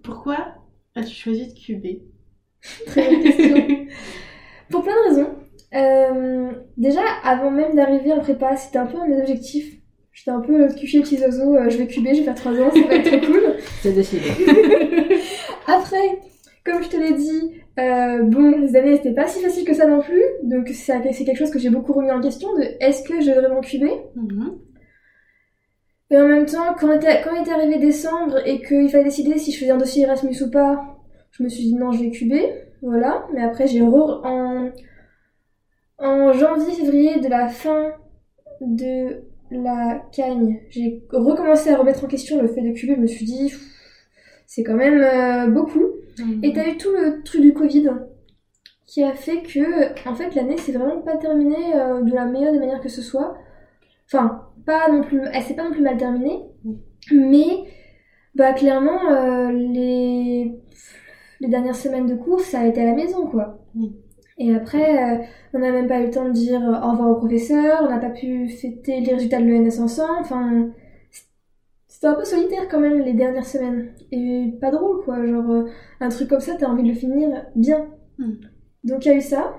Pourquoi 0.02 0.54
as-tu 0.94 1.14
choisi 1.14 1.52
de 1.52 1.58
cuber? 1.58 2.02
Très 2.86 3.10
bonne 3.10 3.22
question. 3.22 3.56
Pour 4.70 4.82
plein 4.82 4.92
de 4.94 5.08
raisons. 5.10 5.34
Euh, 5.74 6.52
déjà, 6.76 7.00
avant 7.24 7.50
même 7.50 7.74
d'arriver 7.74 8.12
en 8.12 8.20
prépa, 8.20 8.56
c'était 8.56 8.78
un 8.78 8.86
peu 8.86 8.98
un 8.98 9.08
de 9.08 9.14
mes 9.14 9.20
objectifs. 9.20 9.74
J'étais 10.12 10.30
un 10.30 10.40
peu 10.40 10.56
le 10.56 10.72
cuchier 10.72 11.00
petits 11.00 11.20
oiseaux, 11.20 11.56
euh, 11.56 11.68
je 11.68 11.76
vais 11.76 11.88
cuber, 11.88 12.14
je 12.14 12.20
vais 12.20 12.24
faire 12.24 12.36
3 12.36 12.52
ans, 12.52 12.70
ça 12.70 12.80
va 12.86 12.94
être 12.94 13.10
trop 13.10 13.32
cool. 13.32 13.42
C'est 13.82 13.92
décidé. 13.92 14.28
Après, 15.66 16.20
Comme 16.64 16.82
je 16.82 16.88
te 16.88 16.96
l'ai 16.96 17.14
dit, 17.14 17.50
euh, 17.80 18.22
bon, 18.22 18.56
les 18.58 18.76
années 18.76 18.96
c'était 18.96 19.12
pas 19.12 19.26
si 19.26 19.42
facile 19.42 19.64
que 19.64 19.74
ça 19.74 19.86
non 19.86 20.00
plus, 20.00 20.22
donc 20.44 20.68
c'est 20.68 21.24
quelque 21.24 21.36
chose 21.36 21.50
que 21.50 21.58
j'ai 21.58 21.68
beaucoup 21.68 21.92
remis 21.92 22.12
en 22.12 22.20
question 22.20 22.54
de 22.54 22.62
est-ce 22.80 23.02
que 23.02 23.20
je 23.20 23.26
vais 23.26 23.40
vraiment 23.40 23.60
cuber? 23.60 23.90
Mhm. 24.14 24.58
Et 26.10 26.16
en 26.16 26.28
même 26.28 26.46
temps, 26.46 26.74
quand 26.78 26.92
était, 26.92 27.20
quand 27.24 27.34
était 27.40 27.50
arrivé 27.50 27.78
décembre 27.78 28.38
et 28.46 28.62
qu'il 28.62 28.88
fallait 28.88 29.04
décider 29.04 29.36
si 29.38 29.50
je 29.50 29.58
faisais 29.58 29.72
un 29.72 29.78
dossier 29.78 30.04
Erasmus 30.04 30.42
ou 30.42 30.50
pas, 30.50 30.84
je 31.32 31.42
me 31.42 31.48
suis 31.48 31.64
dit 31.64 31.74
non, 31.74 31.90
je 31.90 32.04
vais 32.04 32.10
cuber, 32.10 32.52
voilà. 32.82 33.26
Mais 33.34 33.42
après, 33.42 33.66
j'ai 33.66 33.82
en, 33.82 34.70
en 35.98 36.32
janvier-février 36.32 37.20
de 37.20 37.28
la 37.28 37.48
fin 37.48 37.92
de 38.60 39.22
la 39.50 40.02
cagne, 40.12 40.60
j'ai 40.70 41.04
recommencé 41.10 41.70
à 41.70 41.76
remettre 41.76 42.04
en 42.04 42.08
question 42.08 42.40
le 42.40 42.48
fait 42.48 42.62
de 42.62 42.72
cuber. 42.72 42.94
Je 42.96 43.00
me 43.00 43.06
suis 43.06 43.24
dit, 43.24 43.52
c'est 44.46 44.62
quand 44.62 44.74
même 44.74 45.00
euh, 45.00 45.50
beaucoup. 45.50 45.84
Et 46.42 46.52
t'as 46.52 46.68
eu 46.68 46.76
tout 46.76 46.90
le 46.92 47.22
truc 47.24 47.40
du 47.40 47.52
Covid 47.52 47.90
qui 48.86 49.02
a 49.02 49.14
fait 49.14 49.42
que, 49.42 50.08
en 50.08 50.14
fait, 50.14 50.34
l'année 50.34 50.56
c'est 50.58 50.72
vraiment 50.72 51.00
pas 51.00 51.16
terminée 51.16 51.74
euh, 51.74 52.02
de 52.02 52.12
la 52.12 52.26
meilleure 52.26 52.52
des 52.52 52.60
manières 52.60 52.80
que 52.80 52.88
ce 52.88 53.02
soit. 53.02 53.36
Enfin, 54.06 54.48
pas 54.64 54.88
non 54.88 55.02
plus, 55.02 55.22
elle 55.32 55.42
s'est 55.42 55.54
pas 55.54 55.64
non 55.64 55.72
plus 55.72 55.82
mal 55.82 55.96
terminée, 55.96 56.42
mais 57.10 57.64
bah 58.34 58.52
clairement 58.52 59.10
euh, 59.10 59.50
les 59.52 60.52
les 61.40 61.48
dernières 61.48 61.76
semaines 61.76 62.06
de 62.06 62.14
cours 62.14 62.40
ça 62.40 62.60
a 62.60 62.66
été 62.66 62.82
à 62.82 62.86
la 62.86 62.94
maison 62.94 63.26
quoi. 63.26 63.58
Et 64.38 64.54
après, 64.54 65.18
euh, 65.20 65.24
on 65.52 65.60
n'a 65.60 65.70
même 65.70 65.86
pas 65.86 66.00
eu 66.00 66.06
le 66.06 66.10
temps 66.10 66.24
de 66.24 66.32
dire 66.32 66.60
au 66.60 66.90
revoir 66.90 67.10
au 67.10 67.14
professeur, 67.16 67.82
on 67.82 67.88
n'a 67.88 67.98
pas 67.98 68.10
pu 68.10 68.48
fêter 68.48 69.00
les 69.00 69.14
résultats 69.14 69.40
de 69.40 69.46
l'ENS 69.46 69.80
ensemble, 69.80 70.18
enfin 70.20 70.70
c'était 71.94 72.08
un 72.08 72.14
peu 72.14 72.24
solitaire 72.24 72.66
quand 72.68 72.80
même 72.80 72.98
les 72.98 73.12
dernières 73.12 73.46
semaines. 73.46 73.92
Et 74.10 74.52
pas 74.60 74.72
drôle 74.72 75.04
quoi, 75.04 75.24
genre 75.24 75.48
euh, 75.48 75.64
un 76.00 76.08
truc 76.08 76.28
comme 76.28 76.40
ça, 76.40 76.56
t'as 76.58 76.66
envie 76.66 76.82
de 76.82 76.88
le 76.88 76.94
finir 76.94 77.46
bien. 77.54 77.86
Mm. 78.18 78.32
Donc 78.82 79.06
il 79.06 79.08
y 79.08 79.12
a 79.12 79.16
eu 79.16 79.20
ça. 79.20 79.54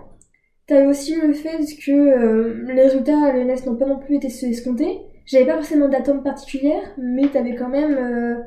T'as 0.68 0.84
eu 0.84 0.88
aussi 0.88 1.16
le 1.16 1.32
fait 1.32 1.60
que 1.86 1.92
euh, 1.92 2.66
les 2.74 2.84
résultats 2.84 3.24
à 3.26 3.32
l'ENS 3.32 3.66
n'ont 3.66 3.78
pas 3.78 3.86
non 3.86 4.00
plus 4.00 4.18
été 4.18 4.28
escomptés. 4.28 5.00
J'avais 5.26 5.46
pas 5.46 5.56
forcément 5.56 5.88
d'atome 5.88 6.24
particulière, 6.24 6.84
mais 6.98 7.30
t'avais 7.30 7.56
quand 7.56 7.70
même 7.70 7.96
euh, 7.98 8.42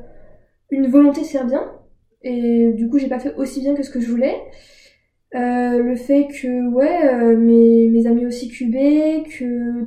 une 0.70 0.88
volonté 0.88 1.22
de 1.22 1.26
faire 1.26 1.46
bien. 1.46 1.72
Et 2.22 2.72
du 2.74 2.90
coup, 2.90 2.98
j'ai 2.98 3.08
pas 3.08 3.20
fait 3.20 3.34
aussi 3.36 3.60
bien 3.60 3.74
que 3.74 3.82
ce 3.82 3.90
que 3.90 4.00
je 4.00 4.10
voulais. 4.10 4.36
Le 5.32 5.94
fait 5.96 6.28
que, 6.28 6.68
ouais, 6.68 7.36
mes, 7.36 7.88
mes 7.88 8.06
amis 8.06 8.26
aussi 8.26 8.48
cubés, 8.48 9.24
que 9.38 9.86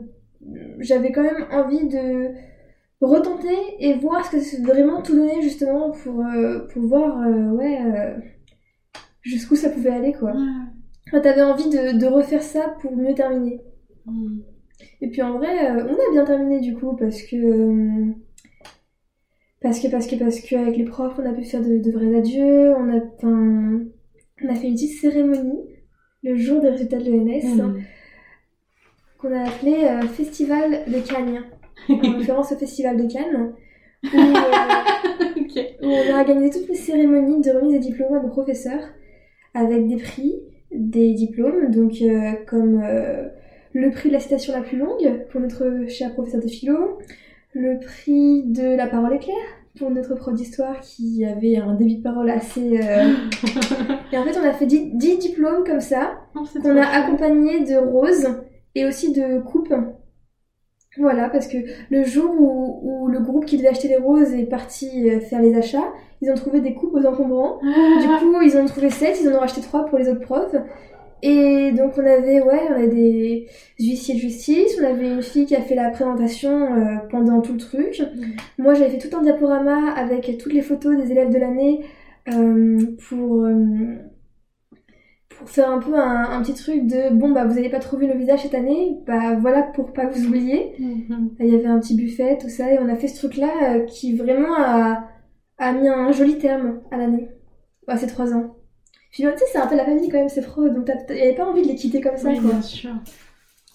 j'avais 0.79 1.11
quand 1.11 1.23
même 1.23 1.45
envie 1.51 1.87
de 1.87 2.31
retenter 3.01 3.57
et 3.79 3.93
voir 3.95 4.25
ce 4.25 4.31
que 4.31 4.39
c'est 4.39 4.61
vraiment 4.61 5.01
tout 5.01 5.15
donner 5.15 5.41
justement 5.41 5.91
pour, 5.91 6.23
euh, 6.23 6.67
pour 6.67 6.83
voir 6.83 7.21
euh, 7.21 7.49
ouais 7.49 7.81
euh, 7.83 8.17
jusqu'où 9.21 9.55
ça 9.55 9.69
pouvait 9.69 9.89
aller 9.89 10.13
quoi. 10.13 10.33
T'avais 11.11 11.41
envie 11.41 11.69
de, 11.69 11.97
de, 11.97 12.05
refaire 12.05 12.43
ça 12.43 12.75
pour 12.79 12.95
mieux 12.95 13.13
terminer. 13.13 13.59
Mm. 14.05 14.39
Et 15.01 15.09
puis 15.09 15.21
en 15.21 15.37
vrai, 15.37 15.71
on 15.71 15.93
a 15.93 16.11
bien 16.13 16.23
terminé 16.25 16.59
du 16.61 16.75
coup 16.75 16.95
parce 16.95 17.21
que 17.23 18.13
parce 19.61 19.79
que 19.79 19.87
parce 19.89 20.07
que 20.07 20.15
parce 20.15 20.39
que 20.39 20.55
avec 20.55 20.77
les 20.77 20.85
profs, 20.85 21.19
on 21.19 21.25
a 21.25 21.33
pu 21.33 21.43
faire 21.43 21.61
de, 21.61 21.91
vrais 21.91 22.15
adieux. 22.15 22.73
On 22.75 22.95
a 22.95 23.01
on 24.43 24.49
a 24.49 24.55
fait 24.55 24.67
une 24.67 24.73
petite 24.73 24.99
cérémonie 24.99 25.61
le 26.23 26.35
jour 26.35 26.61
des 26.61 26.69
résultats 26.69 26.99
de 26.99 27.11
l'ENS 27.11 27.55
mm. 27.55 27.81
qu'on 29.17 29.33
a 29.33 29.47
appelé 29.47 29.75
Festival 30.15 30.83
de 30.87 30.99
Cagnes 30.99 31.41
en 31.89 32.17
référence 32.17 32.51
au 32.51 32.57
Festival 32.57 32.97
de 32.97 33.11
Cannes, 33.11 33.53
où, 34.03 34.07
euh, 34.17 35.63
on 35.81 36.13
a 36.15 36.19
organisé 36.19 36.59
toutes 36.59 36.69
les 36.69 36.75
cérémonies 36.75 37.41
de 37.41 37.51
remise 37.51 37.73
des 37.73 37.79
diplômes 37.79 38.15
à 38.15 38.21
nos 38.21 38.29
professeurs, 38.29 38.83
avec 39.53 39.87
des 39.87 39.97
prix, 39.97 40.35
des 40.71 41.13
diplômes, 41.13 41.71
donc 41.71 41.93
euh, 42.01 42.33
comme 42.47 42.81
euh, 42.83 43.27
le 43.73 43.91
prix 43.91 44.09
de 44.09 44.13
la 44.13 44.19
citation 44.19 44.53
la 44.53 44.61
plus 44.61 44.77
longue 44.77 45.25
pour 45.31 45.41
notre 45.41 45.87
cher 45.89 46.13
professeur 46.13 46.41
de 46.41 46.47
philo, 46.47 46.99
le 47.53 47.79
prix 47.79 48.43
de 48.43 48.75
la 48.75 48.87
parole 48.87 49.15
éclair 49.15 49.35
pour 49.77 49.89
notre 49.89 50.15
prof 50.15 50.33
d'histoire 50.33 50.79
qui 50.79 51.25
avait 51.25 51.57
un 51.57 51.73
débit 51.73 51.97
de 51.97 52.03
parole 52.03 52.29
assez... 52.29 52.61
et 54.11 54.17
en 54.17 54.23
fait, 54.23 54.37
on 54.37 54.45
a 54.45 54.53
fait 54.53 54.65
10, 54.65 55.17
diplômes 55.17 55.63
comme 55.65 55.79
ça, 55.79 56.13
oh, 56.35 56.43
qu'on 56.61 56.77
a 56.77 56.85
accompagné 56.85 57.61
de 57.61 57.77
roses 57.77 58.27
et 58.75 58.85
aussi 58.85 59.11
de 59.13 59.39
coupes 59.39 59.73
voilà, 60.97 61.29
parce 61.29 61.47
que 61.47 61.57
le 61.89 62.03
jour 62.03 62.35
où, 62.37 63.07
le 63.07 63.19
groupe 63.19 63.45
qui 63.45 63.57
devait 63.57 63.69
acheter 63.69 63.87
les 63.87 63.97
roses 63.97 64.33
est 64.33 64.45
parti 64.45 65.09
euh, 65.09 65.21
faire 65.21 65.41
les 65.41 65.55
achats, 65.55 65.93
ils 66.21 66.29
ont 66.29 66.35
trouvé 66.35 66.59
des 66.59 66.73
coupes 66.73 66.93
aux 66.93 67.05
encombrants. 67.05 67.59
du 67.61 68.07
coup, 68.07 68.41
ils 68.41 68.57
en 68.57 68.63
ont 68.63 68.67
trouvé 68.67 68.89
7, 68.89 69.19
ils 69.21 69.29
en 69.29 69.35
ont 69.35 69.39
racheté 69.39 69.61
3 69.61 69.85
pour 69.85 69.97
les 69.97 70.09
autres 70.09 70.19
profs. 70.19 70.55
Et 71.23 71.71
donc 71.71 71.93
on 71.97 72.05
avait, 72.05 72.41
ouais, 72.41 72.61
on 72.75 72.87
des 72.87 73.47
huissiers 73.79 74.15
de 74.15 74.19
justice, 74.19 74.77
on 74.81 74.85
avait 74.85 75.13
une 75.13 75.21
fille 75.21 75.45
qui 75.45 75.55
a 75.55 75.61
fait 75.61 75.75
la 75.75 75.89
présentation 75.89 76.73
euh, 76.73 76.97
pendant 77.09 77.41
tout 77.41 77.53
le 77.53 77.59
truc. 77.59 77.99
Mm. 77.99 78.23
Moi 78.57 78.73
j'avais 78.73 78.97
fait 78.97 79.09
tout 79.09 79.15
un 79.15 79.21
diaporama 79.21 79.91
avec 79.93 80.37
toutes 80.37 80.53
les 80.53 80.61
photos 80.61 80.97
des 80.97 81.11
élèves 81.11 81.31
de 81.31 81.37
l'année 81.37 81.85
euh, 82.33 82.95
pour 83.07 83.45
pour 85.41 85.49
faire 85.49 85.71
un 85.71 85.79
peu 85.79 85.95
un, 85.95 86.41
petit 86.43 86.53
truc 86.53 86.85
de 86.85 87.13
bon 87.13 87.31
bah 87.31 87.45
vous 87.45 87.55
n'avez 87.55 87.69
pas 87.69 87.79
trouvé 87.79 88.05
le 88.05 88.13
visage 88.13 88.43
cette 88.43 88.53
année, 88.53 88.97
bah 89.07 89.35
voilà 89.35 89.63
pour 89.63 89.91
pas 89.91 90.05
vous 90.05 90.27
oublier. 90.27 90.73
Mhm. 90.77 91.31
Il 91.39 91.47
y 91.47 91.55
avait 91.55 91.65
un 91.65 91.79
petit 91.79 91.95
buffet, 91.95 92.37
tout 92.39 92.49
ça, 92.49 92.71
et 92.71 92.77
on 92.79 92.87
a 92.87 92.95
fait 92.95 93.07
ce 93.07 93.17
truc 93.17 93.37
là 93.37 93.49
euh, 93.63 93.85
qui 93.85 94.15
vraiment 94.15 94.55
a, 94.55 95.07
a, 95.57 95.73
mis 95.73 95.87
un 95.87 96.11
joli 96.11 96.37
terme 96.37 96.81
à 96.91 96.97
l'année, 96.97 97.27
à 97.87 97.97
ces 97.97 98.07
trois 98.07 98.33
ans. 98.33 98.55
Puis 99.11 99.23
tu 99.23 99.29
sais, 99.29 99.45
c'est 99.51 99.57
un 99.57 99.67
peu 99.67 99.75
la 99.75 99.85
famille 99.85 100.09
quand 100.09 100.17
même, 100.17 100.29
c'est 100.29 100.41
pro, 100.41 100.69
donc 100.69 100.85
t'avais 100.85 101.33
pas 101.35 101.45
envie 101.45 101.63
de 101.63 101.67
les 101.67 101.75
quitter 101.75 102.01
comme 102.01 102.17
ça. 102.17 102.29
Oui, 102.29 102.39
bien 102.39 102.61
sûr. 102.61 102.91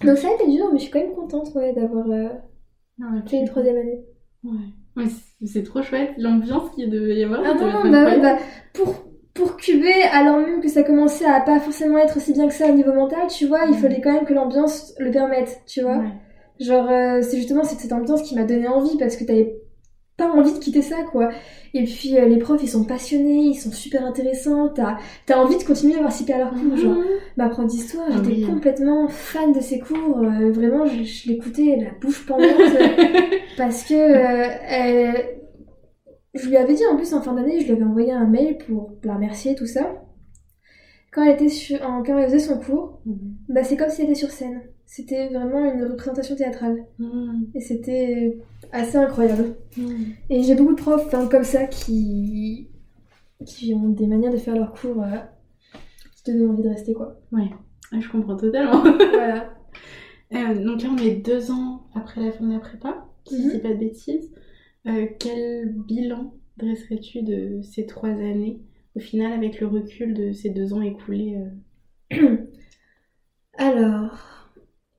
Donc 0.03 0.18
ça 0.18 0.29
a 0.29 0.35
été 0.35 0.51
dur, 0.51 0.68
mais 0.72 0.79
je 0.79 0.85
suis 0.85 0.90
quand 0.90 1.01
même 1.01 1.14
contente 1.14 1.55
ouais, 1.55 1.72
d'avoir 1.72 2.09
euh, 2.11 2.29
fait 3.27 3.38
une 3.38 3.49
troisième 3.49 3.77
année. 3.77 4.01
Ouais. 4.44 5.05
c'est 5.44 5.62
trop 5.62 5.83
chouette, 5.83 6.12
l'ambiance 6.18 6.70
qu'il 6.70 6.88
devait 6.90 7.16
y 7.16 7.25
avoir. 7.25 7.42
Ah 7.44 7.55
non, 7.55 7.90
bah 7.90 8.05
ouais, 8.05 8.20
bah 8.20 8.37
pour 8.72 9.07
pour 9.35 9.57
cuber, 9.57 10.03
alors 10.12 10.38
même 10.38 10.61
que 10.61 10.68
ça 10.68 10.83
commençait 10.83 11.27
à 11.27 11.40
pas 11.40 11.61
forcément 11.61 11.99
être 11.99 12.16
aussi 12.16 12.33
bien 12.33 12.49
que 12.49 12.55
ça 12.55 12.70
au 12.70 12.75
niveau 12.75 12.94
mental, 12.94 13.27
tu 13.29 13.46
vois, 13.46 13.66
il 13.68 13.75
fallait 13.75 14.01
quand 14.01 14.12
même 14.12 14.25
que 14.25 14.33
l'ambiance 14.33 14.94
le 14.99 15.11
permette, 15.11 15.61
tu 15.66 15.83
vois. 15.83 16.03
Genre, 16.59 16.90
euh, 16.90 17.20
c'est 17.20 17.37
justement 17.37 17.64
cette, 17.64 17.92
ambiance 17.92 18.22
qui 18.22 18.35
m'a 18.35 18.44
donné 18.44 18.66
envie 18.66 18.96
parce 18.96 19.16
que 19.16 19.25
t'avais 19.25 19.61
pas 20.16 20.31
envie 20.31 20.52
de 20.52 20.59
quitter 20.59 20.83
ça, 20.83 20.96
quoi. 21.11 21.31
Et 21.74 21.85
puis, 21.85 22.16
euh, 22.18 22.26
les 22.26 22.38
profs, 22.38 22.62
ils 22.62 22.68
sont 22.68 22.85
passionnés, 22.85 23.48
ils 23.48 23.55
sont 23.55 23.70
super 23.70 24.05
intéressants, 24.05 24.68
t'as 24.68 24.96
as 25.29 25.38
envie 25.38 25.59
de 25.59 25.62
continuer 25.62 25.96
à 25.96 26.00
participer 26.00 26.33
à 26.33 26.38
leurs 26.38 26.50
cours, 26.50 26.62
mhm. 26.62 26.76
genre. 26.76 26.96
Ma 27.37 27.48
prof 27.48 27.66
d'histoire, 27.66 28.07
ah 28.09 28.14
j'étais 28.24 28.42
complètement 28.42 29.09
fan 29.09 29.52
de 29.52 29.61
ses 29.61 29.79
cours, 29.79 30.20
euh, 30.20 30.50
vraiment, 30.50 30.87
je, 30.87 31.29
l'écoutais 31.29 31.76
la 31.76 31.90
bouche 32.00 32.24
pendante 32.26 32.46
parce 33.59 33.85
que 33.85 33.94
elle 33.94 35.37
je 36.37 36.48
lui 36.48 36.57
avais 36.57 36.74
dit 36.74 36.87
en 36.90 36.96
plus 36.96 37.12
en 37.14 37.22
fin 37.22 37.33
d'année, 37.33 37.61
je 37.61 37.66
lui 37.66 37.72
avais 37.72 37.85
envoyé 37.85 38.12
un 38.12 38.26
mail 38.26 38.59
pour 38.59 38.92
la 39.05 39.14
remercier, 39.14 39.55
tout 39.55 39.66
ça. 39.66 40.02
Quand 41.12 41.24
elle 41.24 41.35
était 41.35 41.48
sur, 41.48 41.83
en, 41.83 42.02
quand 42.02 42.18
elle 42.18 42.26
faisait 42.26 42.38
son 42.38 42.59
cours, 42.59 43.00
mhm. 43.07 43.37
bah 43.48 43.64
c'est 43.64 43.76
comme 43.76 43.88
si 43.88 44.02
elle 44.02 44.09
était 44.09 44.18
sur 44.18 44.31
scène. 44.31 44.62
C'était 44.87 45.29
vraiment 45.29 45.64
une 45.75 45.83
représentation 45.83 46.37
théâtrale. 46.37 46.87
Mhm. 47.01 47.49
Et 47.55 47.61
c'était 47.61 48.38
assez 48.70 48.96
incroyable. 48.96 49.57
Mhm. 49.77 50.12
Et 50.31 50.42
j'ai 50.44 50.55
beaucoup 50.55 50.75
de 50.75 50.81
profs 50.81 51.12
hein, 51.12 51.29
comme 51.29 51.44
ça 51.44 51.66
qui, 51.66 52.68
qui 53.44 53.75
ont 53.75 53.88
des 53.88 54.07
manières 54.07 54.33
de 54.33 54.37
faire 54.37 54.55
leur 54.55 54.72
cours 54.72 55.03
euh, 55.03 55.18
qui 56.14 56.22
te 56.22 56.31
donnent 56.31 56.51
envie 56.51 56.62
de 56.62 56.68
rester, 56.68 56.94
quoi. 56.94 57.20
Ouais, 57.33 57.51
je 57.99 58.09
comprends 58.09 58.37
totalement. 58.37 58.83
voilà. 59.12 59.53
Euh, 60.33 60.64
donc 60.64 60.83
là, 60.83 60.88
on 60.92 60.99
est 60.99 61.16
deux 61.16 61.51
ans 61.51 61.88
après 61.94 62.25
la 62.25 62.31
fin 62.31 62.46
de 62.46 62.53
la 62.53 62.61
prépa, 62.61 63.09
si 63.27 63.42
je 63.42 63.57
dis 63.57 63.59
pas 63.59 63.75
de 63.75 63.79
bêtises. 63.79 64.33
Euh, 64.87 65.07
quel 65.18 65.72
bilan 65.72 66.33
dresserais-tu 66.59 67.22
de 67.22 67.61
ces 67.62 67.87
trois 67.87 68.11
années, 68.11 68.61
au 68.94 69.01
final, 69.01 69.33
avec 69.33 69.61
le 69.61 69.66
recul 69.66 70.14
de 70.14 70.33
ces 70.33 70.51
deux 70.51 70.72
ans 70.72 70.81
écoulés 70.81 71.38
Alors, 73.59 74.36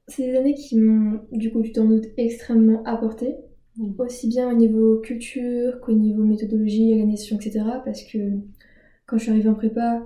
c'est 0.08 0.26
des 0.26 0.38
années 0.38 0.54
qui 0.54 0.78
m'ont, 0.80 1.22
du 1.32 1.52
coup, 1.52 1.62
tu 1.62 1.72
t'en 1.72 1.86
doutes, 1.86 2.08
extrêmement 2.18 2.84
apporté, 2.84 3.36
mmh. 3.78 4.00
aussi 4.00 4.28
bien 4.28 4.50
au 4.50 4.56
niveau 4.56 5.00
culture 5.00 5.80
qu'au 5.82 5.94
niveau 5.94 6.24
méthodologie, 6.24 6.94
organisation, 6.94 7.38
etc. 7.38 7.66
Parce 7.84 8.04
que 8.04 8.18
quand 9.06 9.18
je 9.18 9.24
suis 9.24 9.32
arrivée 9.32 9.50
en 9.50 9.56
prépa, 9.56 10.04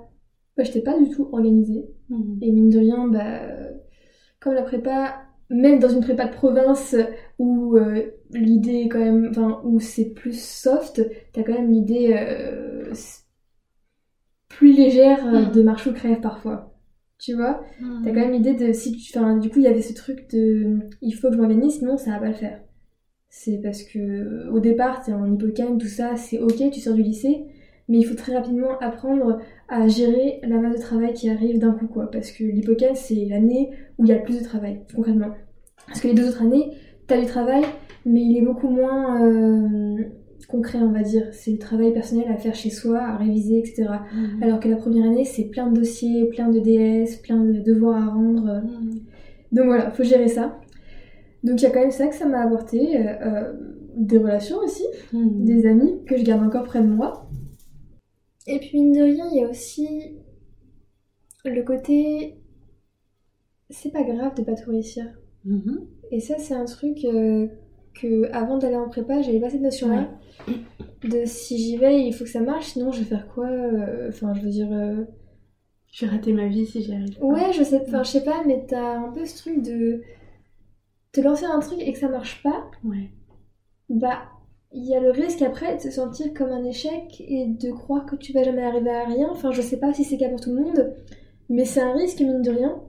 bah, 0.57 0.63
j'étais 0.63 0.81
pas 0.81 0.99
du 0.99 1.09
tout 1.09 1.29
organisée. 1.31 1.85
Mmh. 2.09 2.37
Et 2.41 2.51
mine 2.51 2.69
de 2.69 2.79
rien, 2.79 3.07
bah, 3.07 3.41
comme 4.39 4.53
la 4.53 4.63
prépa, 4.63 5.21
même 5.51 5.79
dans 5.79 5.89
une 5.89 6.01
prépa 6.01 6.25
de 6.25 6.33
province 6.33 6.95
où 7.37 7.77
euh, 7.77 8.11
l'idée 8.31 8.83
est 8.85 8.89
quand 8.89 8.99
même, 8.99 9.27
enfin, 9.29 9.61
où 9.63 9.79
c'est 9.79 10.13
plus 10.13 10.39
soft, 10.39 11.01
t'as 11.33 11.43
quand 11.43 11.53
même 11.53 11.71
l'idée 11.71 12.15
euh, 12.17 12.93
plus 14.47 14.73
légère 14.73 15.25
euh, 15.27 15.45
mm. 15.45 15.51
de 15.51 15.61
marche 15.61 15.87
ou 15.87 15.93
crève 15.93 16.21
parfois. 16.21 16.70
Tu 17.21 17.35
vois 17.35 17.63
mm. 17.79 18.01
T'as 18.03 18.09
quand 18.09 18.19
même 18.19 18.31
l'idée 18.31 18.55
de 18.55 18.73
si 18.73 18.91
tu. 18.93 19.17
Enfin, 19.17 19.37
du 19.37 19.49
coup, 19.49 19.59
il 19.59 19.65
y 19.65 19.67
avait 19.67 19.81
ce 19.81 19.93
truc 19.93 20.27
de. 20.31 20.79
Il 21.01 21.11
faut 21.11 21.29
que 21.29 21.35
je 21.35 21.39
m'organise, 21.39 21.77
sinon 21.77 21.95
ça 21.95 22.11
va 22.11 22.19
pas 22.19 22.27
le 22.29 22.33
faire. 22.33 22.59
C'est 23.29 23.61
parce 23.61 23.83
que 23.83 24.49
au 24.49 24.59
départ, 24.59 25.05
t'es 25.05 25.13
en 25.13 25.31
hippocampe, 25.31 25.79
tout 25.79 25.87
ça, 25.87 26.15
c'est 26.17 26.39
ok, 26.39 26.71
tu 26.71 26.81
sors 26.81 26.95
du 26.95 27.03
lycée, 27.03 27.45
mais 27.87 27.99
il 27.99 28.03
faut 28.03 28.15
très 28.15 28.35
rapidement 28.35 28.77
apprendre 28.79 29.39
à 29.69 29.87
gérer 29.87 30.41
la 30.43 30.57
masse 30.57 30.75
de 30.75 30.81
travail 30.81 31.13
qui 31.13 31.29
arrive 31.29 31.59
d'un 31.59 31.71
coup, 31.71 31.87
quoi. 31.87 32.09
Parce 32.11 32.31
que 32.31 32.43
l'hypocaine, 32.43 32.95
c'est 32.95 33.25
l'année 33.25 33.69
où 33.97 34.05
il 34.05 34.09
y 34.09 34.11
a 34.11 34.17
le 34.17 34.23
plus 34.23 34.39
de 34.39 34.43
travail, 34.43 34.81
concrètement. 34.95 35.31
Parce 35.87 36.01
que 36.01 36.07
les 36.07 36.13
deux 36.13 36.27
autres 36.27 36.41
années, 36.41 36.71
t'as 37.07 37.19
du 37.19 37.25
travail, 37.25 37.63
mais 38.05 38.21
il 38.21 38.37
est 38.37 38.41
beaucoup 38.41 38.69
moins 38.69 39.23
euh, 39.23 39.97
concret, 40.51 40.79
on 40.79 40.91
va 40.91 41.01
dire. 41.01 41.27
C'est 41.31 41.51
du 41.51 41.57
travail 41.57 41.93
personnel 41.93 42.25
à 42.29 42.37
faire 42.37 42.53
chez 42.55 42.69
soi, 42.69 42.99
à 42.99 43.17
réviser, 43.17 43.59
etc. 43.59 43.87
Mhm. 44.13 44.43
Alors 44.43 44.59
que 44.59 44.67
la 44.69 44.75
première 44.77 45.05
année, 45.05 45.25
c'est 45.25 45.45
plein 45.45 45.67
de 45.71 45.75
dossiers, 45.79 46.25
plein 46.29 46.49
de 46.49 46.59
DS, 46.59 47.17
plein 47.23 47.43
de 47.43 47.59
devoirs 47.59 48.01
à 48.03 48.13
rendre. 48.13 48.61
Mhm. 48.63 48.99
Donc 49.51 49.65
voilà, 49.65 49.91
faut 49.91 50.03
gérer 50.03 50.27
ça. 50.27 50.59
Donc 51.43 51.59
il 51.61 51.63
y 51.63 51.67
a 51.67 51.71
quand 51.71 51.79
même 51.81 51.91
ça 51.91 52.07
que 52.07 52.15
ça 52.15 52.27
m'a 52.27 52.41
apporté. 52.41 52.97
euh, 52.97 53.13
euh, 53.25 53.53
des 53.97 54.17
relations 54.17 54.57
aussi, 54.63 54.83
Mhm. 55.11 55.43
des 55.43 55.65
amis 55.65 56.03
que 56.07 56.15
je 56.17 56.23
garde 56.23 56.43
encore 56.45 56.63
près 56.63 56.81
de 56.81 56.87
moi. 56.87 57.29
Et 58.47 58.57
puis 58.59 58.79
mine 58.79 58.93
de 58.93 59.01
rien, 59.03 59.25
il 59.33 59.41
y 59.41 59.43
a 59.43 59.49
aussi 59.49 59.87
le 61.43 61.61
côté 61.63 62.37
c'est 63.69 63.91
pas 63.91 64.03
grave 64.03 64.33
de 64.35 64.43
pas 64.43 64.53
tout 64.55 64.69
réussir. 64.71 65.05
Et 66.11 66.19
ça 66.21 66.35
c'est 66.37 66.53
un 66.53 66.65
truc 66.65 67.03
euh, 67.05 67.47
que 67.93 68.31
avant 68.33 68.57
d'aller 68.57 68.75
en 68.77 68.89
prépa, 68.89 69.21
j'avais 69.21 69.39
pas 69.39 69.49
cette 69.49 69.61
notion-là 69.61 70.09
de 71.03 71.25
si 71.25 71.57
j'y 71.57 71.77
vais, 71.77 72.05
il 72.05 72.13
faut 72.13 72.23
que 72.25 72.29
ça 72.29 72.41
marche, 72.41 72.67
sinon 72.73 72.91
je 72.91 72.99
vais 72.99 73.05
faire 73.05 73.27
quoi 73.33 73.47
euh, 73.47 74.09
Enfin, 74.09 74.33
je 74.35 74.41
veux 74.41 74.49
dire 74.49 74.71
euh, 74.71 75.03
Je 75.91 76.05
vais 76.05 76.11
rater 76.11 76.33
ma 76.33 76.47
vie 76.47 76.65
si 76.65 76.81
j'y 76.81 76.93
arrive. 76.93 77.17
pas. 77.19 77.25
ouais, 77.25 77.53
je 77.53 77.63
sais, 77.63 77.81
enfin 77.87 78.03
je 78.03 78.09
sais 78.11 78.23
pas, 78.23 78.43
mais 78.45 78.65
t'as 78.67 78.97
un 78.97 79.11
peu 79.11 79.25
ce 79.25 79.37
truc 79.37 79.61
de 79.61 80.01
te 81.11 81.21
lancer 81.21 81.45
un 81.45 81.59
truc 81.59 81.79
et 81.81 81.91
que 81.93 81.99
ça 81.99 82.09
marche 82.09 82.41
pas. 82.43 82.69
Ouais. 82.83 83.09
bah 83.89 84.23
il 84.73 84.85
y 84.85 84.95
a 84.95 85.01
le 85.01 85.11
risque 85.11 85.41
après 85.41 85.75
de 85.75 85.81
se 85.81 85.91
sentir 85.91 86.33
comme 86.33 86.49
un 86.51 86.63
échec 86.63 87.21
et 87.27 87.45
de 87.47 87.71
croire 87.71 88.05
que 88.05 88.15
tu 88.15 88.31
vas 88.31 88.43
jamais 88.43 88.63
arriver 88.63 88.89
à 88.89 89.05
rien. 89.05 89.27
Enfin, 89.29 89.51
je 89.51 89.61
sais 89.61 89.77
pas 89.79 89.93
si 89.93 90.05
c'est 90.05 90.15
le 90.15 90.21
cas 90.21 90.29
pour 90.29 90.39
tout 90.39 90.55
le 90.55 90.61
monde, 90.61 90.95
mais 91.49 91.65
c'est 91.65 91.81
un 91.81 91.93
risque 91.93 92.21
mine 92.21 92.41
de 92.41 92.51
rien. 92.51 92.81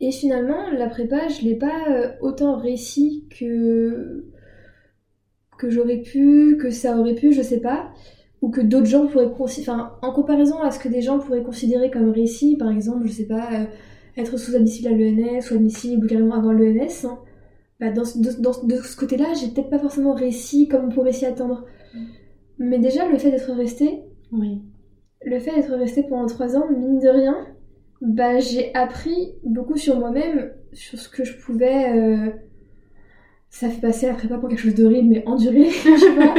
Et 0.00 0.12
finalement, 0.12 0.70
la 0.70 0.88
prépa, 0.88 1.28
je 1.28 1.42
l'ai 1.44 1.56
pas 1.56 1.88
euh, 1.90 2.10
autant 2.20 2.56
réussi 2.56 3.24
que 3.38 4.26
que 5.58 5.70
j'aurais 5.70 6.02
pu, 6.02 6.58
que 6.60 6.70
ça 6.70 6.98
aurait 6.98 7.14
pu, 7.14 7.32
je 7.32 7.40
sais 7.42 7.60
pas, 7.60 7.90
ou 8.42 8.50
que 8.50 8.60
d'autres 8.60 8.86
gens 8.86 9.06
pourraient 9.06 9.30
considérer. 9.32 9.72
Enfin, 9.78 9.92
en 10.02 10.12
comparaison 10.12 10.58
à 10.60 10.70
ce 10.70 10.78
que 10.78 10.88
des 10.88 11.00
gens 11.00 11.18
pourraient 11.18 11.42
considérer 11.42 11.90
comme 11.90 12.10
réussi, 12.10 12.56
par 12.56 12.70
exemple, 12.70 13.06
je 13.06 13.12
sais 13.12 13.26
pas, 13.26 13.48
euh, 13.54 13.64
être 14.18 14.36
sous-admissible 14.38 14.88
à 14.88 14.92
l'ENS 14.96 15.50
ou 15.50 15.54
admissible 15.54 16.06
carrément 16.06 16.34
avoir 16.34 16.52
l'ENS. 16.52 17.06
hein, 17.06 17.18
bah, 17.80 17.90
dans, 17.90 18.02
de, 18.02 18.40
dans- 18.42 18.64
de 18.66 18.76
ce 18.76 18.96
côté-là, 18.96 19.26
j'ai 19.34 19.48
peut-être 19.48 19.70
pas 19.70 19.78
forcément 19.78 20.12
réussi 20.14 20.68
comme 20.68 20.86
on 20.86 20.88
pourrait 20.90 21.12
s'y 21.12 21.26
attendre. 21.26 21.64
Mais 22.58 22.78
déjà, 22.78 23.08
le 23.08 23.18
fait 23.18 23.30
d'être 23.30 23.52
resté, 23.52 24.02
Oui. 24.32 24.60
le 25.24 25.38
fait 25.40 25.54
d'être 25.54 25.72
resté 25.74 26.02
pendant 26.02 26.26
trois 26.26 26.56
ans, 26.56 26.66
mine 26.70 26.98
de 26.98 27.08
rien, 27.08 27.46
bah, 28.00 28.38
j'ai 28.40 28.74
appris 28.74 29.34
beaucoup 29.44 29.76
sur 29.76 29.98
moi-même, 29.98 30.52
sur 30.72 30.98
ce 30.98 31.08
que 31.08 31.24
je 31.24 31.36
pouvais. 31.38 31.92
euh, 31.96 32.30
Ça 33.50 33.70
fait 33.70 33.80
passer 33.80 34.06
la 34.06 34.14
prépa 34.14 34.36
pour 34.38 34.48
quelque 34.48 34.60
chose 34.60 34.74
d'horrible, 34.74 35.08
mais 35.08 35.22
endurer, 35.26 35.70
je 35.70 35.96
sais 35.96 36.14
pas. 36.14 36.34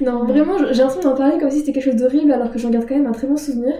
Non, 0.00 0.24
vraiment, 0.24 0.56
j'ai 0.58 0.80
l'impression 0.82 1.02
d'en 1.02 1.16
parler 1.16 1.38
comme 1.38 1.50
si 1.50 1.58
c'était 1.60 1.72
quelque 1.72 1.84
chose 1.92 1.96
d'horrible, 2.00 2.32
alors 2.32 2.50
que 2.52 2.58
j'en 2.58 2.70
garde 2.70 2.86
quand 2.88 2.96
même 2.96 3.06
un 3.06 3.12
très 3.12 3.26
bon 3.26 3.36
souvenir. 3.36 3.74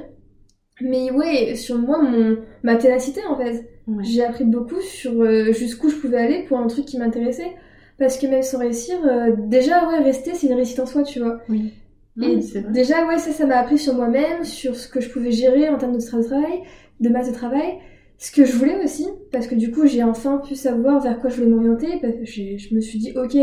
Mais 0.81 1.11
ouais, 1.11 1.57
sur 1.57 1.79
moi, 1.79 2.01
mon, 2.03 2.39
ma 2.63 2.77
ténacité 2.77 3.21
en 3.29 3.37
fait. 3.37 3.69
Ouais. 3.87 4.05
J'ai 4.05 4.25
appris 4.25 4.45
beaucoup 4.45 4.81
sur 4.81 5.13
euh, 5.23 5.53
jusqu'où 5.53 5.89
je 5.89 5.97
pouvais 5.97 6.19
aller 6.19 6.45
pour 6.45 6.59
un 6.59 6.67
truc 6.69 6.85
qui 6.87 6.99
m'intéressait. 6.99 7.57
Parce 7.99 8.17
que 8.19 8.27
même 8.29 8.43
sans 8.43 8.59
réussir, 8.59 8.97
euh, 9.05 9.35
déjà, 9.37 9.89
ouais, 9.89 9.99
rester, 9.99 10.35
c'est 10.35 10.47
une 10.47 10.55
réussite 10.55 10.79
en 10.81 10.87
soi, 10.87 11.03
tu 11.03 11.19
vois. 11.21 11.41
Oui. 11.49 11.73
Et 12.21 12.37
déjà, 12.71 13.07
ouais, 13.07 13.19
ça, 13.19 13.33
ça 13.33 13.47
m'a 13.47 13.57
appris 13.59 13.79
sur 13.79 13.95
moi-même, 13.95 14.45
sur 14.45 14.77
ce 14.77 14.89
que 14.89 15.01
je 15.01 15.09
pouvais 15.11 15.31
gérer 15.33 15.69
en 15.69 15.79
termes 15.79 15.97
de 15.97 16.05
travail, 16.05 16.63
de 17.01 17.09
masse 17.09 17.29
de 17.29 17.35
travail, 17.35 17.79
ce 18.19 18.33
que 18.33 18.45
je 18.45 18.53
voulais 18.57 18.83
aussi, 18.83 19.07
parce 19.33 19.47
que 19.47 19.55
du 19.55 19.71
coup, 19.71 19.87
j'ai 19.87 20.03
enfin 20.03 20.39
pu 20.39 20.55
savoir 20.57 21.01
vers 21.01 21.19
quoi 21.21 21.31
je 21.31 21.37
voulais 21.37 21.49
m'orienter. 21.49 21.99
parce 22.01 22.15
que 22.15 22.25
j'ai- 22.25 22.59
Je 22.59 22.75
me 22.75 22.81
suis 22.81 22.99
dit, 22.99 23.13
ok, 23.17 23.37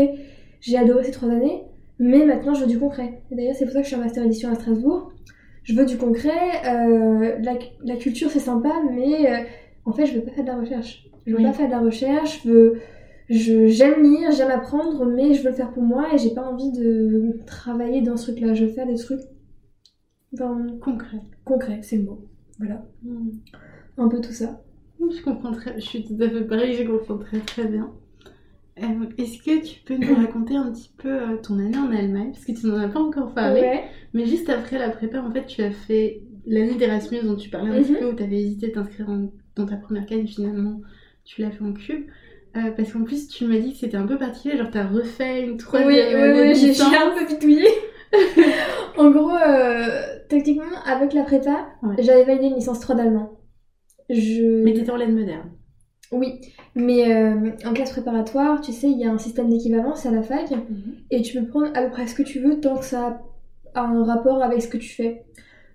j'ai 0.60 0.76
adoré 0.76 1.04
ces 1.04 1.12
trois 1.12 1.30
années, 1.30 1.62
mais 1.98 2.24
maintenant, 2.26 2.52
je 2.54 2.60
veux 2.62 2.66
du 2.66 2.78
concret. 2.78 3.22
Et 3.30 3.34
d'ailleurs, 3.36 3.54
c'est 3.54 3.64
pour 3.64 3.72
ça 3.72 3.80
que 3.80 3.84
je 3.84 3.88
suis 3.92 3.96
en 3.96 4.00
master 4.04 4.24
édition 4.24 4.50
à 4.50 4.54
Strasbourg. 4.54 5.12
Je 5.62 5.74
veux 5.74 5.84
du 5.86 5.96
concret, 5.96 6.30
euh, 6.66 7.38
la, 7.42 7.54
la 7.84 7.96
culture, 7.96 8.30
c'est 8.30 8.38
sympa, 8.38 8.72
mais 8.94 9.30
euh, 9.32 9.44
en 9.84 9.92
fait, 9.92 10.06
je 10.06 10.14
veux 10.14 10.22
pas 10.22 10.30
faire 10.30 10.44
de 10.44 10.50
la 10.50 10.58
recherche. 10.58 11.08
Je 11.26 11.32
veux 11.32 11.38
Oui. 11.38 11.44
pas 11.44 11.52
faire 11.52 11.66
de 11.66 11.72
la 11.72 11.80
recherche, 11.80 12.42
je 12.44 12.48
veux... 12.50 12.74
J'aime 13.28 14.04
lire, 14.04 14.30
j'aime 14.30 14.52
apprendre, 14.52 15.04
mais 15.06 15.34
je 15.34 15.42
veux 15.42 15.48
le 15.50 15.56
faire 15.56 15.72
pour 15.72 15.82
moi 15.82 16.06
et 16.14 16.18
j'ai 16.18 16.30
pas 16.32 16.42
envie 16.44 16.70
de 16.70 17.40
travailler 17.44 18.00
dans 18.00 18.16
ce 18.16 18.30
truc-là. 18.30 18.54
Je 18.54 18.66
veux 18.66 18.70
faire 18.70 18.86
des 18.86 18.94
trucs 18.94 19.22
ben, 20.32 20.78
Concret. 20.80 21.18
concrets, 21.44 21.80
c'est 21.82 21.96
le 21.96 22.04
mot. 22.04 22.20
Voilà, 22.58 22.84
Mhm. 23.02 23.32
un 23.98 24.08
peu 24.08 24.20
tout 24.20 24.32
ça. 24.32 24.60
Je 25.00 25.22
comprends 25.22 25.52
très, 25.52 25.74
je 25.78 25.84
suis 25.84 26.04
tout 26.04 26.16
à 26.20 26.28
fait 26.28 26.40
pareil, 26.42 26.74
je 26.74 26.82
comprends 26.84 27.18
très 27.18 27.38
très 27.40 27.64
bien. 27.66 27.90
Euh, 28.82 29.06
Est-ce 29.18 29.42
que 29.42 29.64
tu 29.64 29.80
peux 29.84 29.96
nous 29.96 30.14
raconter 30.14 30.54
un 30.56 30.70
petit 30.70 30.90
peu 30.98 31.08
euh, 31.08 31.36
ton 31.42 31.58
année 31.58 31.76
en 31.78 31.90
Allemagne? 31.90 32.32
Parce 32.32 32.44
que 32.44 32.52
tu 32.52 32.66
n'en 32.66 32.76
as 32.78 32.88
pas 32.88 33.00
encore 33.00 33.32
parlé. 33.34 33.60
Ouais. 33.60 33.84
Mais 34.14 34.26
juste 34.26 34.48
après 34.50 34.78
la 34.78 34.90
prépa, 34.90 35.20
en 35.20 35.30
fait, 35.30 35.46
tu 35.46 35.62
as 35.62 35.70
fait 35.70 36.20
l'année 36.46 36.74
d'Erasmus 36.74 37.22
dont 37.24 37.36
tu 37.36 37.48
parlais 37.50 37.70
un 37.70 37.82
petit 37.82 37.92
Mhm. 37.92 37.98
peu, 37.98 38.10
où 38.10 38.14
tu 38.14 38.22
avais 38.22 38.40
hésité 38.40 38.68
de 38.68 38.72
t'inscrire 38.72 39.08
en- 39.08 39.30
dans 39.56 39.66
ta 39.66 39.76
première 39.76 40.04
canne, 40.06 40.26
finalement, 40.26 40.80
tu 41.24 41.40
l'as 41.42 41.50
fait 41.50 41.64
en 41.64 41.72
cube. 41.72 42.06
Euh, 42.56 42.70
parce 42.76 42.92
qu'en 42.92 43.04
plus, 43.04 43.28
tu 43.28 43.44
m'as 43.46 43.58
dit 43.58 43.72
que 43.72 43.78
c'était 43.78 43.96
un 43.98 44.06
peu 44.06 44.16
particulier, 44.18 44.56
genre 44.58 44.70
t'as 44.70 44.86
refait 44.86 45.42
une 45.42 45.52
Oui, 45.52 45.56
troisième 45.58 46.32
oui, 46.34 46.40
oui, 46.54 46.68
de 46.68 46.72
j'ai 46.74 46.82
un 46.82 47.10
peu 47.14 47.26
bidouillé. 47.34 47.66
en 48.98 49.10
gros, 49.10 49.30
euh, 49.36 50.15
techniquement, 50.28 50.64
avec 50.86 51.12
la 51.12 51.22
prépa, 51.22 51.66
Ouais. 51.82 51.96
j'avais 52.02 52.24
validé 52.24 52.46
une 52.46 52.54
licence 52.56 52.80
3 52.80 52.94
d'allemand. 52.94 53.30
Je... 54.10 54.62
Mais 54.62 54.72
t'étais 54.72 54.90
en 54.90 54.96
laine 54.96 55.14
moderne. 55.14 55.50
Oui, 56.12 56.40
mais 56.76 57.12
euh, 57.12 57.50
en 57.64 57.72
classe 57.72 57.90
préparatoire, 57.90 58.60
tu 58.60 58.70
sais, 58.72 58.88
il 58.88 58.98
y 58.98 59.04
a 59.04 59.10
un 59.10 59.18
système 59.18 59.48
d'équivalence 59.48 60.06
à 60.06 60.12
la 60.12 60.22
fac, 60.22 60.52
et 61.10 61.20
tu 61.22 61.36
peux 61.40 61.46
prendre 61.48 61.66
à 61.74 61.82
peu 61.82 61.90
près 61.90 62.06
ce 62.06 62.14
que 62.14 62.22
tu 62.22 62.38
veux 62.38 62.60
tant 62.60 62.76
que 62.76 62.84
ça 62.84 63.22
a 63.74 63.82
un 63.82 64.04
rapport 64.04 64.40
avec 64.42 64.62
ce 64.62 64.68
que 64.68 64.76
tu 64.76 64.88
fais. 64.90 65.24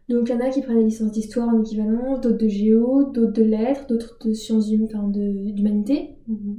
Donc 0.07 0.29
il 0.29 0.31
y 0.33 0.35
en 0.35 0.39
a 0.39 0.49
qui 0.49 0.61
prennent 0.61 0.77
des 0.79 0.85
licences 0.85 1.11
d'histoire 1.11 1.49
en 1.49 1.61
équivalence, 1.61 2.21
d'autres 2.21 2.37
de 2.37 2.47
géo, 2.47 3.03
d'autres 3.11 3.33
de 3.33 3.43
lettres, 3.43 3.87
d'autres 3.87 4.17
de 4.25 4.33
sciences 4.33 4.71
humaines, 4.71 4.87
enfin 4.93 5.07
d'humanité. 5.09 6.15
Mhm. 6.27 6.57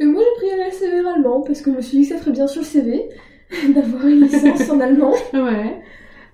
Et 0.00 0.04
moi 0.06 0.22
j'ai 0.22 0.48
pris 0.48 0.60
un 0.60 0.64
LCV 0.66 1.08
allemand 1.08 1.40
parce 1.42 1.60
que 1.62 1.70
je 1.70 1.76
me 1.76 1.80
suis 1.82 1.98
dit 1.98 2.02
que 2.08 2.14
ça 2.14 2.20
ferait 2.20 2.32
bien 2.32 2.46
sur 2.46 2.60
le 2.62 2.66
CV 2.66 3.02
d'avoir 3.74 4.06
une 4.06 4.22
licence 4.22 4.68
en 4.70 4.80
allemand. 4.80 5.12
Ouais. 5.32 5.80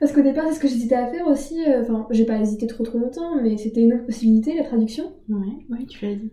Parce 0.01 0.13
qu'au 0.13 0.23
départ 0.23 0.47
c'est 0.49 0.55
ce 0.55 0.61
que 0.61 0.69
j'hésitais 0.69 0.95
à 0.95 1.07
faire 1.07 1.27
aussi, 1.27 1.63
euh, 1.69 1.83
enfin 1.83 2.07
j'ai 2.11 2.25
pas 2.25 2.39
hésité 2.39 2.67
trop 2.67 2.85
trop 2.85 2.99
longtemps, 2.99 3.41
mais 3.41 3.59
c'était 3.59 3.83
une 3.83 3.93
autre 3.93 4.07
possibilité, 4.07 4.55
la 4.57 4.65
traduction. 4.65 5.13
Ouais, 5.29 5.67
ouais, 5.69 5.85
tu 5.87 6.07
l'as 6.07 6.15
dit. 6.15 6.33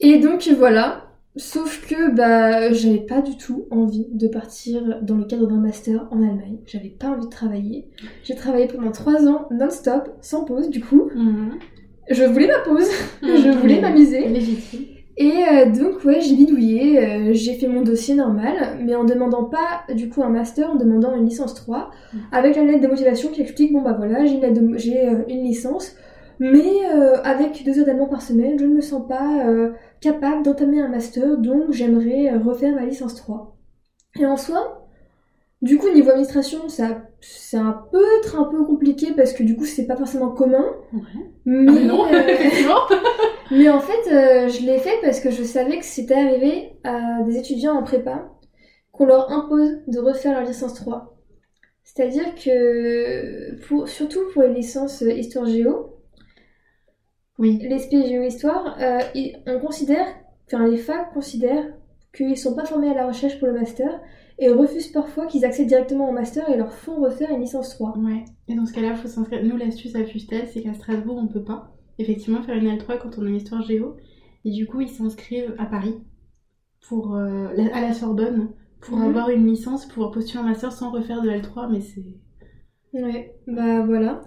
Et 0.00 0.18
donc 0.18 0.48
voilà, 0.56 1.10
sauf 1.36 1.86
que 1.86 2.10
bah 2.14 2.72
j'avais 2.72 3.00
pas 3.00 3.20
du 3.20 3.36
tout 3.36 3.66
envie 3.70 4.06
de 4.10 4.28
partir 4.28 5.02
dans 5.02 5.16
le 5.16 5.24
cadre 5.24 5.46
d'un 5.46 5.60
master 5.60 6.08
en 6.10 6.22
Allemagne. 6.22 6.56
J'avais 6.66 6.88
pas 6.88 7.08
envie 7.08 7.26
de 7.26 7.30
travailler. 7.30 7.90
J'ai 8.24 8.34
travaillé 8.34 8.66
pendant 8.66 8.92
trois 8.92 9.28
ans 9.28 9.46
non-stop, 9.50 10.08
sans 10.22 10.44
pause 10.44 10.70
du 10.70 10.80
coup. 10.80 11.10
Mhm. 11.14 11.58
Je 12.10 12.24
voulais 12.24 12.48
ma 12.48 12.60
pause, 12.60 12.88
je 13.22 13.58
voulais 13.60 13.80
m'amuser. 13.80 14.26
Légitime. 14.26 14.86
Et 15.20 15.44
euh, 15.52 15.70
donc 15.70 16.02
ouais, 16.04 16.22
j'ai 16.22 16.34
bidouillé, 16.34 16.98
euh, 16.98 17.30
j'ai 17.34 17.52
fait 17.52 17.68
mon 17.68 17.82
dossier 17.82 18.14
normal, 18.14 18.78
mais 18.82 18.94
en 18.94 19.04
demandant 19.04 19.44
pas 19.44 19.82
du 19.94 20.08
coup 20.08 20.22
un 20.22 20.30
master, 20.30 20.70
en 20.70 20.76
demandant 20.76 21.14
une 21.14 21.26
licence 21.26 21.54
3, 21.54 21.90
Mm. 22.14 22.18
avec 22.32 22.56
la 22.56 22.64
lettre 22.64 22.80
de 22.80 22.88
motivation 22.88 23.28
qui 23.28 23.42
explique 23.42 23.70
bon 23.72 23.82
bah 23.82 23.92
voilà, 23.98 24.24
j'ai 24.24 24.36
une, 24.36 24.78
j'ai, 24.78 25.06
euh, 25.08 25.22
une 25.28 25.44
licence, 25.44 25.94
mais 26.38 26.86
avec 27.22 27.62
deux 27.66 27.78
heures 27.78 27.84
d'allemand 27.84 28.06
par 28.08 28.22
semaine, 28.22 28.58
je 28.58 28.64
ne 28.64 28.74
me 28.74 28.80
sens 28.80 29.06
pas 29.06 29.44
capable 30.00 30.42
d'entamer 30.42 30.80
un 30.80 30.88
master, 30.88 31.36
donc 31.36 31.70
j'aimerais 31.70 32.34
refaire 32.38 32.74
ma 32.74 32.86
licence 32.86 33.14
3. 33.14 33.58
Et 34.18 34.24
en 34.24 34.38
soi, 34.38 34.88
du 35.62 35.76
coup 35.78 35.90
niveau 35.92 36.10
administration, 36.10 36.68
ça 36.68 37.02
c'est 37.20 37.58
un 37.58 37.84
peu 37.92 38.02
un 38.34 38.44
peu 38.44 38.64
compliqué 38.64 39.12
parce 39.14 39.32
que 39.34 39.42
du 39.42 39.56
coup 39.56 39.64
c'est 39.66 39.86
pas 39.86 39.96
forcément 39.96 40.30
commun, 40.30 40.64
Ouais. 40.92 41.00
mais 41.44 41.66
Ah, 41.82 41.84
non, 41.84 42.06
euh, 42.06 42.08
effectivement. 42.28 42.80
mais 43.50 43.68
en 43.68 43.80
fait, 43.80 44.10
euh, 44.12 44.48
je 44.48 44.64
l'ai 44.64 44.78
fait 44.78 44.98
parce 45.02 45.20
que 45.20 45.30
je 45.30 45.42
savais 45.42 45.78
que 45.78 45.84
c'était 45.84 46.14
arrivé 46.14 46.72
à 46.84 47.22
des 47.24 47.36
étudiants 47.36 47.74
en 47.74 47.82
prépa 47.82 48.30
qu'on 48.92 49.04
leur 49.06 49.30
impose 49.30 49.80
de 49.86 49.98
refaire 49.98 50.32
leur 50.38 50.48
licence 50.48 50.74
3. 50.74 51.16
C'est-à-dire 51.82 52.34
que, 52.36 53.56
pour, 53.66 53.88
surtout 53.88 54.20
pour 54.32 54.42
les 54.42 54.54
licences 54.54 55.00
histoire-géo, 55.02 55.96
Oui. 57.38 57.58
les 57.62 57.78
géo-histoire, 58.08 58.76
euh, 58.80 58.98
on 59.46 59.58
considère, 59.60 60.06
enfin 60.46 60.66
les 60.66 60.76
facs 60.76 61.12
considèrent 61.12 61.66
qu'ils 62.14 62.36
sont 62.38 62.54
pas 62.54 62.64
formés 62.64 62.90
à 62.90 62.94
la 62.94 63.06
recherche 63.06 63.38
pour 63.38 63.48
le 63.48 63.54
master 63.54 64.00
et 64.40 64.50
refusent 64.50 64.88
parfois 64.88 65.26
qu'ils 65.26 65.44
accèdent 65.44 65.68
directement 65.68 66.08
au 66.08 66.12
master 66.12 66.48
et 66.50 66.56
leur 66.56 66.72
font 66.72 66.96
refaire 67.00 67.30
une 67.30 67.40
licence 67.40 67.68
3. 67.70 67.96
Ouais. 67.98 68.24
Et 68.48 68.54
dans 68.56 68.66
ce 68.66 68.72
cas-là, 68.72 68.88
il 68.90 68.96
faut 68.96 69.06
s'inscrire. 69.08 69.44
Nous, 69.44 69.56
l'astuce 69.56 69.94
à 69.94 70.04
Fustel, 70.04 70.48
c'est 70.52 70.62
qu'à 70.62 70.74
Strasbourg, 70.74 71.16
on 71.18 71.28
peut 71.28 71.44
pas 71.44 71.72
effectivement 71.98 72.42
faire 72.42 72.56
une 72.56 72.66
L3 72.76 72.98
quand 72.98 73.18
on 73.18 73.26
a 73.26 73.28
une 73.28 73.36
histoire 73.36 73.62
géo. 73.62 73.96
Et 74.44 74.50
du 74.50 74.66
coup, 74.66 74.80
ils 74.80 74.88
s'inscrivent 74.88 75.54
à 75.58 75.66
Paris, 75.66 75.94
pour, 76.88 77.14
euh, 77.14 77.48
à 77.74 77.80
la 77.82 77.92
Sorbonne, 77.92 78.48
pour 78.80 78.96
Mhm. 78.96 79.04
avoir 79.08 79.28
une 79.28 79.46
licence, 79.46 79.84
pouvoir 79.86 80.10
postuler 80.10 80.42
un 80.42 80.46
master 80.46 80.72
sans 80.72 80.90
refaire 80.90 81.20
de 81.22 81.28
L3, 81.30 81.68
mais 81.70 81.80
c'est 81.80 82.02
Ouais, 82.94 83.36
bah 83.46 83.82
voilà. 83.84 84.22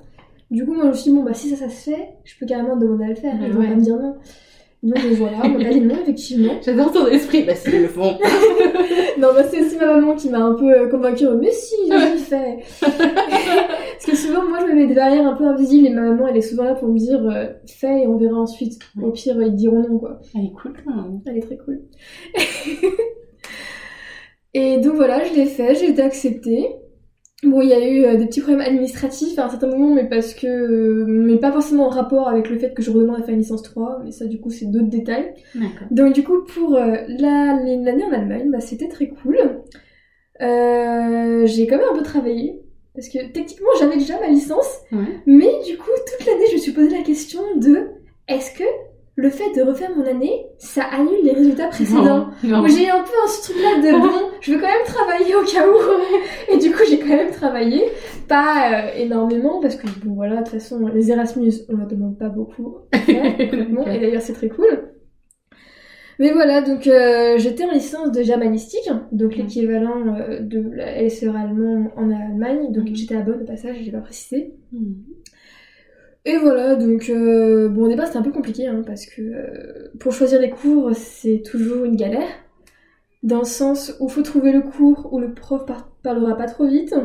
Du 0.52 0.64
coup, 0.66 0.74
moi, 0.74 0.84
je 0.84 0.90
me 0.90 0.94
suis 0.94 1.10
dit, 1.12 1.18
bon, 1.18 1.24
bah 1.24 1.34
si 1.34 1.50
ça, 1.50 1.56
ça 1.56 1.70
se 1.70 1.90
fait, 1.90 2.10
je 2.24 2.38
peux 2.40 2.46
carrément 2.46 2.78
demander 2.78 3.06
à 3.06 3.10
le 3.10 3.16
faire. 3.16 3.38
Bah 3.38 3.48
Ils 3.48 3.52
vont 3.54 3.60
ouais. 3.62 3.70
pas 3.70 3.76
me 3.76 3.82
dire 3.82 3.98
non. 4.00 4.16
Donc 4.84 4.98
voilà, 5.14 5.38
on 5.46 5.50
m'a 5.50 5.64
pas 5.64 5.70
dit 5.70 5.80
non, 5.80 5.96
effectivement. 6.02 6.54
J'adore 6.66 6.92
ton 6.92 7.08
esprit. 7.08 7.44
Bah, 7.44 7.56
si, 7.56 7.70
ils 7.70 7.84
le 7.84 7.88
font. 7.88 8.18
Non, 9.16 9.30
bah 9.34 9.44
c'est 9.50 9.62
aussi 9.62 9.78
ma 9.78 9.86
maman 9.86 10.16
qui 10.16 10.30
m'a 10.30 10.40
un 10.40 10.56
peu 10.56 10.70
euh, 10.70 10.90
convaincue. 10.90 11.28
Mais 11.40 11.52
si, 11.52 11.76
je 11.88 12.18
fais. 12.18 12.58
Parce 12.82 14.06
que 14.06 14.16
souvent, 14.18 14.44
moi, 14.44 14.60
je 14.62 14.66
me 14.66 14.76
mets 14.76 14.88
des 14.88 14.96
barrières 14.96 15.28
un 15.28 15.36
peu 15.36 15.46
invisibles 15.46 15.88
et 15.88 15.92
ma 15.92 16.02
maman, 16.02 16.28
elle 16.28 16.38
est 16.38 16.42
souvent 16.42 16.64
là 16.64 16.74
pour 16.74 16.90
me 16.90 16.98
dire, 16.98 17.24
euh, 17.30 17.46
fais 17.66 18.02
et 18.02 18.08
on 18.08 18.18
verra 18.18 18.38
ensuite. 18.38 18.80
Au 19.02 19.12
pire, 19.12 19.42
ils 19.42 19.56
diront 19.56 19.88
non, 19.88 20.00
quoi. 20.00 20.20
Elle 20.36 20.46
est 20.46 20.52
cool, 20.52 20.74
quand 20.84 20.94
même. 20.94 21.22
Elle 21.28 21.38
est 21.38 21.42
très 21.42 21.58
cool. 21.58 21.84
et 24.54 24.78
donc 24.80 24.96
voilà, 24.96 25.24
je 25.24 25.34
l'ai 25.36 25.46
fait, 25.46 25.76
j'ai 25.76 25.92
été 25.92 26.02
acceptée. 26.02 26.76
Bon, 27.44 27.62
il 27.62 27.70
y 27.70 27.74
a 27.74 27.86
eu 27.88 28.06
euh, 28.06 28.16
des 28.16 28.26
petits 28.28 28.40
problèmes 28.42 28.66
administratifs 28.66 29.38
à 29.38 29.46
un 29.46 29.50
certain 29.50 29.68
moment, 29.68 29.94
mais 29.94 30.08
parce 30.08 30.34
que. 30.34 30.48
euh, 30.48 31.06
mais 31.08 31.38
pas 31.38 31.52
forcément 31.52 31.88
en 31.88 31.90
rapport 31.90 32.28
avec 32.30 32.50
le 32.50 32.58
fait 32.58 32.74
que 32.74 32.82
je 32.82 32.90
redemande 32.92 33.20
à 33.20 33.24
faire 33.24 33.34
une 33.34 33.42
licence 33.42 33.64
3, 33.64 34.02
mais 34.04 34.12
ça, 34.12 34.26
du 34.26 34.40
coup, 34.40 34.50
c'est 34.50 34.66
d'autres 34.66 34.88
détails. 34.90 35.34
Donc, 35.92 36.14
du 36.14 36.24
coup, 36.24 36.44
pour 36.44 36.76
euh, 36.76 36.96
la- 37.08 37.60
l'année 37.64 38.04
en 38.06 38.12
Allemagne, 38.14 38.50
bah, 38.52 38.60
c'était 38.62 38.88
très 38.88 39.08
cool. 39.10 39.38
J'ai 40.40 41.68
quand 41.68 41.78
même 41.78 41.88
un 41.92 41.96
peu 41.98 42.04
travaillé, 42.04 42.60
parce 42.96 43.08
que 43.10 43.20
techniquement, 43.32 43.68
j'avais 43.80 43.98
déjà 43.98 44.20
ma 44.20 44.28
licence, 44.28 44.80
Ouais. 44.92 45.06
mais 45.26 45.52
du 45.66 45.78
coup, 45.78 45.90
toute 46.18 46.26
l'année, 46.28 46.46
je 46.50 46.54
me 46.54 46.60
suis 46.60 46.72
posé 46.74 46.90
la 46.90 47.04
question 47.04 47.42
de 47.58 47.88
est-ce 48.28 48.52
que 48.58 48.64
le 49.16 49.30
fait 49.30 49.56
de 49.56 49.62
refaire 49.62 49.96
mon 49.96 50.06
année, 50.06 50.48
ça 50.58 50.84
annule 50.86 51.24
les 51.24 51.34
résultats 51.34 51.68
précédents 51.68 52.30
j'ai 52.42 52.90
un 52.90 53.04
peu 53.04 53.12
un 53.24 53.28
ce 53.28 53.44
truc-là 53.52 53.78
de 53.78 54.00
bon, 54.02 54.30
je 54.42 54.54
veux 54.54 54.60
quand 54.60 54.68
même 54.68 54.86
travailler 54.86 55.36
au 55.36 55.44
cas 55.44 55.68
où. 55.68 55.76
Et 56.54 56.58
du 56.58 56.72
coup, 56.72 56.82
j'ai 56.90 56.98
quand 57.00 57.08
même 57.08 57.32
travaillé. 57.32 57.84
Pas 58.28 58.72
euh, 58.72 58.98
énormément, 58.98 59.60
parce 59.62 59.76
que 59.76 59.86
bon, 60.04 60.16
voilà, 60.16 60.38
de 60.38 60.44
toute 60.50 60.54
façon, 60.60 60.88
les 60.88 61.12
Erasmus, 61.12 61.54
on 61.70 61.78
leur 61.78 61.88
demande 61.88 62.18
pas 62.18 62.30
beaucoup. 62.30 62.78
Et 62.94 64.00
d'ailleurs, 64.00 64.22
c'est 64.22 64.34
très 64.34 64.50
cool. 64.50 64.90
Mais 66.20 66.32
voilà, 66.32 66.62
donc 66.62 66.88
euh, 66.88 67.38
j'étais 67.38 67.66
en 67.66 67.72
licence 67.72 68.12
de 68.12 68.22
germanistique, 68.22 68.88
donc 69.12 69.36
l'équivalent 69.36 70.16
euh, 70.16 70.40
de 70.42 70.60
la 70.76 71.02
LSR 71.02 71.36
allemand 71.36 71.92
en 71.98 72.12
Allemagne. 72.12 72.72
Donc 72.72 72.90
Mhm. 72.90 72.96
j'étais 72.96 73.16
à 73.16 73.22
Bonn 73.22 73.42
au 73.42 73.46
passage, 73.46 73.78
j'ai 73.82 73.92
pas 73.92 74.00
précisé. 74.00 74.54
Hmm. 74.72 74.94
Et 76.26 76.38
voilà, 76.38 76.76
donc 76.76 77.10
euh, 77.10 77.68
bon 77.68 77.84
au 77.86 77.88
départ 77.90 78.08
c'était 78.08 78.18
un 78.20 78.22
peu 78.24 78.32
compliqué 78.32 78.66
hein, 78.68 78.82
parce 78.86 79.06
que 79.06 79.22
euh, 79.22 79.92
pour 80.00 80.14
choisir 80.14 80.40
les 80.40 80.50
cours 80.50 80.92
c'est 80.96 81.42
toujours 81.46 81.84
une 81.84 81.98
galère. 81.98 82.28
Dans 83.24 83.40
le 83.40 83.46
sens 83.46 83.96
où 84.00 84.10
faut 84.10 84.22
trouver 84.22 84.52
le 84.52 84.62
cours 84.62 85.12
où 85.14 85.20
le 85.20 85.34
prof 85.34 85.66
par- 85.66 85.90
parlera 86.04 86.36
pas 86.38 86.46
trop 86.48 86.68
vite, 86.68 86.96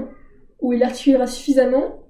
où 0.61 0.72
il 0.72 0.83
articulera 0.83 1.26
suffisamment. 1.26 2.04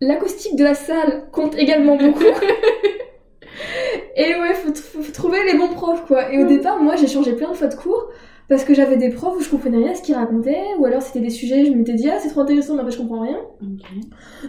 L'acoustique 0.00 0.56
de 0.56 0.64
la 0.64 0.74
salle 0.74 1.28
compte 1.32 1.56
également 1.56 1.96
beaucoup. 1.96 2.22
Et 4.16 4.34
ouais, 4.36 4.54
faut, 4.54 4.74
faut 4.74 5.12
trouver 5.12 5.44
les 5.44 5.56
bons 5.58 5.68
profs 5.68 6.04
quoi. 6.06 6.32
Et 6.32 6.38
au 6.38 6.42
Mhm. 6.42 6.48
départ, 6.48 6.82
moi 6.82 6.96
j'ai 6.96 7.06
changé 7.06 7.32
plein 7.34 7.50
de 7.50 7.56
fois 7.56 7.66
de 7.68 7.74
cours 7.74 8.08
parce 8.48 8.64
que 8.64 8.74
j'avais 8.74 8.96
des 8.96 9.10
profs 9.10 9.36
où 9.38 9.40
je 9.40 9.48
comprenais 9.48 9.78
rien 9.78 9.92
à 9.92 9.94
ce 9.94 10.02
qu'ils 10.02 10.14
racontaient, 10.14 10.62
ou 10.78 10.86
alors 10.86 11.02
c'était 11.02 11.20
des 11.20 11.30
sujets, 11.30 11.64
je 11.64 11.72
m'étais 11.72 11.94
dit 11.94 12.08
ah 12.10 12.18
c'est 12.18 12.28
trop 12.28 12.40
intéressant, 12.40 12.74
mais 12.74 12.80
après 12.80 12.92
je 12.92 12.98
comprends 12.98 13.20
rien. 13.20 13.40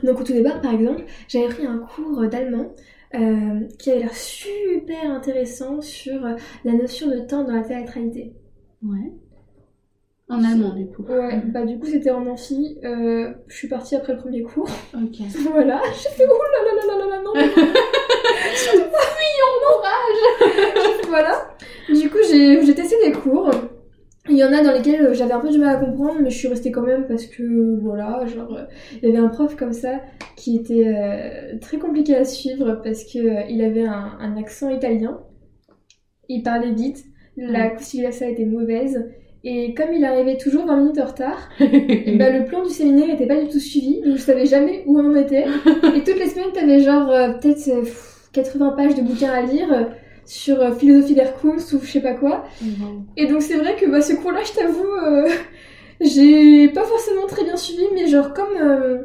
Donc 0.03 0.19
au 0.19 0.23
tout 0.23 0.33
départ, 0.33 0.61
par 0.61 0.73
exemple, 0.73 1.03
j'avais 1.27 1.47
pris 1.47 1.65
un 1.65 1.77
cours 1.77 2.27
d'allemand 2.27 2.67
euh, 3.13 3.61
qui 3.79 3.91
avait 3.91 3.99
l'air 3.99 4.15
super 4.15 5.09
intéressant 5.09 5.81
sur 5.81 6.25
euh, 6.25 6.33
la 6.65 6.73
notion 6.73 7.07
de 7.07 7.19
temps 7.19 7.43
dans 7.43 7.53
la 7.53 7.63
théâtralité. 7.63 8.33
Ouais. 8.83 9.13
En 10.27 10.43
allemand, 10.43 10.73
du 10.73 10.87
coup. 10.87 11.03
Ouais, 11.03 11.39
bah 11.45 11.65
du 11.65 11.77
coup 11.77 11.85
c'était 11.85 12.09
en 12.09 12.25
amphi, 12.25 12.79
euh, 12.83 13.31
je 13.47 13.55
suis 13.55 13.67
partie 13.67 13.95
après 13.95 14.13
le 14.13 14.19
premier 14.19 14.41
cours. 14.41 14.67
Ok. 14.95 15.17
voilà, 15.51 15.81
j'ai 15.93 16.09
fait 16.09 16.25
là 16.25 16.33
là 16.65 16.73
là 16.75 16.87
là 16.87 16.97
là 16.97 17.15
là 17.15 17.21
non 17.23 17.33
Je 17.35 18.69
fuis 18.71 19.41
en 19.45 19.73
orage 19.75 21.01
Voilà, 21.07 21.55
du 21.87 22.09
coup 22.09 22.17
j'ai 22.27 22.73
testé 22.73 22.95
des 23.05 23.11
cours. 23.11 23.51
Il 24.27 24.37
y 24.37 24.43
en 24.43 24.51
a 24.51 24.63
dans 24.63 24.71
lesquels 24.71 25.13
j'avais 25.13 25.33
un 25.33 25.39
peu 25.39 25.49
du 25.49 25.59
mal 25.59 25.75
à 25.75 25.79
comprendre, 25.79 26.19
mais 26.21 26.29
je 26.31 26.37
suis 26.37 26.47
restée 26.47 26.71
quand 26.71 26.81
même 26.81 27.05
parce 27.07 27.25
que 27.27 27.79
voilà, 27.79 28.25
genre 28.25 28.55
euh, 28.55 28.63
il 29.01 29.09
y 29.09 29.11
avait 29.11 29.23
un 29.23 29.29
prof 29.29 29.55
comme 29.55 29.73
ça 29.73 30.01
qui 30.35 30.57
était 30.57 30.87
euh, 30.87 31.59
très 31.59 31.77
compliqué 31.77 32.15
à 32.15 32.25
suivre 32.25 32.81
parce 32.83 33.03
que 33.03 33.19
euh, 33.19 33.41
il 33.49 33.63
avait 33.63 33.85
un, 33.85 34.17
un 34.19 34.37
accent 34.37 34.69
italien. 34.69 35.19
Il 36.27 36.41
parlait 36.41 36.71
vite, 36.71 37.05
la 37.37 37.69
conciliation 37.69 38.27
était 38.27 38.45
mauvaise 38.45 39.05
et 39.47 39.75
comme 39.75 39.93
il 39.93 40.03
arrivait 40.03 40.37
toujours 40.37 40.65
20 40.65 40.77
minutes 40.77 40.99
en 40.99 41.05
retard, 41.05 41.49
et 41.59 42.17
bah, 42.17 42.31
le 42.31 42.45
plan 42.45 42.63
du 42.63 42.71
séminaire 42.71 43.07
n'était 43.07 43.27
pas 43.27 43.39
du 43.39 43.47
tout 43.47 43.59
suivi, 43.59 44.01
donc 44.01 44.17
je 44.17 44.21
savais 44.21 44.47
jamais 44.47 44.83
où 44.87 44.99
on 44.99 45.15
était. 45.15 45.45
Et 45.95 46.03
toutes 46.03 46.17
les 46.17 46.27
semaines, 46.27 46.51
t'avais 46.51 46.79
genre 46.79 47.11
euh, 47.11 47.33
peut-être 47.33 47.67
euh, 47.67 47.81
pff, 47.81 48.29
80 48.33 48.69
pages 48.71 48.95
de 48.95 49.03
bouquins 49.03 49.31
à 49.31 49.43
lire 49.43 49.71
euh, 49.71 49.83
sur 50.25 50.61
euh, 50.61 50.71
philosophie 50.73 51.15
d'Erkunst 51.15 51.71
ou 51.73 51.79
je 51.81 51.91
sais 51.91 52.01
pas 52.01 52.13
quoi. 52.13 52.45
Et 53.17 53.27
donc 53.27 53.41
c'est 53.41 53.57
vrai 53.57 53.75
que 53.75 53.85
bah, 53.89 54.01
ce 54.01 54.13
cours-là, 54.13 54.41
je 54.43 54.53
t'avoue, 54.53 54.83
euh, 54.83 55.27
j'ai 56.01 56.69
pas 56.69 56.83
forcément 56.83 57.27
très 57.27 57.43
bien 57.43 57.55
suivi, 57.57 57.83
mais 57.93 58.07
genre 58.07 58.33
comme, 58.33 58.57
euh, 58.61 59.03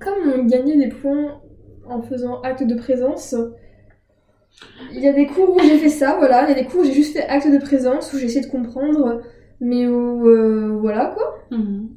comme 0.00 0.32
on 0.36 0.44
gagnait 0.44 0.76
des 0.76 0.88
points 0.88 1.40
en 1.88 2.02
faisant 2.02 2.40
acte 2.42 2.62
de 2.64 2.74
présence, 2.74 3.34
il 4.92 5.00
y 5.00 5.08
a 5.08 5.12
des 5.12 5.26
cours 5.26 5.56
où 5.56 5.60
j'ai 5.60 5.78
fait 5.78 5.88
ça, 5.88 6.16
voilà, 6.18 6.44
il 6.44 6.48
y 6.48 6.52
a 6.52 6.62
des 6.62 6.68
cours 6.68 6.80
où 6.80 6.84
j'ai 6.84 6.92
juste 6.92 7.12
fait 7.16 7.26
acte 7.26 7.50
de 7.50 7.58
présence, 7.58 8.12
où 8.12 8.18
j'ai 8.18 8.26
essayé 8.26 8.44
de 8.44 8.50
comprendre, 8.50 9.20
mais 9.60 9.86
où, 9.86 10.26
euh, 10.28 10.76
voilà 10.80 11.06
quoi. 11.14 11.38
Mhm. 11.50 11.88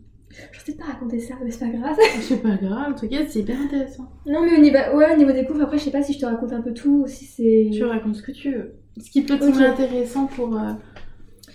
Je 0.66 0.72
vais 0.72 0.78
peut-être 0.78 0.88
pas 0.88 0.94
raconter 0.94 1.20
ça, 1.20 1.36
mais 1.44 1.52
c'est 1.52 1.60
pas 1.60 1.78
grave. 1.78 1.98
C'est 2.22 2.42
pas 2.42 2.56
grave, 2.56 2.94
en 2.94 2.96
tout 2.96 3.08
cas, 3.10 3.18
c'est 3.28 3.40
hyper 3.40 3.60
intéressant. 3.62 4.08
Non, 4.26 4.42
mais 4.46 4.58
au 4.58 4.62
niveau, 4.62 4.78
ouais, 4.96 5.14
au 5.14 5.18
niveau 5.18 5.32
des 5.34 5.46
cours, 5.46 5.60
après, 5.62 5.78
je 5.78 5.84
sais 5.84 5.92
pas 5.92 6.02
si 6.04 6.14
je 6.14 6.20
te 6.20 6.26
raconte 6.26 6.54
un 6.54 6.62
peu 6.62 6.74
tout 6.74 7.04
ou 7.04 7.08
si 7.08 7.26
c'est. 7.26 7.70
Tu 7.74 7.84
racontes 7.84 8.16
ce 8.16 8.22
que 8.24 8.32
tu 8.32 8.52
veux. 8.54 8.74
Ce 8.98 9.10
qui 9.12 9.24
peut 9.24 9.38
sembler 9.40 9.66
intéressant 9.66 10.28
pour. 10.28 10.56
euh, 10.58 10.72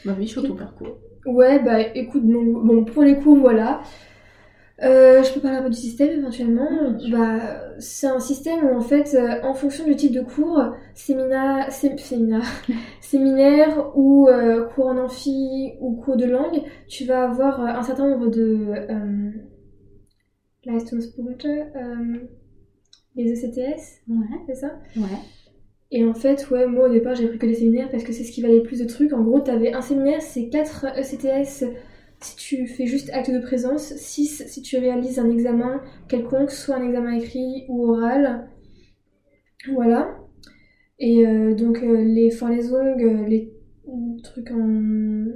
Bah 0.05 0.15
oui, 0.19 0.29
sur 0.29 0.43
ton 0.47 0.55
parcours. 0.57 0.99
Ouais, 1.27 1.59
bah 1.63 1.81
écoute, 1.95 2.25
non, 2.25 2.43
bon, 2.65 2.85
pour 2.85 3.03
les 3.03 3.17
cours, 3.17 3.37
voilà. 3.39 3.81
Euh, 4.81 5.25
je 5.25 5.33
peux 5.35 5.41
parler 5.41 5.59
un 5.59 5.63
peu 5.63 5.71
du 5.71 5.77
système 5.77 6.11
éventuellement. 6.21 6.69
Bah, 7.11 7.75
c'est 7.81 8.07
un 8.07 8.21
système 8.21 8.65
où 8.65 8.77
en 8.77 8.81
fait, 8.81 9.15
euh, 9.15 9.43
en 9.43 9.53
fonction 9.55 9.85
du 9.85 9.97
type 9.97 10.13
de 10.13 10.21
cours, 10.21 10.63
séminaire, 10.95 11.73
sé- 11.73 11.97
séminaire, 11.99 12.45
séminaire 13.01 13.91
ou 13.97 14.29
euh, 14.29 14.67
cours 14.67 14.87
en 14.87 14.99
amphi 14.99 15.73
ou 15.81 15.97
cours 15.97 16.17
de 16.17 16.27
langue, 16.27 16.63
tu 16.87 17.05
vas 17.07 17.25
avoir 17.25 17.61
un 17.61 17.83
certain 17.83 18.09
nombre 18.09 18.29
de 18.29 18.73
les 23.17 23.33
ECTS, 23.33 24.03
Ouais. 24.09 24.27
c'est 24.47 24.55
ça? 24.55 24.79
Ouais. 24.97 25.03
Et 25.91 26.05
en 26.05 26.15
fait, 26.15 26.51
ouais, 26.51 26.67
moi 26.67 26.89
au 26.89 26.93
départ 26.93 27.15
j'ai 27.15 27.27
pris 27.29 27.39
que 27.39 27.47
des 27.47 27.55
séminaires 27.55 27.89
parce 27.91 28.05
que 28.05 28.13
c'est 28.13 28.23
ce 28.25 28.31
qui 28.33 28.43
valait 28.43 28.59
le 28.59 28.63
plus 28.63 28.81
de 28.81 28.85
trucs. 28.87 29.13
En 29.13 29.23
gros, 29.23 29.41
t'avais 29.41 29.73
un 29.73 29.81
séminaire, 29.81 30.21
c'est 30.21 30.49
4 30.51 30.87
ECTS 30.99 31.65
si 32.21 32.37
tu 32.37 32.67
fais 32.67 32.87
juste 32.87 33.11
acte 33.13 33.31
de 33.31 33.39
présence, 33.39 33.95
6 33.95 34.45
si 34.47 34.63
tu 34.63 34.77
réalises 34.79 35.19
un 35.19 35.31
examen 35.31 35.81
quelconque, 36.09 36.51
soit 36.51 36.77
un 36.77 36.87
examen 36.87 37.13
écrit 37.13 37.65
ou 37.69 37.89
oral. 37.91 38.49
Voilà. 39.73 40.17
Et 40.99 41.27
euh, 41.27 41.55
donc 41.55 41.79
euh, 41.83 42.03
les 42.03 42.31
forlaisons, 42.31 42.77
euh, 42.77 43.25
les 43.27 43.53
trucs 44.23 44.51
en. 44.51 45.27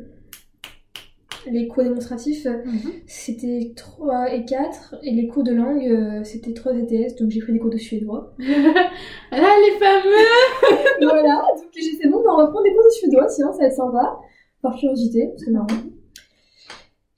Les 1.51 1.66
cours 1.66 1.83
démonstratifs, 1.83 2.47
Mhm. 2.47 2.92
c'était 3.07 3.73
3 3.75 4.33
et 4.33 4.45
4, 4.45 4.95
et 5.03 5.11
les 5.11 5.27
cours 5.27 5.42
de 5.42 5.53
langue, 5.53 5.85
euh, 5.88 6.23
c'était 6.23 6.53
3 6.53 6.73
ETS, 6.73 7.16
donc 7.18 7.31
j'ai 7.31 7.40
pris 7.40 7.53
des 7.53 7.59
cours 7.59 7.71
de 7.71 7.79
suédois. 7.79 8.33
Là, 8.38 8.47
les 9.33 9.77
fameux 9.77 11.01
voilà, 11.03 11.42
donc 11.57 11.68
j'ai 11.75 11.97
fait 12.01 12.09
bon, 12.09 12.18
bah, 12.23 12.31
on 12.35 12.37
va 12.37 12.47
prendre 12.47 12.62
des 12.62 12.73
cours 12.73 12.85
de 12.85 12.90
suédois, 12.90 13.29
sinon 13.29 13.51
ça 13.53 13.59
va 13.59 13.64
être 13.66 13.75
sympa, 13.75 14.21
par 14.62 14.77
curiosité, 14.77 15.31
c'est 15.37 15.51
marrant. 15.51 15.66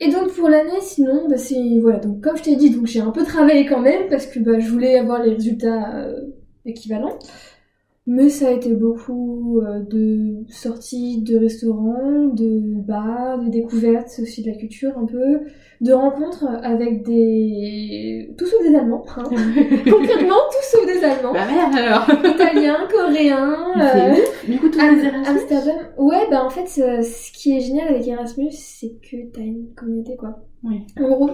Et 0.00 0.11
donc 0.11 0.33
pour 0.35 0.48
l'année, 0.48 0.80
sinon, 0.80 1.28
bah, 1.28 1.37
c'est 1.38 1.78
voilà, 1.80 1.98
donc 1.98 2.20
comme 2.20 2.37
je 2.37 2.42
t'ai 2.42 2.57
dit, 2.57 2.70
donc 2.70 2.87
j'ai 2.87 3.00
un 3.00 3.11
peu 3.11 3.24
travaillé 3.24 3.64
quand 3.66 3.80
même 3.80 4.09
parce 4.09 4.26
que 4.26 4.38
bah, 4.40 4.59
je 4.59 4.68
voulais 4.68 4.98
avoir 4.98 5.22
les 5.22 5.35
résultats 5.35 5.96
euh, 5.96 6.20
équivalents. 6.64 7.18
Mais 8.07 8.29
ça 8.29 8.49
a 8.49 8.51
été 8.51 8.75
beaucoup 8.75 9.61
euh, 9.62 9.81
de 9.81 10.45
sorties 10.49 11.23
de 11.23 11.38
restaurants, 11.38 12.27
de 12.27 12.61
bars, 12.83 13.38
de 13.38 13.49
découvertes 13.49 14.11
aussi 14.21 14.43
de 14.43 14.51
la 14.51 14.57
culture 14.59 14.93
un 14.99 15.07
peu, 15.07 15.40
de 15.81 15.93
rencontres 15.95 16.45
avec 16.62 17.03
des... 17.03 18.29
tout 18.37 18.45
sauf 18.45 18.61
des 18.62 18.75
Allemands, 18.75 19.05
hein. 19.17 19.23
concrètement 19.90 20.37
tout 20.51 20.64
sauf 20.71 20.87
des 20.87 21.03
Allemands, 21.03 21.33
Bah 21.33 21.47
merde 21.51 21.75
alors 21.77 22.07
italiens, 22.35 22.87
coréens, 22.93 23.73
euh. 23.81 24.14
Du 24.47 24.59
coup, 24.59 24.69
tous 24.69 24.81
Am- 24.81 24.97
les 24.99 25.05
Erasmus 25.07 25.27
Amsterdam. 25.40 25.77
Ouais, 25.97 26.27
bah 26.31 26.45
en 26.45 26.51
fait, 26.51 26.67
ce 26.69 27.01
ce 27.03 27.33
qui 27.33 27.57
est 27.57 27.61
génial 27.61 27.88
avec 27.88 28.07
Erasmus, 28.07 28.51
c'est 28.53 28.93
que 29.01 29.17
t'as 29.33 29.40
une 29.40 29.73
communauté 29.75 30.17
quoi. 30.17 30.45
Oui. 30.62 30.83
En 31.01 31.09
gros, 31.09 31.31
euh, 31.31 31.33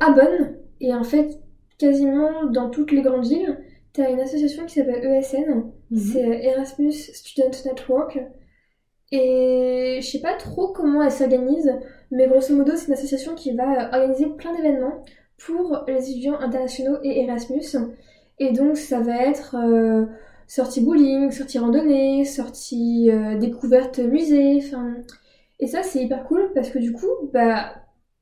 à 0.00 0.10
Bonn, 0.16 0.56
et 0.80 0.92
en 0.92 1.04
fait, 1.04 1.38
quasiment 1.78 2.46
dans 2.52 2.70
toutes 2.70 2.90
les 2.90 3.02
grandes 3.02 3.26
villes, 3.26 3.56
t'as 3.92 4.10
une 4.10 4.20
association 4.20 4.64
qui 4.66 4.74
s'appelle 4.74 5.04
ESN, 5.04 5.72
Mhm. 5.90 5.98
c'est 5.98 6.24
euh, 6.24 6.32
Erasmus 6.42 6.92
Student 6.92 7.50
Network. 7.66 8.18
Et 9.10 9.98
je 10.00 10.06
sais 10.06 10.20
pas 10.20 10.34
trop 10.34 10.68
comment 10.72 11.02
elle 11.02 11.10
s'organise, 11.12 11.70
mais 12.10 12.26
grosso 12.28 12.54
modo, 12.54 12.72
c'est 12.76 12.86
une 12.86 12.94
association 12.94 13.34
qui 13.34 13.54
va 13.54 13.90
organiser 13.92 14.26
plein 14.26 14.54
d'événements 14.54 15.02
pour 15.38 15.84
les 15.86 16.10
étudiants 16.10 16.38
internationaux 16.40 16.96
et 17.02 17.20
Erasmus. 17.24 17.62
Et 18.38 18.52
donc, 18.52 18.76
ça 18.78 19.00
va 19.00 19.26
être 19.26 19.56
euh, 19.56 20.06
sortie 20.46 20.80
bowling, 20.80 21.30
sortie 21.30 21.58
randonnée, 21.58 22.24
sortie 22.24 23.10
euh, 23.10 23.36
découverte 23.38 23.98
musée, 23.98 24.58
enfin. 24.64 24.94
Et 25.60 25.66
ça, 25.66 25.82
c'est 25.82 26.02
hyper 26.02 26.24
cool 26.24 26.50
parce 26.54 26.70
que 26.70 26.78
du 26.78 26.92
coup, 26.92 27.06
bah, 27.34 27.74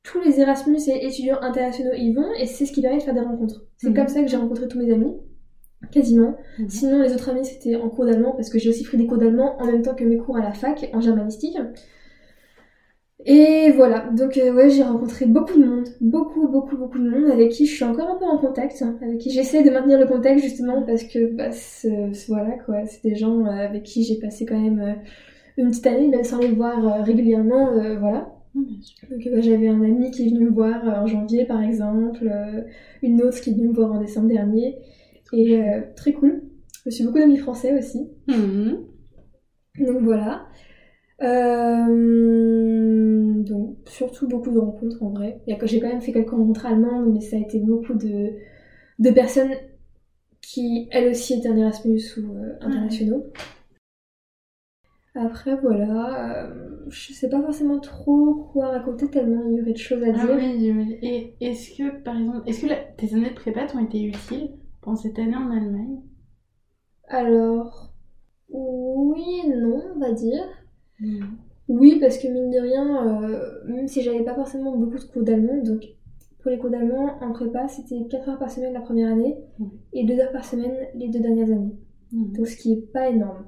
tous 0.03 0.19
les 0.21 0.39
Erasmus 0.41 0.79
et 0.89 1.05
étudiants 1.05 1.39
internationaux 1.41 1.93
y 1.95 2.13
vont 2.13 2.33
et 2.37 2.45
c'est 2.47 2.65
ce 2.65 2.73
qui 2.73 2.81
permet 2.81 2.97
de 2.97 3.03
faire 3.03 3.13
des 3.13 3.21
rencontres. 3.21 3.63
C'est 3.77 3.89
Mhm. 3.89 3.95
comme 3.95 4.07
ça 4.09 4.21
que 4.21 4.27
j'ai 4.27 4.37
rencontré 4.37 4.67
tous 4.67 4.77
mes 4.77 4.91
amis, 4.91 5.15
quasiment. 5.91 6.35
Mhm. 6.59 6.69
Sinon, 6.69 7.01
les 7.01 7.13
autres 7.13 7.29
amis, 7.29 7.45
c'était 7.45 7.75
en 7.75 7.89
cours 7.89 8.05
d'allemand 8.05 8.33
parce 8.33 8.49
que 8.49 8.59
j'ai 8.59 8.69
aussi 8.69 8.83
pris 8.83 8.97
des 8.97 9.07
cours 9.07 9.17
d'allemand 9.17 9.57
en 9.59 9.65
même 9.65 9.81
temps 9.81 9.95
que 9.95 10.03
mes 10.03 10.17
cours 10.17 10.37
à 10.37 10.41
la 10.41 10.53
fac 10.53 10.89
en 10.93 11.01
germanistique. 11.01 11.57
Et 13.25 13.71
voilà, 13.75 14.09
donc 14.17 14.37
euh, 14.37 14.51
ouais, 14.51 14.69
j'ai 14.71 14.81
rencontré 14.81 15.27
beaucoup 15.27 15.59
de 15.59 15.63
monde, 15.63 15.87
beaucoup, 16.01 16.47
beaucoup, 16.47 16.75
beaucoup 16.75 16.97
de 16.97 17.07
monde 17.07 17.29
avec 17.29 17.51
qui 17.51 17.67
je 17.67 17.75
suis 17.75 17.83
encore 17.83 18.09
un 18.09 18.17
peu 18.17 18.25
en 18.25 18.39
contact, 18.39 18.81
hein, 18.81 18.97
avec 19.01 19.19
qui 19.19 19.29
j'essaie 19.29 19.61
de 19.63 19.69
maintenir 19.69 19.99
le 19.99 20.07
contact 20.07 20.39
justement 20.39 20.81
parce 20.81 21.03
que 21.03 21.31
bah, 21.35 21.49
voilà 22.27 22.57
quoi, 22.65 22.83
c'est 22.87 23.03
des 23.03 23.15
gens 23.15 23.45
euh, 23.45 23.49
avec 23.49 23.83
qui 23.83 24.03
j'ai 24.03 24.17
passé 24.19 24.45
quand 24.47 24.59
même 24.59 24.79
euh, 24.79 24.93
une 25.57 25.69
petite 25.69 25.85
année, 25.85 26.07
même 26.07 26.23
sans 26.23 26.39
les 26.39 26.51
voir 26.51 26.83
euh, 26.83 27.03
régulièrement, 27.03 27.73
voilà. 27.99 28.33
Sûr. 28.81 29.07
Donc 29.09 29.21
bah, 29.31 29.39
j'avais 29.39 29.67
un 29.67 29.83
ami 29.83 30.09
qui 30.09 30.25
est 30.25 30.29
venu 30.29 30.45
me 30.45 30.51
voir 30.51 30.83
en 30.83 31.05
janvier 31.05 31.45
par 31.45 31.61
exemple, 31.61 32.27
une 33.03 33.21
autre 33.21 33.39
qui 33.39 33.51
est 33.51 33.53
venue 33.53 33.67
me 33.67 33.73
voir 33.73 33.93
en 33.93 34.01
décembre 34.01 34.29
dernier, 34.29 34.79
et 35.33 35.61
euh, 35.61 35.81
très 35.95 36.13
cool. 36.13 36.43
Je 36.83 36.89
me 36.89 36.91
suis 36.91 37.03
beaucoup 37.03 37.19
d'amis 37.19 37.37
français 37.37 37.77
aussi. 37.77 38.09
Mhm. 38.27 38.85
Donc 39.79 40.01
voilà. 40.01 40.47
Euh, 41.21 43.33
donc 43.43 43.77
surtout 43.87 44.27
beaucoup 44.27 44.51
de 44.51 44.59
rencontres 44.59 45.01
en 45.03 45.09
vrai. 45.11 45.41
J'ai 45.63 45.79
quand 45.79 45.87
même 45.89 46.01
fait 46.01 46.11
quelques 46.11 46.31
rencontres 46.31 46.65
allemandes, 46.65 47.13
mais 47.13 47.21
ça 47.21 47.37
a 47.37 47.39
été 47.39 47.59
beaucoup 47.59 47.93
de, 47.93 48.31
de 48.99 49.09
personnes 49.11 49.51
qui 50.41 50.87
elles 50.91 51.09
aussi 51.09 51.35
étaient 51.35 51.49
en 51.49 51.57
Erasmus 51.57 52.01
ou 52.17 52.35
euh, 52.35 52.53
internationaux. 52.61 53.25
Après 55.13 55.55
voilà, 55.57 56.45
euh, 56.47 56.85
je 56.89 57.11
sais 57.13 57.29
pas 57.29 57.41
forcément 57.41 57.79
trop 57.79 58.33
quoi 58.53 58.69
raconter 58.69 59.09
tellement 59.09 59.43
il 59.51 59.57
y 59.57 59.61
aurait 59.61 59.73
de 59.73 59.77
choses 59.77 60.01
à 60.03 60.07
Ah 60.15 60.25
dire. 60.25 60.35
oui, 60.37 60.55
j'imagine. 60.57 60.97
Et 61.01 61.35
est-ce 61.41 61.77
que, 61.77 62.01
par 62.01 62.17
exemple, 62.17 62.41
est-ce 62.47 62.61
que 62.61 62.67
la- 62.67 62.77
tes 62.97 63.13
années 63.13 63.29
de 63.29 63.35
prépa 63.35 63.65
t'ont 63.65 63.83
été 63.83 64.01
utiles? 64.03 64.51
Pendant 64.81 64.97
cette 64.97 65.19
année 65.19 65.35
en 65.35 65.51
Allemagne 65.51 66.01
Alors 67.07 67.93
oui 68.49 69.41
et 69.45 69.49
non 69.49 69.81
on 69.95 69.99
va 69.99 70.11
dire. 70.11 70.43
Oui, 71.67 71.99
parce 72.01 72.17
que 72.17 72.27
mine 72.27 72.49
de 72.49 72.59
rien, 72.59 73.07
euh, 73.07 73.63
même 73.65 73.87
si 73.87 74.01
j'avais 74.01 74.23
pas 74.23 74.35
forcément 74.35 74.75
beaucoup 74.75 74.97
de 74.97 75.03
cours 75.03 75.23
d'allemand, 75.23 75.63
donc 75.63 75.85
pour 76.39 76.51
les 76.51 76.57
cours 76.57 76.69
d'allemand 76.69 77.17
en 77.21 77.31
prépa, 77.31 77.67
c'était 77.67 78.07
4 78.09 78.29
heures 78.29 78.39
par 78.39 78.51
semaine 78.51 78.73
la 78.73 78.81
première 78.81 79.11
année 79.11 79.37
et 79.93 80.05
2 80.05 80.19
heures 80.19 80.31
par 80.31 80.43
semaine 80.43 80.75
les 80.95 81.07
deux 81.07 81.19
dernières 81.19 81.49
années. 81.49 81.75
Mhm. 82.11 82.33
Donc 82.33 82.47
ce 82.47 82.57
qui 82.57 82.73
est 82.73 82.91
pas 82.91 83.09
énorme. 83.09 83.45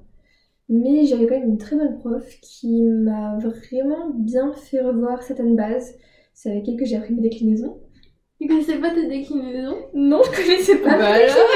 Mais 0.70 1.06
j'avais 1.06 1.28
quand 1.28 1.38
même 1.38 1.50
une 1.50 1.58
très 1.58 1.76
bonne 1.76 1.98
prof 2.00 2.26
qui 2.42 2.84
m'a 2.84 3.38
vraiment 3.38 4.12
bien 4.16 4.54
fait 4.54 4.80
revoir 4.80 5.22
certaines 5.22 5.56
bases. 5.56 5.94
C'est 6.34 6.52
avec 6.52 6.68
elle 6.70 6.78
que 6.78 6.86
j'ai 6.86 6.96
appris 6.96 7.14
mes 7.14 7.22
déclinaisons. 7.22 7.78
Tu 8.44 8.50
connaissais 8.50 8.76
pas 8.76 8.90
tes 8.90 9.08
déclinaisons? 9.08 9.78
Non, 9.94 10.22
je 10.26 10.32
connaissais 10.44 10.76
pas. 10.76 10.98
Bah 10.98 11.14
mes 11.14 11.14
alors 11.14 11.48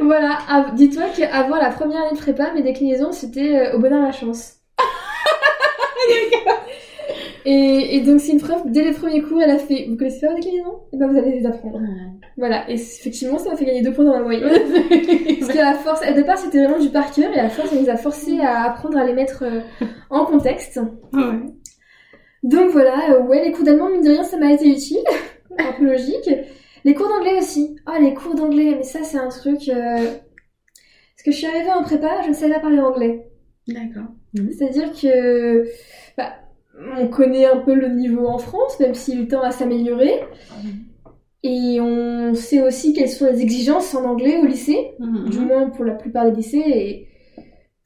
Voilà, 0.00 0.38
dis-toi 0.74 1.04
qu'avant 1.16 1.56
la 1.56 1.70
première 1.70 2.02
année 2.02 2.12
de 2.12 2.18
prépa, 2.18 2.52
mes 2.52 2.60
déclinaisons 2.62 3.12
c'était 3.12 3.56
euh, 3.56 3.76
au 3.76 3.78
bonheur 3.78 4.02
la 4.02 4.12
chance. 4.12 4.56
et, 7.46 7.96
et 7.96 8.00
donc 8.02 8.20
c'est 8.20 8.32
une 8.32 8.40
prof, 8.40 8.60
dès 8.66 8.84
les 8.84 8.92
premiers 8.92 9.22
cours, 9.22 9.40
elle 9.40 9.50
a 9.50 9.56
fait 9.56 9.86
Vous 9.88 9.96
connaissez 9.96 10.20
pas 10.20 10.28
vos 10.28 10.34
déclinaisons? 10.34 10.78
Et 10.92 10.98
ben 10.98 11.08
vous 11.10 11.16
allez 11.16 11.40
les 11.40 11.46
apprendre. 11.46 11.80
Voilà, 12.36 12.68
et 12.68 12.74
effectivement 12.74 13.38
ça 13.38 13.48
m'a 13.48 13.56
fait 13.56 13.64
gagner 13.64 13.80
deux 13.80 13.94
points 13.94 14.04
dans 14.04 14.12
la 14.12 14.20
moyenne. 14.20 14.46
Parce 15.40 15.52
qu'à 15.54 15.72
force, 15.72 16.02
au 16.06 16.12
départ 16.12 16.36
c'était 16.36 16.62
vraiment 16.62 16.80
du 16.80 16.90
par 16.90 17.10
cœur 17.12 17.32
et 17.34 17.40
à 17.40 17.48
force 17.48 17.70
elle 17.72 17.80
nous 17.80 17.88
a 17.88 17.96
forcé 17.96 18.40
à 18.42 18.64
apprendre 18.64 18.98
à 18.98 19.06
les 19.06 19.14
mettre 19.14 19.42
euh, 19.44 19.60
en 20.10 20.26
contexte. 20.26 20.78
ouais. 21.14 21.22
Donc 22.42 22.70
voilà, 22.70 23.14
euh, 23.14 23.22
ouais, 23.22 23.44
les 23.44 23.52
cours 23.52 23.64
d'allemand, 23.64 23.90
mine 23.90 24.02
de 24.04 24.10
rien, 24.10 24.22
ça 24.22 24.36
m'a 24.38 24.52
été 24.52 24.68
utile. 24.68 24.98
un 25.58 25.72
peu 25.72 25.84
logique. 25.84 26.30
Les 26.84 26.94
cours 26.94 27.08
d'anglais 27.08 27.38
aussi. 27.38 27.76
Ah, 27.86 27.98
les 28.00 28.14
cours 28.14 28.34
d'anglais, 28.34 28.74
mais 28.76 28.84
ça, 28.84 29.02
c'est 29.02 29.18
un 29.18 29.28
truc. 29.28 29.68
euh, 29.68 29.96
Parce 29.96 31.22
que 31.24 31.30
je 31.32 31.36
suis 31.36 31.46
arrivée 31.46 31.70
en 31.72 31.82
prépa, 31.82 32.22
je 32.22 32.28
ne 32.28 32.34
savais 32.34 32.54
pas 32.54 32.60
parler 32.60 32.78
anglais. 32.80 33.26
D'accord. 33.66 34.04
C'est-à-dire 34.56 34.92
que. 34.92 35.66
Bah, 36.16 36.32
on 36.96 37.08
connaît 37.08 37.44
un 37.44 37.56
peu 37.56 37.74
le 37.74 37.88
niveau 37.88 38.28
en 38.28 38.38
France, 38.38 38.78
même 38.78 38.94
s'il 38.94 39.26
tend 39.26 39.42
à 39.42 39.50
s'améliorer. 39.50 40.20
Et 41.42 41.80
on 41.80 42.34
sait 42.34 42.62
aussi 42.62 42.92
quelles 42.92 43.08
sont 43.08 43.26
les 43.26 43.42
exigences 43.42 43.94
en 43.96 44.04
anglais 44.04 44.38
au 44.38 44.46
lycée, 44.46 44.92
Mhm. 45.00 45.28
du 45.28 45.38
moins 45.40 45.70
pour 45.70 45.84
la 45.84 45.94
plupart 45.94 46.24
des 46.26 46.36
lycées. 46.36 46.62
Et 46.64 47.08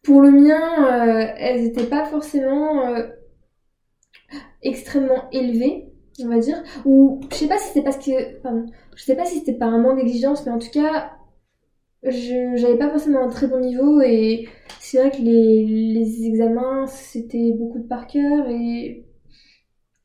pour 0.03 0.21
le 0.21 0.31
mien, 0.31 0.61
euh, 0.85 1.27
elles 1.39 1.63
n'étaient 1.63 1.87
pas 1.87 2.05
forcément 2.05 2.87
euh, 2.89 3.05
extrêmement 4.63 5.31
élevées, 5.33 5.93
on 6.23 6.29
va 6.29 6.39
dire. 6.39 6.63
Ou 6.85 7.21
je 7.31 7.37
sais 7.37 7.49
pas 7.49 7.59
si 7.59 7.69
c'était 7.69 7.83
parce 7.83 7.99
que, 7.99 8.41
pardon, 8.41 8.67
je 8.97 9.03
sais 9.03 9.17
pas 9.17 9.25
si 9.25 9.39
c'était 9.39 9.55
par 9.55 9.73
un 9.73 9.79
manque 9.79 9.97
d'exigence, 9.97 10.45
mais 10.47 10.53
en 10.53 10.59
tout 10.59 10.71
cas, 10.71 11.13
je 12.03 12.57
j'avais 12.57 12.79
pas 12.79 12.91
forcément 12.91 13.23
un 13.25 13.29
très 13.29 13.47
bon 13.47 13.61
niveau 13.61 14.01
et 14.01 14.49
c'est 14.81 14.99
vrai 14.99 15.11
que 15.11 15.23
les, 15.23 15.65
les 15.67 16.27
examens 16.27 16.87
c'était 16.89 17.53
beaucoup 17.53 17.79
de 17.79 17.87
par 17.87 18.09
cœur 18.09 18.49
et 18.49 19.07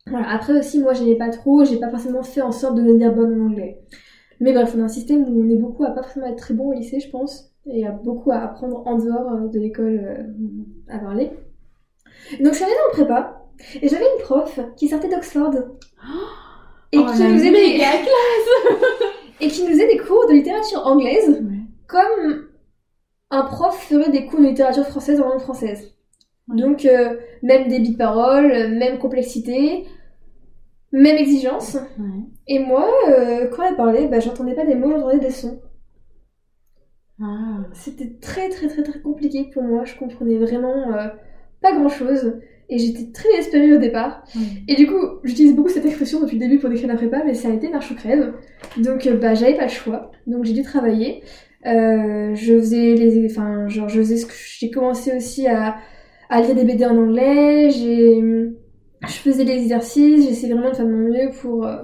voilà. 0.10 0.30
Après 0.30 0.58
aussi, 0.58 0.80
moi 0.80 0.94
j'aimais 0.94 1.18
pas 1.18 1.30
trop, 1.30 1.66
j'ai 1.66 1.78
pas 1.80 1.90
forcément 1.90 2.24
fait 2.24 2.42
en 2.42 2.52
sorte 2.52 2.76
de 2.76 2.82
devenir 2.82 3.14
bonne 3.14 3.42
en 3.42 3.46
anglais. 3.48 3.82
Mais 4.40 4.54
bref, 4.54 4.74
on 4.78 4.82
a 4.82 4.84
un 4.84 4.88
système 4.88 5.24
où 5.24 5.42
on 5.42 5.50
est 5.50 5.56
beaucoup 5.58 5.84
à 5.84 5.92
pas 5.92 6.04
forcément 6.04 6.28
être 6.28 6.38
très 6.38 6.54
bon 6.54 6.70
au 6.70 6.74
lycée, 6.74 7.00
je 7.00 7.10
pense, 7.10 7.54
et 7.66 7.86
à 7.86 7.92
beaucoup 7.92 8.32
à 8.32 8.38
apprendre 8.38 8.86
en 8.86 8.98
dehors 8.98 9.34
euh, 9.34 9.48
de 9.48 9.60
l'école 9.60 10.00
euh, 10.00 10.94
à 10.94 11.00
parler. 11.00 11.32
Donc 12.40 12.50
je 12.50 12.56
suis 12.56 12.64
arrivée 12.64 12.80
en 12.90 12.94
prépa 12.94 13.37
et 13.82 13.88
j'avais 13.88 14.06
une 14.18 14.24
prof 14.24 14.60
qui 14.76 14.88
sortait 14.88 15.10
d'Oxford 15.10 15.54
et, 16.92 16.98
Oh, 17.00 17.06
qui 17.06 17.20
la 17.20 17.30
nous 17.30 17.36
méga 17.36 17.52
des... 17.52 19.46
et 19.46 19.48
qui 19.50 19.64
nous 19.64 19.70
faisait 19.70 19.88
des 19.88 19.98
cours 19.98 20.28
de 20.28 20.34
littérature 20.34 20.86
anglaise 20.86 21.30
Ouais. 21.30 21.60
comme 21.88 22.48
un 23.30 23.44
prof 23.44 23.78
ferait 23.88 24.12
des 24.12 24.26
cours 24.26 24.40
de 24.40 24.46
littérature 24.46 24.86
française 24.86 25.20
en 25.20 25.30
langue 25.30 25.42
française. 25.42 25.94
Ouais. 26.48 26.58
Donc 26.58 26.86
euh, 26.86 27.18
même 27.44 27.68
débit 27.68 27.92
de 27.92 27.98
parole, 27.98 28.48
même 28.48 29.00
complexité, 29.00 29.86
même 30.92 31.18
exigence. 31.18 31.76
Ouais. 32.00 32.24
Et 32.48 32.60
moi, 32.60 32.90
euh, 33.10 33.48
quand 33.48 33.64
elle 33.64 33.76
parlait, 33.76 34.08
bah, 34.08 34.20
j'entendais 34.20 34.56
pas 34.56 34.66
des 34.66 34.76
mots, 34.76 34.92
j'entendais 34.92 35.20
des 35.20 35.32
sons. 35.32 35.60
Ah. 37.22 37.66
C'était 37.74 38.18
très 38.22 38.50
très 38.50 38.68
très 38.68 38.84
très 38.84 39.02
compliqué 39.02 39.50
pour 39.52 39.64
moi, 39.64 39.86
je 39.86 39.96
comprenais 39.96 40.38
vraiment 40.38 40.94
euh, 40.94 41.08
pas 41.62 41.74
grand 41.74 41.90
chose. 41.90 42.40
Et 42.70 42.78
j'étais 42.80 43.12
très 43.14 43.30
désespérée 43.30 43.74
au 43.74 43.78
départ. 43.78 44.24
Et 44.68 44.76
du 44.76 44.88
coup, 44.88 45.00
j'utilise 45.24 45.56
beaucoup 45.56 45.70
cette 45.70 45.86
expression 45.86 46.20
depuis 46.20 46.38
le 46.38 46.46
début 46.46 46.60
pour 46.60 46.70
décrire 46.70 46.90
la 46.90 46.96
prépa, 46.96 47.24
mais 47.26 47.34
ça 47.34 47.48
a 47.48 47.54
été 47.54 47.70
marche 47.70 47.92
ou 47.92 47.96
crève. 47.96 48.34
Donc, 48.78 49.08
euh, 49.08 49.16
bah, 49.18 49.34
j'avais 49.36 49.56
pas 49.56 49.64
le 49.64 49.70
choix. 49.70 50.12
Donc, 50.28 50.44
j'ai 50.44 50.54
dû 50.54 50.64
travailler. 50.64 51.24
Euh, 51.66 52.36
je 52.36 52.58
faisais 52.60 52.94
les, 52.96 53.26
enfin, 53.32 53.68
genre, 53.70 53.88
je 53.90 54.00
faisais 54.00 54.18
ce 54.18 54.26
que 54.26 54.34
j'ai 54.60 54.70
commencé 54.70 55.16
aussi 55.16 55.48
à, 55.48 55.78
à 56.30 56.42
lire 56.42 56.56
des 56.56 56.66
BD 56.66 56.86
en 56.86 56.98
anglais. 56.98 57.70
J'ai, 57.70 58.22
je 59.02 59.14
faisais 59.14 59.46
des 59.46 59.54
exercices. 59.54 60.28
J'essayais 60.28 60.54
vraiment 60.54 60.72
de 60.72 60.76
faire 60.76 60.86
de 60.86 60.92
mon 60.92 61.08
mieux 61.08 61.30
pour, 61.42 61.66
euh, 61.66 61.78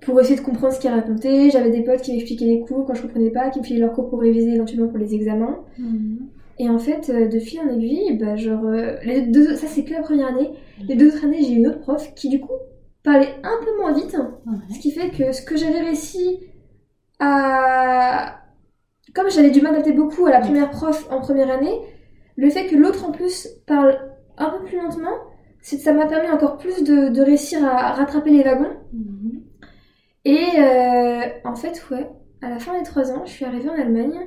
pour 0.00 0.20
essayer 0.20 0.36
de 0.36 0.40
comprendre 0.40 0.72
ce 0.74 0.80
qu'il 0.80 0.90
racontait. 0.90 1.50
J'avais 1.50 1.70
des 1.70 1.82
potes 1.82 2.02
qui 2.02 2.12
m'expliquaient 2.12 2.46
les 2.46 2.60
cours 2.60 2.84
quand 2.84 2.94
je 2.94 3.02
comprenais 3.02 3.30
pas, 3.30 3.50
qui 3.50 3.60
me 3.60 3.64
filaient 3.64 3.80
leurs 3.80 3.92
cours 3.92 4.10
pour 4.10 4.20
réviser 4.20 4.54
éventuellement 4.54 4.88
pour 4.88 4.98
les 4.98 5.14
examens. 5.14 5.60
Mhm. 5.78 6.18
Et 6.58 6.68
en 6.68 6.78
fait, 6.78 7.10
euh, 7.10 7.28
de 7.28 7.38
fil 7.38 7.60
en 7.60 7.68
aiguille, 7.68 8.16
bah, 8.18 8.36
genre, 8.36 8.64
euh, 8.66 8.96
les 9.04 9.22
deux, 9.22 9.56
ça 9.56 9.66
c'est 9.66 9.84
que 9.84 9.92
la 9.92 10.02
première 10.02 10.28
année. 10.28 10.50
Les 10.86 10.94
deux 10.94 11.08
autres 11.08 11.24
années, 11.24 11.42
j'ai 11.42 11.52
eu 11.52 11.56
une 11.56 11.66
autre 11.66 11.80
prof 11.80 12.14
qui, 12.14 12.28
du 12.28 12.40
coup, 12.40 12.52
parlait 13.02 13.34
un 13.42 13.64
peu 13.64 13.76
moins 13.78 13.92
vite. 13.92 14.16
Ce 14.72 14.78
qui 14.78 14.90
fait 14.90 15.10
que 15.10 15.32
ce 15.32 15.42
que 15.42 15.56
j'avais 15.56 15.80
réussi 15.80 16.40
à. 17.18 18.40
Comme 19.14 19.30
j'avais 19.30 19.50
dû 19.50 19.60
m'adapter 19.60 19.92
beaucoup 19.92 20.26
à 20.26 20.30
la 20.30 20.40
première 20.40 20.70
prof 20.70 21.06
en 21.10 21.20
première 21.20 21.50
année, 21.50 21.78
le 22.36 22.50
fait 22.50 22.66
que 22.66 22.74
l'autre 22.74 23.04
en 23.08 23.12
plus 23.12 23.48
parle 23.66 23.96
un 24.38 24.50
peu 24.50 24.64
plus 24.64 24.76
lentement, 24.76 25.14
ça 25.60 25.92
m'a 25.92 26.06
permis 26.06 26.30
encore 26.30 26.56
plus 26.58 26.82
de, 26.82 27.08
de 27.08 27.22
réussir 27.22 27.64
à 27.64 27.92
rattraper 27.92 28.30
les 28.30 28.42
wagons. 28.42 28.76
Mhm. 28.92 29.42
Et 30.24 30.46
euh, 30.58 31.20
en 31.44 31.54
fait, 31.54 31.82
ouais, 31.90 32.10
à 32.42 32.50
la 32.50 32.58
fin 32.58 32.76
des 32.78 32.84
trois 32.84 33.12
ans, 33.12 33.24
je 33.24 33.30
suis 33.30 33.44
arrivée 33.44 33.68
en 33.68 33.74
Allemagne 33.74 34.20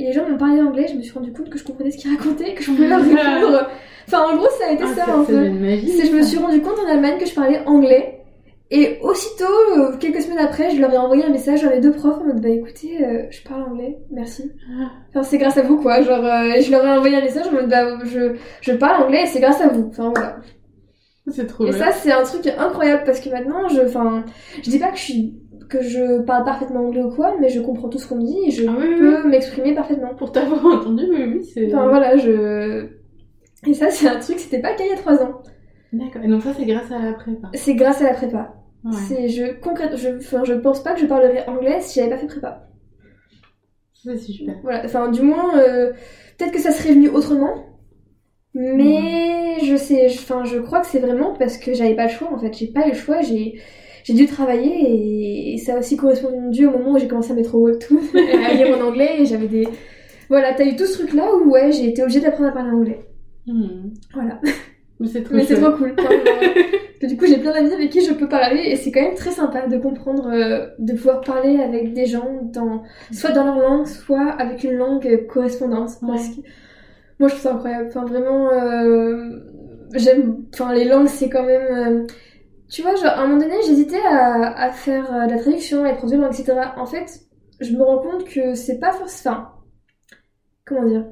et 0.00 0.06
les 0.06 0.12
gens 0.12 0.28
m'ont 0.28 0.38
parlé 0.38 0.60
anglais. 0.60 0.86
Je 0.90 0.96
me 0.96 1.02
suis 1.02 1.12
rendu 1.12 1.32
compte 1.32 1.50
que 1.50 1.58
je 1.58 1.64
comprenais 1.64 1.90
ce 1.90 1.98
qu'ils 1.98 2.10
racontaient, 2.16 2.54
que 2.54 2.62
je 2.62 2.70
pouvais 2.70 2.88
leur 2.88 3.00
répondre. 3.00 3.68
Enfin, 4.08 4.24
en 4.32 4.36
gros, 4.36 4.48
ça 4.58 4.68
a 4.68 4.72
été 4.72 4.82
Ah, 4.84 4.94
ça 4.96 5.06
magie. 5.50 5.88
C'est 5.90 6.06
je 6.06 6.12
me 6.16 6.22
suis 6.22 6.38
rendu 6.38 6.60
compte 6.62 6.78
en 6.84 6.90
Allemagne 6.90 7.16
que 7.18 7.26
je 7.26 7.34
parlais 7.34 7.60
anglais 7.66 8.22
Et 8.72 8.98
aussitôt, 9.02 9.44
euh, 9.76 9.96
quelques 10.00 10.22
semaines 10.22 10.38
après, 10.44 10.70
je 10.70 10.80
leur 10.80 10.92
ai 10.92 10.96
envoyé 10.96 11.24
un 11.24 11.28
message 11.30 11.64
à 11.64 11.70
mes 11.70 11.80
deux 11.80 11.92
profs 11.92 12.18
en 12.20 12.24
mode 12.24 12.40
bah 12.40 12.48
écoutez, 12.48 13.04
euh, 13.04 13.24
je 13.30 13.40
parle 13.48 13.62
anglais, 13.70 13.98
merci. 14.10 14.50
Enfin, 15.10 15.22
c'est 15.22 15.38
grâce 15.38 15.58
à 15.58 15.62
vous 15.62 15.76
quoi. 15.80 16.02
Genre, 16.02 16.24
euh, 16.24 16.60
je 16.60 16.70
leur 16.72 16.84
ai 16.84 16.90
envoyé 16.90 17.16
un 17.16 17.20
message 17.20 17.46
en 17.48 17.52
mode 17.52 17.68
bah 17.68 17.98
je, 18.04 18.32
je 18.62 18.72
parle 18.72 19.04
anglais 19.04 19.22
et 19.24 19.26
c'est 19.26 19.40
grâce 19.40 19.60
à 19.60 19.68
vous. 19.68 19.88
Enfin 19.90 20.12
voilà. 20.14 20.38
C'est 21.28 21.46
trop 21.46 21.66
Et 21.66 21.70
bien. 21.70 21.78
ça, 21.78 21.92
c'est 21.92 22.10
un 22.10 22.24
truc 22.24 22.48
incroyable 22.58 23.02
parce 23.06 23.20
que 23.20 23.28
maintenant, 23.30 23.68
je, 23.68 23.82
enfin, 23.82 24.24
je 24.64 24.70
dis 24.70 24.78
pas 24.80 24.88
que 24.90 24.96
je 24.98 25.02
suis, 25.02 25.34
que 25.70 25.80
je 25.82 26.20
parle 26.22 26.44
parfaitement 26.44 26.80
anglais 26.80 27.02
ou 27.02 27.10
quoi, 27.14 27.34
mais 27.40 27.48
je 27.48 27.60
comprends 27.60 27.88
tout 27.88 27.98
ce 27.98 28.06
qu'on 28.08 28.16
me 28.16 28.24
dit 28.26 28.38
et 28.46 28.50
je 28.50 28.66
Ah 28.68 28.74
oui, 28.78 28.86
oui, 28.90 28.98
peux 28.98 29.28
m'exprimer 29.28 29.74
parfaitement. 29.74 30.14
Pour 30.14 30.32
t'avoir 30.32 30.64
entendu, 30.66 31.04
oui, 31.10 31.24
oui, 31.36 31.44
c'est. 31.44 31.66
Enfin 31.72 31.88
voilà, 31.88 32.16
je. 32.18 32.88
Et 33.66 33.74
ça, 33.74 33.90
c'est 33.90 34.08
un 34.08 34.18
truc, 34.18 34.38
c'était 34.38 34.60
pas 34.60 34.72
le 34.72 34.76
cas 34.78 34.84
il 34.84 34.90
y 34.90 34.92
a 34.92 34.96
trois 34.96 35.22
ans. 35.22 35.42
D'accord. 35.92 36.22
Et 36.22 36.28
donc 36.28 36.42
ça, 36.42 36.52
c'est 36.56 36.64
grâce 36.66 36.90
à 36.92 36.98
la 36.98 37.12
prépa. 37.14 37.48
C'est 37.54 37.74
grâce 37.74 38.00
à 38.02 38.04
la 38.04 38.14
prépa. 38.14 38.54
Ouais. 38.84 38.92
C'est, 39.08 39.28
je, 39.28 39.52
concrète, 39.60 39.96
je, 39.96 40.08
enfin, 40.16 40.44
je 40.44 40.54
pense 40.54 40.82
pas 40.82 40.94
que 40.94 41.00
je 41.00 41.06
parlerais 41.06 41.46
anglais 41.46 41.80
si 41.80 41.98
j'avais 42.00 42.10
pas 42.10 42.16
fait 42.18 42.26
prépa. 42.26 42.68
Ça, 43.92 44.12
c'est 44.16 44.32
super. 44.32 44.54
Voilà, 44.62 44.82
enfin, 44.84 45.10
du 45.10 45.20
moins, 45.22 45.58
euh, 45.58 45.92
peut-être 46.38 46.52
que 46.52 46.58
ça 46.60 46.70
serait 46.72 46.94
venu 46.94 47.08
autrement. 47.10 47.66
Mais 48.54 49.58
je 49.62 49.76
sais, 49.76 50.08
je- 50.08 50.18
enfin, 50.18 50.44
je 50.44 50.58
crois 50.58 50.80
que 50.80 50.86
c'est 50.86 50.98
vraiment 50.98 51.34
parce 51.34 51.56
que 51.58 51.72
j'avais 51.74 51.94
pas 51.94 52.04
le 52.04 52.10
choix 52.10 52.32
en 52.32 52.38
fait. 52.38 52.52
J'ai 52.52 52.66
pas 52.68 52.86
eu 52.86 52.90
le 52.90 52.96
choix, 52.96 53.20
j'ai, 53.20 53.60
j'ai 54.04 54.14
dû 54.14 54.26
travailler 54.26 54.70
et, 54.70 55.54
et 55.54 55.58
ça 55.58 55.74
a 55.74 55.78
aussi 55.78 55.96
correspondu 55.96 56.66
au 56.66 56.70
moment 56.70 56.92
où 56.92 56.98
j'ai 56.98 57.08
commencé 57.08 57.32
à 57.32 57.34
mettre 57.34 57.54
au 57.54 57.60
webtoon, 57.66 57.98
à 58.50 58.54
lire 58.54 58.76
en 58.78 58.80
anglais 58.88 59.16
et 59.20 59.26
j'avais 59.26 59.48
des. 59.48 59.66
Voilà, 60.28 60.54
t'as 60.54 60.64
eu 60.64 60.76
tout 60.76 60.86
ce 60.86 60.98
truc 60.98 61.12
là 61.14 61.26
où 61.34 61.50
ouais, 61.50 61.72
j'ai 61.72 61.88
été 61.88 62.02
obligée 62.02 62.20
d'apprendre 62.20 62.50
à 62.50 62.52
parler 62.52 62.70
anglais. 62.70 63.00
Hmm. 63.46 63.90
Voilà. 64.14 64.40
Mais 65.00 65.08
c'est 65.08 65.22
trop 65.22 65.34
Mais 65.34 65.44
c'est 65.44 65.60
trop 65.60 65.72
cool. 65.72 65.94
Que 67.00 67.06
du 67.06 67.16
coup, 67.16 67.24
j'ai 67.24 67.38
plein 67.38 67.54
d'amis 67.54 67.72
avec 67.72 67.88
qui 67.88 68.04
je 68.04 68.12
peux 68.12 68.28
parler 68.28 68.60
et 68.60 68.76
c'est 68.76 68.92
quand 68.92 69.00
même 69.00 69.14
très 69.14 69.30
sympa 69.30 69.66
de 69.66 69.78
comprendre, 69.78 70.28
euh, 70.30 70.66
de 70.78 70.92
pouvoir 70.92 71.22
parler 71.22 71.58
avec 71.58 71.94
des 71.94 72.04
gens 72.04 72.40
dans, 72.52 72.82
soit 73.10 73.30
dans 73.30 73.44
leur 73.44 73.58
langue, 73.58 73.86
soit 73.86 74.28
avec 74.38 74.64
une 74.64 74.74
langue 74.74 75.26
correspondante. 75.26 75.88
Ouais. 76.02 76.08
Parce 76.08 76.28
que 76.28 76.40
moi, 77.18 77.28
je 77.28 77.34
trouve 77.36 77.40
ça 77.40 77.54
incroyable. 77.54 77.86
Enfin, 77.88 78.04
vraiment, 78.04 78.50
euh, 78.52 79.30
j'aime. 79.94 80.44
Enfin, 80.52 80.74
les 80.74 80.84
langues, 80.84 81.08
c'est 81.08 81.30
quand 81.30 81.44
même. 81.44 81.62
euh, 81.72 82.06
tu 82.70 82.82
vois, 82.82 82.94
genre, 82.94 83.06
à 83.06 83.20
un 83.22 83.26
moment 83.26 83.40
donné, 83.40 83.54
j'hésitais 83.66 84.00
à, 84.08 84.52
à 84.56 84.70
faire 84.72 85.12
euh, 85.12 85.26
de 85.26 85.32
la 85.32 85.38
traduction, 85.38 85.84
à 85.84 85.92
produire 85.94 86.20
langue, 86.20 86.32
etc. 86.32 86.54
En 86.76 86.86
fait, 86.86 87.20
je 87.60 87.72
me 87.72 87.82
rends 87.82 87.98
compte 87.98 88.24
que 88.24 88.54
c'est 88.54 88.78
pas 88.78 88.92
forcément. 88.92 89.34
Enfin, 89.36 89.52
comment 90.64 90.86
dire? 90.88 91.06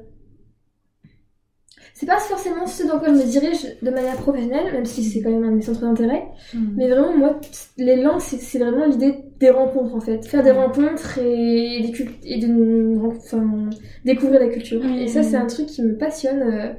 C'est 1.93 2.05
pas 2.05 2.17
forcément 2.17 2.65
ce 2.65 2.87
dans 2.87 2.97
quoi 2.97 3.09
je 3.09 3.13
me 3.19 3.25
dirige 3.25 3.75
de 3.81 3.89
manière 3.89 4.15
professionnelle, 4.15 4.71
même 4.71 4.85
si 4.85 5.03
c'est 5.03 5.21
quand 5.21 5.31
même 5.31 5.43
un 5.43 5.51
de 5.51 5.55
mes 5.55 5.61
centres 5.61 5.81
d'intérêt. 5.81 6.23
Hmm. 6.53 6.69
Mais 6.77 6.87
vraiment, 6.87 7.17
moi, 7.17 7.41
les 7.77 7.97
langues, 8.01 8.21
c'est 8.21 8.57
vraiment 8.57 8.85
l'idée 8.85 9.15
des 9.37 9.49
rencontres 9.49 9.93
en 9.95 9.99
fait. 9.99 10.25
Faire 10.25 10.41
des 10.41 10.51
rencontres 10.51 11.17
et, 11.17 11.81
des 11.81 12.07
et 12.23 12.39
de 12.39 12.97
enfin, 13.05 13.69
découvrir 14.05 14.39
la 14.39 14.47
culture. 14.47 14.81
Et 14.85 15.07
ça, 15.09 15.23
c'est 15.23 15.35
un 15.35 15.47
truc 15.47 15.65
qui 15.65 15.81
me 15.83 15.97
passionne. 15.97 16.41
euh, 16.41 16.73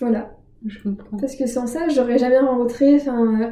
voilà. 0.00 0.30
Je 0.66 0.82
comprends. 0.82 1.18
Parce 1.18 1.36
que 1.36 1.46
sans 1.46 1.66
ça, 1.66 1.88
j'aurais 1.88 2.18
jamais 2.18 2.38
rencontré 2.38 2.96
enfin, 2.96 3.42
euh, 3.42 3.50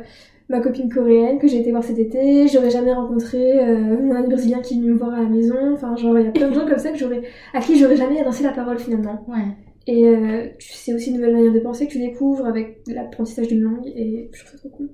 ma 0.48 0.60
copine 0.60 0.88
coréenne 0.92 1.38
que 1.38 1.48
j'ai 1.48 1.60
été 1.60 1.70
voir 1.70 1.82
cet 1.84 1.98
été. 1.98 2.48
J'aurais 2.48 2.70
jamais 2.70 2.92
rencontré 2.92 3.58
euh, 3.60 4.00
mon 4.02 4.14
ami 4.14 4.28
brésilien 4.28 4.60
qui 4.60 4.74
est 4.74 4.76
venu 4.78 4.92
me 4.92 4.98
voir 4.98 5.12
à 5.14 5.22
la 5.22 5.28
maison. 5.28 5.72
Enfin, 5.74 5.96
genre, 5.96 6.18
il 6.18 6.24
y 6.26 6.28
a 6.28 6.32
plein 6.32 6.48
de 6.50 6.54
gens 6.54 6.66
comme 6.66 6.78
ça 6.78 6.90
que 6.92 6.98
j'aurais, 6.98 7.22
à 7.52 7.60
qui 7.60 7.78
j'aurais 7.78 7.96
jamais 7.96 8.22
lancé 8.24 8.42
la 8.44 8.52
parole 8.52 8.78
finalement. 8.78 9.24
Ouais. 9.28 9.56
Et 9.86 10.06
euh, 10.08 10.48
c'est 10.58 10.94
aussi 10.94 11.10
une 11.10 11.16
nouvelle 11.16 11.34
manière 11.34 11.52
de 11.52 11.60
penser 11.60 11.86
que 11.86 11.92
tu 11.92 11.98
découvres 11.98 12.46
avec 12.46 12.82
l'apprentissage 12.88 13.48
d'une 13.48 13.60
langue 13.62 13.86
et 13.86 14.30
je 14.32 14.44
trouve 14.44 14.50
ça 14.52 14.58
trop 14.58 14.68
cool. 14.70 14.90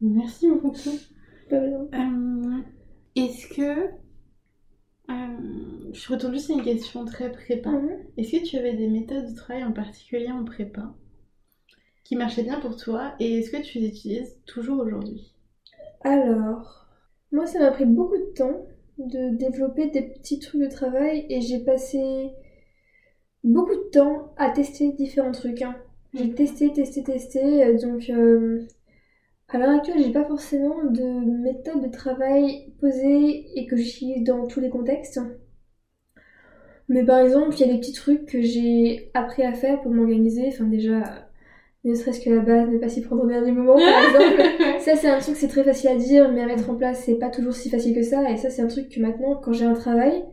Merci 0.00 0.48
beaucoup. 0.48 0.72
Pas 1.50 1.60
bien. 1.60 1.88
Euh, 1.94 2.60
Est-ce 3.16 3.46
que. 3.48 3.88
euh, 5.10 5.90
je 5.92 6.12
retourne 6.12 6.32
juste 6.34 6.50
à 6.50 6.54
une 6.54 6.62
question 6.62 7.04
très 7.04 7.30
prépa. 7.30 7.70
Mhm. 7.70 7.90
Est-ce 8.16 8.32
que 8.32 8.44
tu 8.44 8.56
avais 8.56 8.74
des 8.74 8.88
méthodes 8.88 9.26
de 9.30 9.34
travail 9.34 9.64
en 9.64 9.72
particulier 9.72 10.30
en 10.30 10.44
prépa? 10.44 10.94
Qui 12.04 12.16
marchaient 12.16 12.44
bien 12.44 12.60
pour 12.60 12.76
toi 12.76 13.14
et 13.18 13.38
est-ce 13.40 13.50
que 13.50 13.62
tu 13.62 13.80
les 13.80 13.88
utilises 13.88 14.36
toujours 14.46 14.80
aujourd'hui? 14.80 15.34
Alors, 16.02 16.86
moi 17.32 17.46
ça 17.46 17.58
m'a 17.58 17.72
pris 17.72 17.84
beaucoup 17.86 18.16
de 18.16 18.32
temps 18.36 18.66
de 18.98 19.36
développer 19.36 19.88
des 19.90 20.02
petits 20.02 20.38
trucs 20.38 20.60
de 20.62 20.68
travail 20.68 21.26
et 21.28 21.40
j'ai 21.40 21.58
passé 21.64 22.30
beaucoup 23.44 23.74
de 23.74 23.90
temps 23.92 24.32
à 24.36 24.50
tester 24.50 24.92
différents 24.92 25.32
trucs. 25.32 25.62
hein. 25.62 25.76
J'ai 26.14 26.32
testé, 26.34 26.72
testé, 26.72 27.02
testé, 27.04 27.64
euh, 27.64 27.78
donc 27.78 28.08
euh, 28.10 28.66
à 29.48 29.58
l'heure 29.58 29.70
actuelle 29.70 30.02
j'ai 30.02 30.12
pas 30.12 30.24
forcément 30.26 30.84
de 30.84 31.02
méthode 31.42 31.82
de 31.82 31.88
travail 31.90 32.72
posée 32.80 33.46
et 33.58 33.66
que 33.66 33.76
j'utilise 33.76 34.24
dans 34.24 34.46
tous 34.46 34.60
les 34.60 34.70
contextes. 34.70 35.20
Mais 36.88 37.04
par 37.04 37.18
exemple, 37.18 37.54
il 37.54 37.60
y 37.60 37.70
a 37.70 37.72
des 37.72 37.78
petits 37.80 37.92
trucs 37.92 38.26
que 38.26 38.40
j'ai 38.42 39.10
appris 39.14 39.42
à 39.42 39.52
faire 39.54 39.80
pour 39.80 39.92
m'organiser. 39.92 40.48
Enfin 40.48 40.64
déjà, 40.64 41.28
ne 41.84 41.94
serait-ce 41.94 42.20
que 42.20 42.30
la 42.30 42.40
base, 42.40 42.68
ne 42.70 42.78
pas 42.78 42.88
s'y 42.88 43.02
prendre 43.02 43.24
au 43.24 43.26
dernier 43.26 43.52
moment 43.52 43.74
par 43.74 44.04
exemple. 44.08 44.80
Ça, 44.80 44.96
c'est 44.96 45.08
un 45.08 45.18
truc, 45.18 45.36
c'est 45.36 45.48
très 45.48 45.64
facile 45.64 45.90
à 45.90 45.96
dire, 45.96 46.32
mais 46.32 46.42
à 46.42 46.46
mettre 46.46 46.70
en 46.70 46.74
place, 46.74 47.02
c'est 47.04 47.16
pas 47.16 47.28
toujours 47.28 47.54
si 47.54 47.68
facile 47.68 47.94
que 47.94 48.02
ça. 48.02 48.30
Et 48.30 48.36
ça, 48.36 48.50
c'est 48.50 48.62
un 48.62 48.68
truc 48.68 48.88
que 48.88 49.00
maintenant, 49.00 49.36
quand 49.42 49.52
j'ai 49.52 49.66
un 49.66 49.74
travail, 49.74 50.24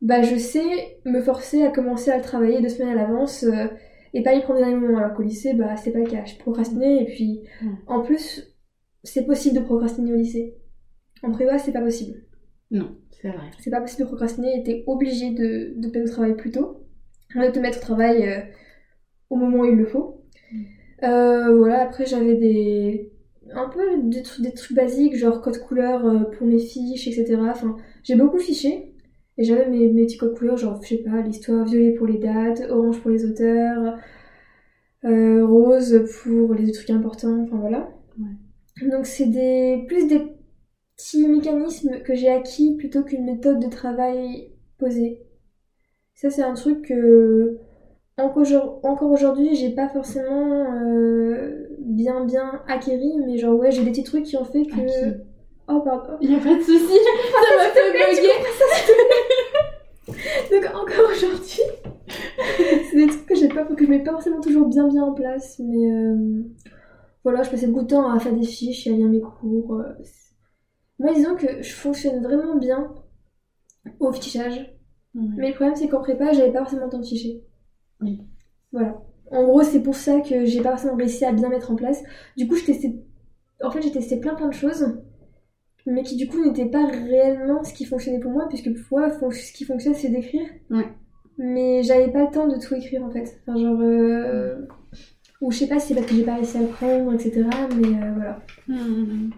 bah, 0.00 0.22
je 0.22 0.36
sais 0.36 0.98
me 1.04 1.20
forcer 1.20 1.62
à 1.62 1.70
commencer 1.70 2.10
à 2.10 2.16
le 2.16 2.22
travailler 2.22 2.60
deux 2.62 2.68
semaines 2.68 2.90
à 2.90 2.94
l'avance 2.94 3.44
euh, 3.44 3.66
et 4.14 4.22
pas 4.22 4.32
y 4.32 4.40
prendre 4.40 4.60
au 4.60 4.62
dernier 4.62 4.76
moment. 4.76 4.98
Alors 4.98 5.14
qu'au 5.14 5.22
lycée, 5.22 5.52
bah, 5.52 5.76
c'est 5.76 5.92
pas 5.92 5.98
le 5.98 6.06
cas. 6.06 6.24
Je 6.24 6.36
procrastinais 6.36 7.02
et 7.02 7.06
puis, 7.06 7.42
en 7.86 8.00
plus, 8.00 8.56
c'est 9.02 9.26
possible 9.26 9.56
de 9.56 9.64
procrastiner 9.64 10.12
au 10.12 10.16
lycée. 10.16 10.54
En 11.22 11.32
prépa, 11.32 11.58
c'est 11.58 11.72
pas 11.72 11.82
possible. 11.82 12.22
Non, 12.70 12.96
c'est 13.10 13.28
vrai. 13.28 13.50
C'est 13.58 13.70
pas 13.70 13.80
possible 13.80 14.02
de 14.02 14.08
procrastiner 14.08 14.58
et 14.58 14.62
t'es 14.62 14.84
obligé 14.86 15.30
de, 15.30 15.74
de 15.76 15.88
te 15.88 15.98
mettre 15.98 16.10
au 16.10 16.14
travail 16.14 16.36
plus 16.36 16.50
tôt. 16.50 16.84
De 17.34 17.50
te 17.50 17.58
mettre 17.58 17.78
au 17.78 17.82
travail 17.82 18.26
euh, 18.26 18.40
au 19.30 19.36
moment 19.36 19.58
où 19.58 19.64
il 19.64 19.76
le 19.76 19.86
faut. 19.86 20.17
Euh, 21.02 21.56
voilà, 21.56 21.82
après 21.82 22.06
j'avais 22.06 22.34
des. 22.36 23.12
Un 23.52 23.68
peu 23.68 23.80
des, 24.02 24.22
trucs- 24.22 24.44
des 24.44 24.52
trucs 24.52 24.76
basiques, 24.76 25.16
genre 25.16 25.40
code 25.40 25.58
couleur 25.60 26.04
euh, 26.06 26.24
pour 26.24 26.46
mes 26.46 26.58
fiches, 26.58 27.06
etc. 27.08 27.50
Enfin, 27.50 27.76
j'ai 28.02 28.14
beaucoup 28.16 28.38
fiché. 28.38 28.94
Et 29.38 29.44
j'avais 29.44 29.68
mes, 29.70 29.88
mes 29.88 30.04
petits 30.04 30.16
codes 30.18 30.36
couleurs, 30.36 30.56
genre, 30.56 30.82
je 30.82 30.88
sais 30.88 30.96
pas, 30.98 31.20
l'histoire 31.22 31.64
violet 31.64 31.92
pour 31.92 32.06
les 32.08 32.18
dates, 32.18 32.60
orange 32.70 33.00
pour 33.00 33.10
les 33.10 33.24
auteurs, 33.24 33.96
euh, 35.04 35.46
rose 35.46 36.04
pour 36.22 36.54
les 36.54 36.72
trucs 36.72 36.90
importants, 36.90 37.42
enfin 37.44 37.56
voilà. 37.58 37.88
Donc 38.82 39.06
c'est 39.06 39.26
des 39.26 39.84
plus 39.88 40.06
des 40.08 40.22
petits 40.96 41.28
mécanismes 41.28 42.00
que 42.02 42.14
j'ai 42.14 42.28
acquis 42.30 42.76
plutôt 42.76 43.04
qu'une 43.04 43.24
méthode 43.24 43.60
de 43.60 43.68
travail 43.70 44.52
posée. 44.78 45.22
Ça 46.14 46.30
c'est 46.30 46.42
un 46.42 46.54
truc 46.54 46.86
que 46.88 47.58
encore 48.24 48.42
aujourd- 48.42 48.80
encore 48.84 49.10
aujourd'hui 49.10 49.54
j'ai 49.54 49.70
pas 49.70 49.88
forcément 49.88 50.64
euh, 50.82 51.66
bien 51.80 52.24
bien 52.24 52.62
acquéri, 52.68 53.12
mais 53.24 53.38
genre 53.38 53.58
ouais 53.58 53.70
j'ai 53.70 53.82
des 53.84 53.90
petits 53.90 54.04
trucs 54.04 54.24
qui 54.24 54.36
ont 54.36 54.44
fait 54.44 54.64
que... 54.66 54.72
Acquis. 54.80 55.20
Oh 55.68 55.80
pardon. 55.84 56.14
Il 56.20 56.32
y 56.32 56.34
a 56.34 56.38
pas 56.38 56.54
de 56.54 56.62
souci. 56.62 56.78
Ça 57.32 57.56
m'a 57.56 57.70
fait 57.70 57.92
bugger. 57.92 58.32
Donc 60.50 60.64
encore 60.74 61.10
aujourd'hui, 61.10 61.62
c'est 62.90 62.96
des 62.96 63.06
trucs 63.08 63.26
que 63.26 63.34
j'ai 63.34 63.48
pas, 63.48 63.64
que 63.64 63.84
je 63.84 63.90
mets 63.90 64.02
pas 64.02 64.12
forcément 64.12 64.40
toujours 64.40 64.66
bien 64.68 64.88
bien 64.88 65.02
en 65.04 65.12
place, 65.12 65.58
mais 65.58 65.92
euh, 65.92 66.42
voilà, 67.24 67.42
je 67.42 67.50
passais 67.50 67.66
beaucoup 67.66 67.82
de 67.84 67.88
temps 67.88 68.10
à 68.10 68.18
faire 68.18 68.32
des 68.32 68.46
fiches 68.46 68.86
et 68.86 68.92
à 68.92 68.96
lire 68.96 69.08
mes 69.08 69.20
cours. 69.20 69.74
euh, 69.74 69.92
Moi, 70.98 71.12
disons 71.12 71.34
que 71.36 71.60
je 71.62 71.74
fonctionne 71.74 72.22
vraiment 72.22 72.56
bien 72.56 72.90
au 74.00 74.10
fichage, 74.12 74.74
Ouais. 75.14 75.22
mais 75.36 75.48
le 75.48 75.54
problème 75.54 75.74
c'est 75.74 75.88
qu'en 75.88 76.00
prépa, 76.00 76.32
j'avais 76.32 76.52
pas 76.52 76.60
forcément 76.60 76.84
le 76.84 76.90
temps 76.90 76.98
de 77.00 77.06
ficher. 77.06 77.42
Oui. 78.00 78.20
Voilà. 78.72 79.00
En 79.30 79.44
gros, 79.44 79.62
c'est 79.62 79.82
pour 79.82 79.94
ça 79.94 80.20
que 80.20 80.44
j'ai 80.46 80.62
pas 80.62 80.70
forcément 80.70 80.96
réussi 80.96 81.24
à 81.24 81.32
bien 81.32 81.48
mettre 81.48 81.70
en 81.70 81.76
place. 81.76 82.02
Du 82.36 82.46
coup, 82.48 82.56
je 82.56 82.64
testais, 82.64 82.94
en 83.62 83.70
fait, 83.70 83.82
j'ai 83.82 83.92
testé 83.92 84.18
plein 84.18 84.34
plein 84.34 84.48
de 84.48 84.54
choses 84.54 84.98
mais 85.86 86.02
qui 86.02 86.16
du 86.16 86.28
coup 86.28 86.44
n'était 86.44 86.66
pas 86.66 86.84
réellement 86.86 87.64
ce 87.64 87.72
qui 87.72 87.86
fonctionnait 87.86 88.20
pour 88.20 88.30
moi, 88.30 88.46
puisque 88.48 88.70
pour 88.88 88.98
moi, 88.98 89.08
fon- 89.08 89.30
ce 89.30 89.52
qui 89.54 89.64
fonctionne, 89.64 89.94
c'est 89.94 90.10
d'écrire. 90.10 90.46
Ouais. 90.70 90.86
Mais 91.38 91.82
j'avais 91.82 92.12
pas 92.12 92.24
le 92.26 92.30
temps 92.30 92.46
de 92.46 92.58
tout 92.60 92.74
écrire 92.74 93.02
en 93.04 93.10
fait. 93.10 93.40
Enfin, 93.46 93.58
genre. 93.58 93.78
euh, 93.80 94.66
Ou 95.40 95.50
je 95.50 95.58
sais 95.58 95.66
pas 95.68 95.78
si 95.78 95.88
c'est 95.88 95.94
parce 95.94 96.06
que 96.06 96.14
j'ai 96.14 96.24
pas 96.24 96.34
réussi 96.34 96.58
à 96.58 96.62
le 96.62 96.66
prendre, 96.68 97.14
etc. 97.14 97.48
Mais 97.80 98.02
euh, 98.02 98.12
voilà, 98.14 98.42
Hmm. 98.66 99.30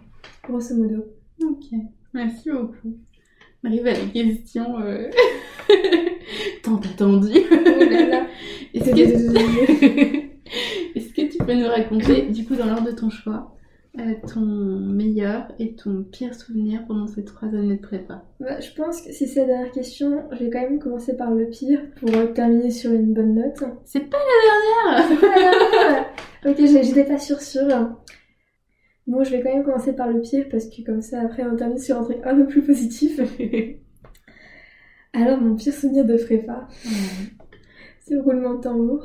grosso 0.43 0.75
modo. 0.75 1.05
Ok, 1.43 1.67
merci 2.15 2.51
beaucoup. 2.51 2.97
On 3.63 3.69
arrive 3.69 3.87
à 3.87 3.93
la 3.93 4.07
question 4.13 4.81
euh... 4.81 5.11
tant 6.63 6.77
attendue. 6.77 7.41
Oh. 7.51 7.55
Est-ce 8.75 8.91
que... 8.91 10.31
Est-ce 10.97 11.13
que 11.13 11.31
tu 11.31 11.39
peux 11.39 11.55
nous 11.55 11.67
raconter, 11.67 12.23
du 12.23 12.45
coup, 12.45 12.57
dans 12.57 12.67
l'ordre 12.67 12.87
de 12.87 12.97
ton 12.97 13.11
choix, 13.11 13.55
euh, 13.99 14.15
ton 14.33 14.41
meilleur 14.41 15.49
et 15.59 15.75
ton 15.75 16.03
pire 16.03 16.35
souvenir 16.35 16.85
pendant 16.87 17.07
ces 17.07 17.25
trois 17.25 17.49
années 17.49 17.77
de 17.77 17.81
prépa? 17.81 18.25
Bah, 18.41 18.59
je 18.61 18.71
pense 18.73 19.03
que 19.03 19.13
si 19.13 19.29
c'est 19.29 19.41
la 19.41 19.47
dernière 19.47 19.73
question, 19.73 20.25
je 20.33 20.45
vais 20.45 20.51
quand 20.51 20.63
même 20.63 20.79
commencer 20.79 21.17
par 21.17 21.31
le 21.31 21.49
pire 21.49 21.83
pour 21.97 22.09
euh, 22.15 22.27
terminer 22.27 22.71
sur 22.71 22.93
une 22.93 23.13
bonne 23.13 23.35
note. 23.35 23.63
C'est 23.85 24.09
pas 24.09 24.19
la 24.19 24.95
dernière 24.95 25.09
C'est 25.09 25.21
pas 25.21 25.35
la 25.35 25.51
dernière 25.51 26.07
Ok, 26.47 26.85
j'étais 26.85 27.05
pas 27.05 27.19
sûre 27.19 27.43
sûre. 27.43 27.91
Bon, 29.07 29.25
je 29.25 29.31
vais 29.31 29.41
quand 29.43 29.53
même 29.55 29.65
commencer 29.65 29.95
par 29.95 30.09
le 30.09 30.21
pied 30.21 30.45
parce 30.45 30.67
que 30.67 30.83
comme 30.85 31.01
ça, 31.01 31.21
après, 31.23 31.43
on 31.45 31.57
termine 31.57 31.79
sur 31.79 31.99
un 31.99 32.05
truc 32.05 32.19
un 32.25 32.37
peu 32.37 32.47
plus 32.47 32.63
positif. 32.63 33.21
Alors, 35.13 35.41
mon 35.41 35.57
pire 35.57 35.73
souvenir 35.75 36.05
de 36.05 36.17
prépa, 36.17 36.69
c'est 38.01 38.15
le 38.15 38.21
roulement 38.21 38.55
de 38.55 38.61
tambour. 38.61 39.05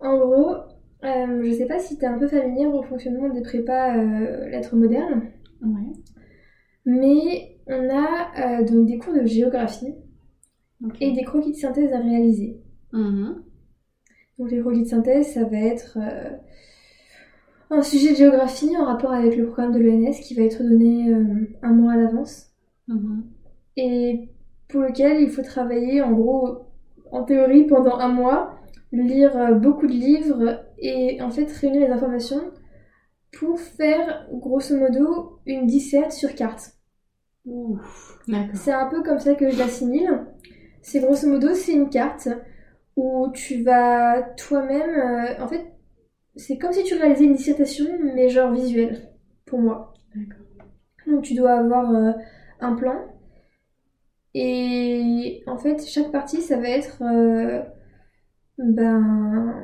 En 0.00 0.18
gros, 0.18 0.54
euh, 1.04 1.42
je 1.44 1.52
sais 1.52 1.66
pas 1.66 1.78
si 1.78 1.96
t'es 1.98 2.06
un 2.06 2.18
peu 2.18 2.26
familière 2.26 2.74
au 2.74 2.82
fonctionnement 2.82 3.28
des 3.28 3.42
prépas 3.42 3.96
euh, 3.98 4.48
lettres 4.48 4.74
modernes, 4.76 5.30
Ouais. 5.62 5.92
mais 6.86 7.58
on 7.66 7.88
a 7.90 8.60
euh, 8.60 8.64
donc 8.64 8.86
des 8.86 8.98
cours 8.98 9.12
de 9.14 9.24
géographie 9.26 9.94
et 11.00 11.12
des 11.12 11.22
croquis 11.22 11.52
de 11.52 11.56
synthèse 11.56 11.92
à 11.92 11.98
réaliser. 12.00 12.60
Mhm. 12.92 13.44
Donc 14.38 14.50
les 14.50 14.60
croquis 14.60 14.82
de 14.82 14.88
synthèse, 14.88 15.26
ça 15.34 15.44
va 15.44 15.58
être 15.58 15.98
euh, 16.00 16.30
un 17.70 17.82
sujet 17.82 18.10
de 18.12 18.16
géographie 18.16 18.76
en 18.76 18.84
rapport 18.84 19.12
avec 19.12 19.36
le 19.36 19.46
programme 19.46 19.72
de 19.72 19.78
l'ENS 19.78 20.20
qui 20.22 20.34
va 20.34 20.42
être 20.42 20.62
donné 20.62 21.12
euh, 21.12 21.24
un 21.62 21.72
mois 21.72 21.92
à 21.92 21.96
l'avance 21.96 22.46
Mhm. 22.88 23.22
et 23.76 24.28
pour 24.68 24.80
lequel 24.82 25.20
il 25.20 25.30
faut 25.30 25.42
travailler 25.42 26.02
en 26.02 26.12
gros 26.12 26.66
en 27.12 27.22
théorie 27.24 27.64
pendant 27.66 27.98
un 27.98 28.08
mois, 28.08 28.56
lire 28.92 29.36
euh, 29.36 29.54
beaucoup 29.54 29.86
de 29.86 29.92
livres 29.92 30.64
et 30.78 31.20
en 31.22 31.30
fait 31.30 31.50
réunir 31.52 31.86
les 31.86 31.92
informations 31.92 32.40
pour 33.38 33.60
faire 33.60 34.26
grosso 34.32 34.76
modo 34.76 35.38
une 35.46 35.66
disserte 35.66 36.12
sur 36.12 36.34
carte. 36.34 36.72
C'est 38.54 38.72
un 38.72 38.86
peu 38.88 39.02
comme 39.02 39.18
ça 39.18 39.34
que 39.34 39.50
je 39.50 39.58
l'assimile. 39.58 40.26
C'est 40.82 41.00
grosso 41.00 41.28
modo, 41.28 41.54
c'est 41.54 41.72
une 41.72 41.90
carte 41.90 42.28
où 42.96 43.28
tu 43.32 43.62
vas 43.62 44.22
toi-même. 44.36 44.90
euh, 44.90 45.42
en 45.42 45.48
fait, 45.48 45.72
c'est 46.40 46.56
comme 46.58 46.72
si 46.72 46.82
tu 46.84 46.94
réalisais 46.94 47.24
une 47.24 47.34
dissertation, 47.34 47.86
mais 48.14 48.28
genre 48.28 48.52
visuelle, 48.52 49.10
pour 49.46 49.60
moi. 49.60 49.92
D'accord. 50.14 50.46
Donc 51.06 51.22
tu 51.22 51.34
dois 51.34 51.52
avoir 51.52 51.94
euh, 51.94 52.12
un 52.60 52.74
plan. 52.74 52.96
Et 54.34 55.42
en 55.46 55.58
fait, 55.58 55.84
chaque 55.86 56.10
partie, 56.12 56.40
ça 56.40 56.56
va 56.56 56.68
être 56.68 57.02
euh, 57.02 57.62
ben, 58.58 59.54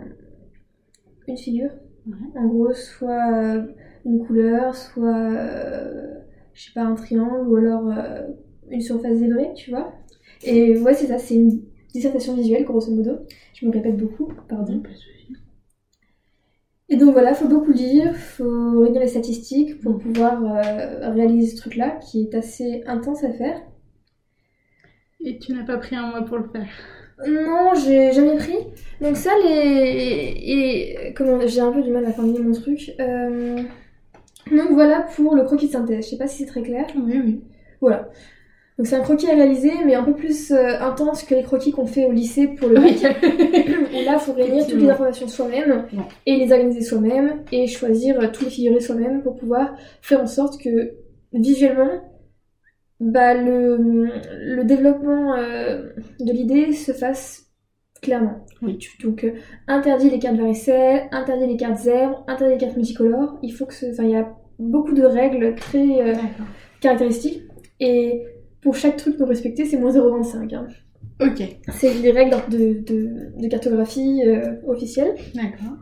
une 1.26 1.38
figure. 1.38 1.70
Ouais. 2.06 2.40
En 2.40 2.46
gros, 2.46 2.72
soit 2.72 3.32
euh, 3.32 3.66
une 4.04 4.26
couleur, 4.26 4.74
soit, 4.74 5.30
euh, 5.30 6.14
je 6.52 6.64
sais 6.64 6.72
pas, 6.74 6.82
un 6.82 6.94
triangle, 6.94 7.48
ou 7.48 7.56
alors 7.56 7.92
une 8.70 8.80
surface 8.80 9.18
zébrée, 9.18 9.52
tu 9.54 9.70
vois. 9.70 9.92
Et 10.44 10.78
ouais, 10.78 10.94
c'est 10.94 11.06
ça, 11.06 11.18
c'est 11.18 11.36
une 11.36 11.62
dissertation 11.92 12.34
visuelle, 12.34 12.64
grosso 12.64 12.92
modo. 12.92 13.12
Je 13.54 13.66
me 13.66 13.72
répète 13.72 13.96
beaucoup, 13.96 14.30
pardon. 14.48 14.82
Et 16.88 16.96
donc 16.96 17.12
voilà, 17.12 17.34
faut 17.34 17.48
beaucoup 17.48 17.72
lire, 17.72 18.14
faut 18.16 18.80
réunir 18.80 19.00
les 19.00 19.08
statistiques 19.08 19.80
pour 19.80 19.98
pouvoir 19.98 20.40
euh, 20.44 21.10
réaliser 21.10 21.56
ce 21.56 21.60
truc-là, 21.60 21.90
qui 21.90 22.22
est 22.22 22.34
assez 22.34 22.84
intense 22.86 23.24
à 23.24 23.32
faire. 23.32 23.60
Et 25.24 25.38
tu 25.38 25.52
n'as 25.52 25.64
pas 25.64 25.78
pris 25.78 25.96
un 25.96 26.10
mois 26.10 26.22
pour 26.22 26.38
le 26.38 26.44
faire? 26.44 26.68
Non, 27.26 27.72
j'ai 27.74 28.12
jamais 28.12 28.36
pris. 28.36 28.58
Donc 29.00 29.16
ça, 29.16 29.30
les... 29.42 30.34
Et 30.46 31.14
comment... 31.14 31.40
J'ai 31.46 31.60
un 31.60 31.72
peu 31.72 31.82
du 31.82 31.90
mal 31.90 32.04
à 32.04 32.12
formuler 32.12 32.40
mon 32.40 32.52
truc. 32.52 32.92
Euh, 33.00 33.62
Donc 34.50 34.70
voilà 34.70 35.00
pour 35.00 35.34
le 35.34 35.44
croquis 35.44 35.66
de 35.66 35.72
synthèse. 35.72 36.04
Je 36.04 36.10
sais 36.10 36.18
pas 36.18 36.28
si 36.28 36.38
c'est 36.38 36.46
très 36.46 36.62
clair. 36.62 36.86
Oui, 36.94 37.20
oui. 37.24 37.40
Voilà. 37.80 38.10
Donc 38.78 38.86
c'est 38.86 38.96
un 38.96 39.00
croquis 39.00 39.30
à 39.30 39.34
réaliser, 39.34 39.72
mais 39.86 39.94
un 39.94 40.02
peu 40.02 40.14
plus 40.14 40.50
euh, 40.50 40.78
intense 40.80 41.22
que 41.24 41.34
les 41.34 41.42
croquis 41.42 41.70
qu'on 41.72 41.86
fait 41.86 42.04
au 42.04 42.12
lycée 42.12 42.46
pour 42.48 42.68
le 42.68 42.78
Oui. 42.78 43.00
bac. 43.02 43.16
Où 43.22 44.04
là, 44.04 44.12
il 44.14 44.18
faut 44.20 44.34
réunir 44.34 44.66
toutes 44.66 44.80
les 44.80 44.90
informations 44.90 45.28
soi-même 45.28 45.86
Ouais. 45.94 46.02
et 46.26 46.36
les 46.36 46.52
organiser 46.52 46.82
soi-même 46.82 47.42
et 47.52 47.66
choisir 47.68 48.20
euh, 48.20 48.26
tous 48.30 48.44
les 48.44 48.50
figurés 48.50 48.80
soi-même 48.80 49.22
pour 49.22 49.34
pouvoir 49.36 49.70
faire 50.02 50.20
en 50.20 50.26
sorte 50.26 50.60
que 50.60 50.92
visuellement, 51.32 52.02
bah, 53.00 53.32
le, 53.32 53.78
le 54.42 54.64
développement 54.64 55.36
euh, 55.36 55.88
de 56.20 56.32
l'idée 56.32 56.72
se 56.74 56.92
fasse 56.92 57.46
clairement. 58.02 58.44
Oui. 58.60 58.78
Donc, 59.02 59.26
interdit 59.68 60.10
les 60.10 60.18
cartes 60.18 60.36
varicelles, 60.36 61.04
interdit 61.12 61.46
les 61.46 61.56
cartes 61.56 61.78
zèbres, 61.78 62.24
interdit 62.28 62.52
les 62.54 62.58
cartes 62.60 62.76
multicolores. 62.76 63.38
Il 63.42 63.52
faut 63.52 63.64
que 63.64 63.72
ce... 63.74 63.86
Enfin, 63.90 64.04
il 64.04 64.10
y 64.10 64.16
a 64.16 64.34
beaucoup 64.58 64.92
de 64.92 65.02
règles 65.04 65.54
très 65.54 66.14
caractéristiques. 66.80 67.42
Et 67.80 68.22
pour 68.66 68.74
chaque 68.74 68.96
truc 68.96 69.16
non 69.20 69.26
respecté, 69.26 69.64
c'est 69.64 69.76
moins 69.76 69.92
0,25. 69.92 70.52
hein. 70.56 70.66
Ok. 71.20 71.40
C'est 71.72 71.94
les 71.94 72.10
règles 72.10 72.34
de, 72.50 72.80
de, 72.80 73.40
de 73.40 73.48
cartographie 73.48 74.22
euh, 74.26 74.56
officielles. 74.66 75.14
D'accord. 75.36 75.76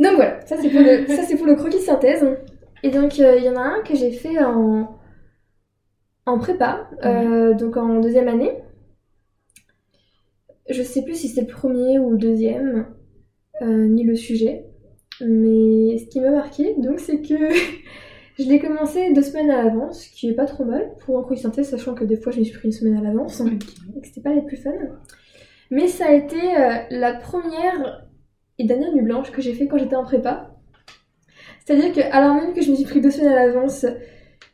Donc 0.00 0.14
voilà, 0.16 0.44
ça 0.46 0.56
c'est 0.60 0.68
pour, 0.68 0.80
le- 0.80 1.06
ça, 1.16 1.22
c'est 1.22 1.36
pour 1.36 1.46
le 1.46 1.54
croquis 1.54 1.78
de 1.78 1.82
synthèse. 1.82 2.26
Et 2.82 2.90
donc 2.90 3.20
euh, 3.20 3.36
il 3.38 3.44
y 3.44 3.48
en 3.48 3.54
a 3.54 3.60
un 3.60 3.82
que 3.82 3.94
j'ai 3.94 4.10
fait 4.10 4.36
en, 4.42 4.98
en 6.26 6.38
prépa, 6.40 6.90
euh, 7.04 7.54
donc 7.54 7.76
en 7.76 8.00
deuxième 8.00 8.26
année. 8.26 8.50
Je 10.68 10.82
sais 10.82 11.02
plus 11.04 11.14
si 11.14 11.28
c'est 11.28 11.42
le 11.42 11.46
premier 11.46 12.00
ou 12.00 12.10
le 12.10 12.18
deuxième, 12.18 12.88
ni 13.62 14.02
le 14.02 14.16
sujet. 14.16 14.64
Mais 15.20 15.98
ce 15.98 16.06
qui 16.10 16.20
m'a 16.20 16.30
marqué, 16.32 16.74
donc, 16.78 16.98
c'est 16.98 17.22
que 17.22 17.34
je 18.38 18.44
l'ai 18.44 18.58
commencé 18.60 19.12
deux 19.12 19.22
semaines 19.22 19.50
à 19.50 19.62
l'avance, 19.64 20.04
ce 20.04 20.10
qui 20.10 20.28
est 20.28 20.34
pas 20.34 20.44
trop 20.46 20.64
mal 20.64 20.92
pour 21.00 21.18
un 21.18 21.34
de 21.34 21.38
synthèse, 21.38 21.70
sachant 21.70 21.94
que 21.94 22.04
des 22.04 22.16
fois 22.16 22.32
je 22.32 22.38
me 22.40 22.44
suis 22.44 22.54
pris 22.54 22.68
une 22.68 22.72
semaine 22.72 22.96
à 22.96 23.00
l'avance 23.00 23.40
Ok. 23.40 23.52
et 23.96 24.00
que 24.00 24.06
c'était 24.06 24.20
pas 24.20 24.34
les 24.34 24.42
plus 24.42 24.56
fun. 24.58 24.72
Mais 25.70 25.88
ça 25.88 26.06
a 26.06 26.12
été 26.12 26.36
euh, 26.36 26.74
la 26.90 27.14
première 27.14 28.06
et 28.58 28.64
dernière 28.64 28.92
nuit 28.94 29.02
blanche 29.02 29.30
que 29.32 29.42
j'ai 29.42 29.54
fait 29.54 29.66
quand 29.66 29.78
j'étais 29.78 29.96
en 29.96 30.04
prépa. 30.04 30.54
C'est-à-dire 31.64 31.92
que, 31.92 32.00
alors 32.12 32.34
même 32.34 32.54
que 32.54 32.62
je 32.62 32.70
me 32.70 32.76
suis 32.76 32.84
pris 32.84 33.00
deux 33.00 33.10
semaines 33.10 33.32
à 33.32 33.46
l'avance, 33.46 33.84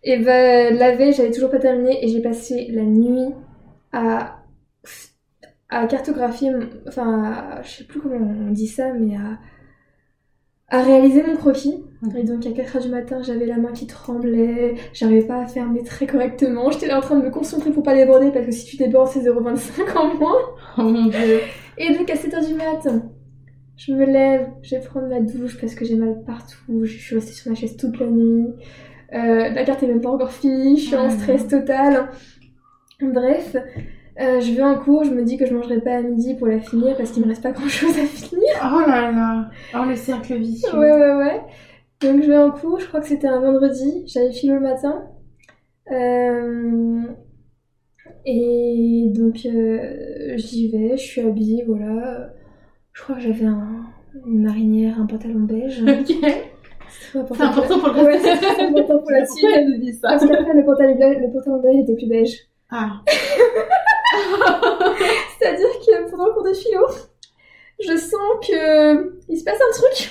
et 0.04 0.18
ben 0.18 0.76
la 0.76 0.96
veille 0.96 1.12
j'avais 1.12 1.30
toujours 1.30 1.50
pas 1.50 1.58
terminé 1.58 2.04
et 2.04 2.08
j'ai 2.08 2.22
passé 2.22 2.68
la 2.72 2.82
nuit 2.82 3.34
à 3.92 4.38
à 5.68 5.86
cartographier, 5.86 6.52
enfin, 6.86 7.24
à- 7.24 7.62
je 7.62 7.70
sais 7.70 7.84
plus 7.84 8.00
comment 8.00 8.16
on 8.16 8.50
dit 8.52 8.66
ça, 8.66 8.92
mais 8.92 9.16
à 9.16 9.38
à 10.68 10.82
réaliser 10.82 11.22
mon 11.22 11.36
croquis. 11.36 11.84
Et 12.18 12.24
donc 12.24 12.44
à 12.46 12.50
4h 12.50 12.82
du 12.82 12.88
matin, 12.88 13.22
j'avais 13.22 13.46
la 13.46 13.58
main 13.58 13.70
qui 13.72 13.86
tremblait, 13.86 14.74
j'arrivais 14.92 15.22
pas 15.26 15.40
à 15.42 15.46
faire 15.46 15.68
mes 15.68 15.84
traits 15.84 16.10
correctement, 16.10 16.68
j'étais 16.70 16.88
là 16.88 16.98
en 16.98 17.00
train 17.00 17.16
de 17.16 17.24
me 17.24 17.30
concentrer 17.30 17.70
pour 17.70 17.84
pas 17.84 17.94
déborder 17.94 18.30
parce 18.32 18.44
que 18.44 18.50
si 18.52 18.66
tu 18.66 18.76
débordes 18.76 19.08
c'est 19.08 19.20
0,25 19.20 19.96
en 19.96 20.14
moins. 20.16 20.38
Oh 20.78 20.82
mon 20.82 21.06
dieu. 21.06 21.40
Et 21.78 21.94
donc 21.94 22.10
à 22.10 22.14
7h 22.14 22.44
du 22.46 22.54
mat, 22.54 22.88
je 23.76 23.92
me 23.92 24.04
lève, 24.04 24.48
je 24.62 24.74
vais 24.74 24.80
prendre 24.82 25.06
ma 25.08 25.20
douche 25.20 25.58
parce 25.60 25.74
que 25.76 25.84
j'ai 25.84 25.94
mal 25.94 26.22
partout, 26.26 26.84
je 26.84 26.92
suis 26.92 27.14
restée 27.14 27.32
sur 27.32 27.50
ma 27.50 27.56
chaise 27.56 27.76
toute 27.76 27.98
la 28.00 28.06
nuit. 28.06 28.48
Euh, 29.14 29.50
la 29.50 29.64
carte 29.64 29.82
est 29.84 29.86
même 29.86 30.00
pas 30.00 30.10
encore 30.10 30.32
finie, 30.32 30.78
je 30.78 30.86
suis 30.86 30.96
en 30.96 31.06
Ah. 31.06 31.10
stress 31.10 31.46
total. 31.46 32.08
Bref, 33.00 33.56
euh, 34.20 34.40
je 34.40 34.52
vais 34.52 34.62
en 34.62 34.76
cours, 34.78 35.04
je 35.04 35.10
me 35.10 35.22
dis 35.22 35.36
que 35.36 35.46
je 35.46 35.54
mangerai 35.54 35.80
pas 35.80 35.96
à 35.96 36.02
midi 36.02 36.34
pour 36.34 36.46
la 36.48 36.58
finir 36.60 36.96
parce 36.96 37.10
qu'il 37.12 37.22
me 37.22 37.28
reste 37.28 37.42
pas 37.42 37.52
grand 37.52 37.68
chose 37.68 37.96
à 37.98 38.02
finir. 38.06 38.42
Oh 38.64 38.80
là 38.88 39.10
là. 39.12 39.50
Oh 39.78 39.84
le 39.88 39.94
cercle 39.96 40.34
vicieux. 40.34 40.76
Ouais, 40.78 40.92
ouais, 40.92 41.14
ouais. 41.14 41.40
Donc 42.02 42.22
je 42.22 42.28
vais 42.28 42.36
en 42.38 42.50
cours, 42.50 42.80
je 42.80 42.86
crois 42.88 43.00
que 43.00 43.06
c'était 43.06 43.28
un 43.28 43.40
vendredi, 43.40 44.02
j'avais 44.06 44.32
philo 44.32 44.54
le 44.54 44.60
matin. 44.60 45.04
Euh, 45.90 47.02
Et 48.24 49.06
donc 49.14 49.46
euh, 49.46 50.34
j'y 50.36 50.68
vais, 50.70 50.96
je 50.96 51.02
suis 51.02 51.20
habillée, 51.20 51.64
voilà. 51.66 52.30
Je 52.92 53.02
crois 53.02 53.14
que 53.16 53.20
j'avais 53.22 53.44
un... 53.46 53.84
une 54.26 54.42
marinière, 54.42 55.00
un 55.00 55.06
pantalon 55.06 55.40
beige. 55.40 55.82
Ok. 55.88 56.12
C'est 57.10 57.18
important 57.18 57.78
pour 57.78 57.88
le 57.88 58.04
Ouais, 58.04 58.18
c'est 58.18 58.62
important 58.62 58.98
pour 58.98 59.10
la 59.10 59.24
suite. 59.34 59.46
Elle 59.54 59.70
nous 59.70 59.78
dit 59.78 59.94
ça 59.94 60.08
Parce 60.08 60.26
qu'après 60.26 60.52
le 60.54 60.64
pantalon 60.64 60.94
beige, 60.96 61.18
le 61.20 61.32
pantalon 61.32 61.60
beige 61.62 61.80
était 61.84 61.94
plus 61.94 62.08
beige. 62.08 62.36
Ah. 62.70 63.00
C'est-à-dire 65.38 65.66
que 65.86 66.10
pendant 66.10 66.26
le 66.26 66.32
cours 66.32 66.44
de 66.44 66.52
philo, 66.52 66.84
je 67.80 67.96
sens 67.96 68.46
que 68.46 69.18
il 69.28 69.38
se 69.38 69.44
passe 69.44 69.58
un 69.60 69.72
truc. 69.72 70.10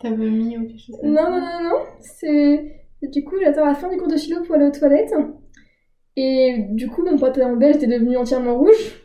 T'as 0.00 0.10
vomi 0.10 0.56
ou 0.56 0.66
quelque 0.66 0.80
chose 0.80 0.96
comme 1.00 1.10
Non, 1.10 1.24
ça 1.24 1.30
non, 1.30 1.40
non, 1.40 1.70
non. 1.70 1.84
C'est. 2.00 2.84
Du 3.02 3.24
coup, 3.24 3.36
j'attends 3.42 3.66
la 3.66 3.74
fin 3.74 3.88
du 3.88 3.96
cours 3.96 4.08
de 4.08 4.16
philo 4.16 4.42
pour 4.42 4.54
aller 4.54 4.66
aux 4.66 4.70
toilettes. 4.70 5.14
Et 6.16 6.66
du 6.70 6.88
coup, 6.88 7.04
mon 7.04 7.16
pantalon 7.16 7.56
beige 7.56 7.76
était 7.76 7.86
devenu 7.86 8.16
entièrement 8.16 8.58
rouge. 8.58 9.02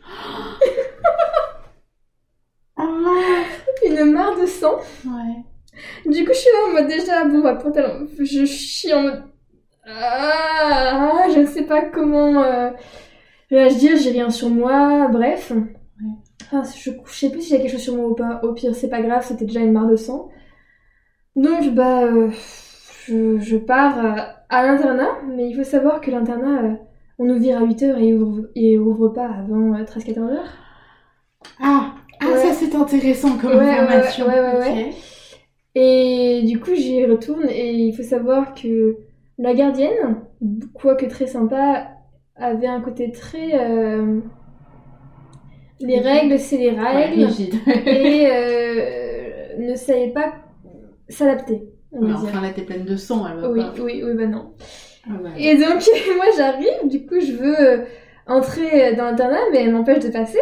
Ah. 2.76 3.44
Une 3.86 4.10
mare 4.10 4.36
de 4.40 4.46
sang. 4.46 4.78
Ouais. 5.04 6.10
Du 6.10 6.24
coup, 6.24 6.32
je 6.32 6.38
suis 6.38 6.50
là 6.50 6.68
en 6.68 6.72
mode 6.72 6.88
déjà, 6.88 7.24
bon, 7.24 7.40
bah, 7.40 7.54
pantalon. 7.54 8.08
Je 8.18 8.44
chie 8.44 8.92
en 8.92 9.02
mode. 9.02 9.22
Ah, 9.86 11.26
je 11.32 11.40
ne 11.40 11.46
sais 11.46 11.62
pas 11.62 11.82
comment 11.82 12.42
euh, 12.42 12.70
réagir, 13.50 13.96
j'ai 13.96 14.10
rien 14.10 14.28
sur 14.30 14.48
moi, 14.48 15.08
bref. 15.08 15.52
Ah, 16.52 16.62
je, 16.76 16.90
je 16.90 17.12
sais 17.12 17.30
plus 17.30 17.42
si 17.42 17.50
j'ai 17.50 17.58
quelque 17.58 17.70
chose 17.70 17.82
sur 17.82 17.96
moi 17.96 18.08
ou 18.08 18.14
pas. 18.14 18.40
Au 18.42 18.52
pire, 18.54 18.74
c'est 18.74 18.88
pas 18.88 19.02
grave, 19.02 19.24
c'était 19.24 19.44
déjà 19.44 19.60
une 19.60 19.72
mare 19.72 19.86
de 19.86 19.96
sang. 19.96 20.30
Donc, 21.36 21.74
bah, 21.74 22.04
euh, 22.04 22.30
je, 23.06 23.38
je 23.40 23.56
pars 23.56 23.98
euh, 24.04 24.14
à 24.48 24.66
l'internat, 24.66 25.18
mais 25.28 25.48
il 25.48 25.56
faut 25.56 25.64
savoir 25.64 26.00
que 26.00 26.10
l'internat, 26.10 26.62
euh, 26.62 26.74
on 27.18 27.24
nous 27.24 27.38
vire 27.38 27.58
à 27.58 27.64
8h 27.64 27.98
et 27.98 28.14
ouvre, 28.14 28.44
et 28.54 28.78
ouvre 28.78 29.08
pas 29.08 29.26
avant 29.26 29.72
13-14 29.82 30.18
heures. 30.20 30.52
Ah. 31.60 31.94
Ah 32.20 32.26
Ouais. 32.28 32.36
ça 32.38 32.52
c'est 32.54 32.74
intéressant 32.74 33.36
comme 33.36 33.50
Ouais, 33.50 33.56
ouais, 33.58 33.70
information. 33.70 34.26
ouais. 34.26 34.92
Et 35.74 36.42
du 36.46 36.60
coup, 36.60 36.74
j'y 36.74 37.04
retourne 37.04 37.48
et 37.50 37.72
il 37.72 37.92
faut 37.94 38.04
savoir 38.04 38.54
que 38.54 38.96
la 39.38 39.52
gardienne, 39.52 40.20
quoique 40.74 41.06
très 41.06 41.26
sympa, 41.26 41.88
avait 42.36 42.68
un 42.68 42.80
côté 42.80 43.10
très. 43.10 43.50
Les 45.80 45.98
règles, 45.98 46.38
c'est 46.38 46.56
les 46.56 46.70
règles. 46.70 47.28
et 47.86 48.28
ne 49.58 49.74
savait 49.74 50.10
pas 50.10 50.32
s'adapter, 51.08 51.62
Mais 51.92 52.06
dire. 52.08 52.16
enfin, 52.22 52.40
là, 52.40 52.50
t'es 52.54 52.62
pleine 52.62 52.84
de 52.84 52.96
sang, 52.96 53.26
elle 53.28 53.40
va 53.40 53.50
Oui, 53.50 53.60
pas. 53.60 53.72
oui, 53.82 54.02
oui, 54.04 54.14
bah 54.14 54.26
non. 54.26 54.54
Ah. 55.08 55.12
Et 55.38 55.56
donc, 55.56 55.82
moi 56.16 56.24
j'arrive, 56.36 56.88
du 56.88 57.06
coup, 57.06 57.20
je 57.20 57.32
veux 57.32 57.60
euh, 57.60 57.84
entrer 58.26 58.94
dans 58.96 59.04
l'internat, 59.04 59.40
mais 59.52 59.62
elle 59.64 59.72
m'empêche 59.72 60.02
de 60.04 60.08
passer. 60.10 60.38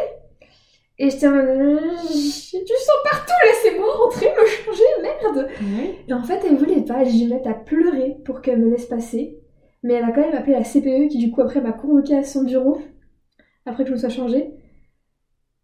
Et 0.99 1.11
j'étais 1.11 1.27
en 1.27 1.33
mode, 1.33 1.47
euh, 1.47 1.79
j'ai 2.13 2.59
du 2.61 2.73
sang 2.79 2.93
partout, 3.11 3.33
laissez-moi 3.47 3.93
rentrer, 4.05 4.27
me 4.41 4.47
changer, 4.47 4.83
merde. 5.03 5.49
Et 6.07 6.13
en 6.13 6.23
fait, 6.23 6.41
elle 6.47 6.57
voulait 6.57 6.83
pas, 6.83 7.03
j'ai 7.03 7.19
dû 7.19 7.25
me 7.25 7.31
mettre 7.35 7.49
à 7.49 7.55
pleurer 7.55 8.17
pour 8.25 8.41
qu'elle 8.41 8.61
me 8.61 8.71
laisse 8.71 8.87
passer. 8.87 9.39
Mais 9.83 9.95
elle 9.95 10.05
a 10.05 10.13
quand 10.13 10.21
même 10.21 10.37
appelé 10.37 10.53
la 10.53 10.63
CPE 10.63 11.09
qui, 11.11 11.19
du 11.19 11.33
coup, 11.33 11.41
après 11.41 11.61
m'a 11.61 11.73
convoquée 11.73 12.15
à 12.17 12.23
son 12.23 12.45
bureau, 12.45 12.81
après 13.67 13.83
que 13.83 13.89
je 13.89 13.95
me 13.95 13.99
sois 13.99 14.11
changée. 14.11 14.51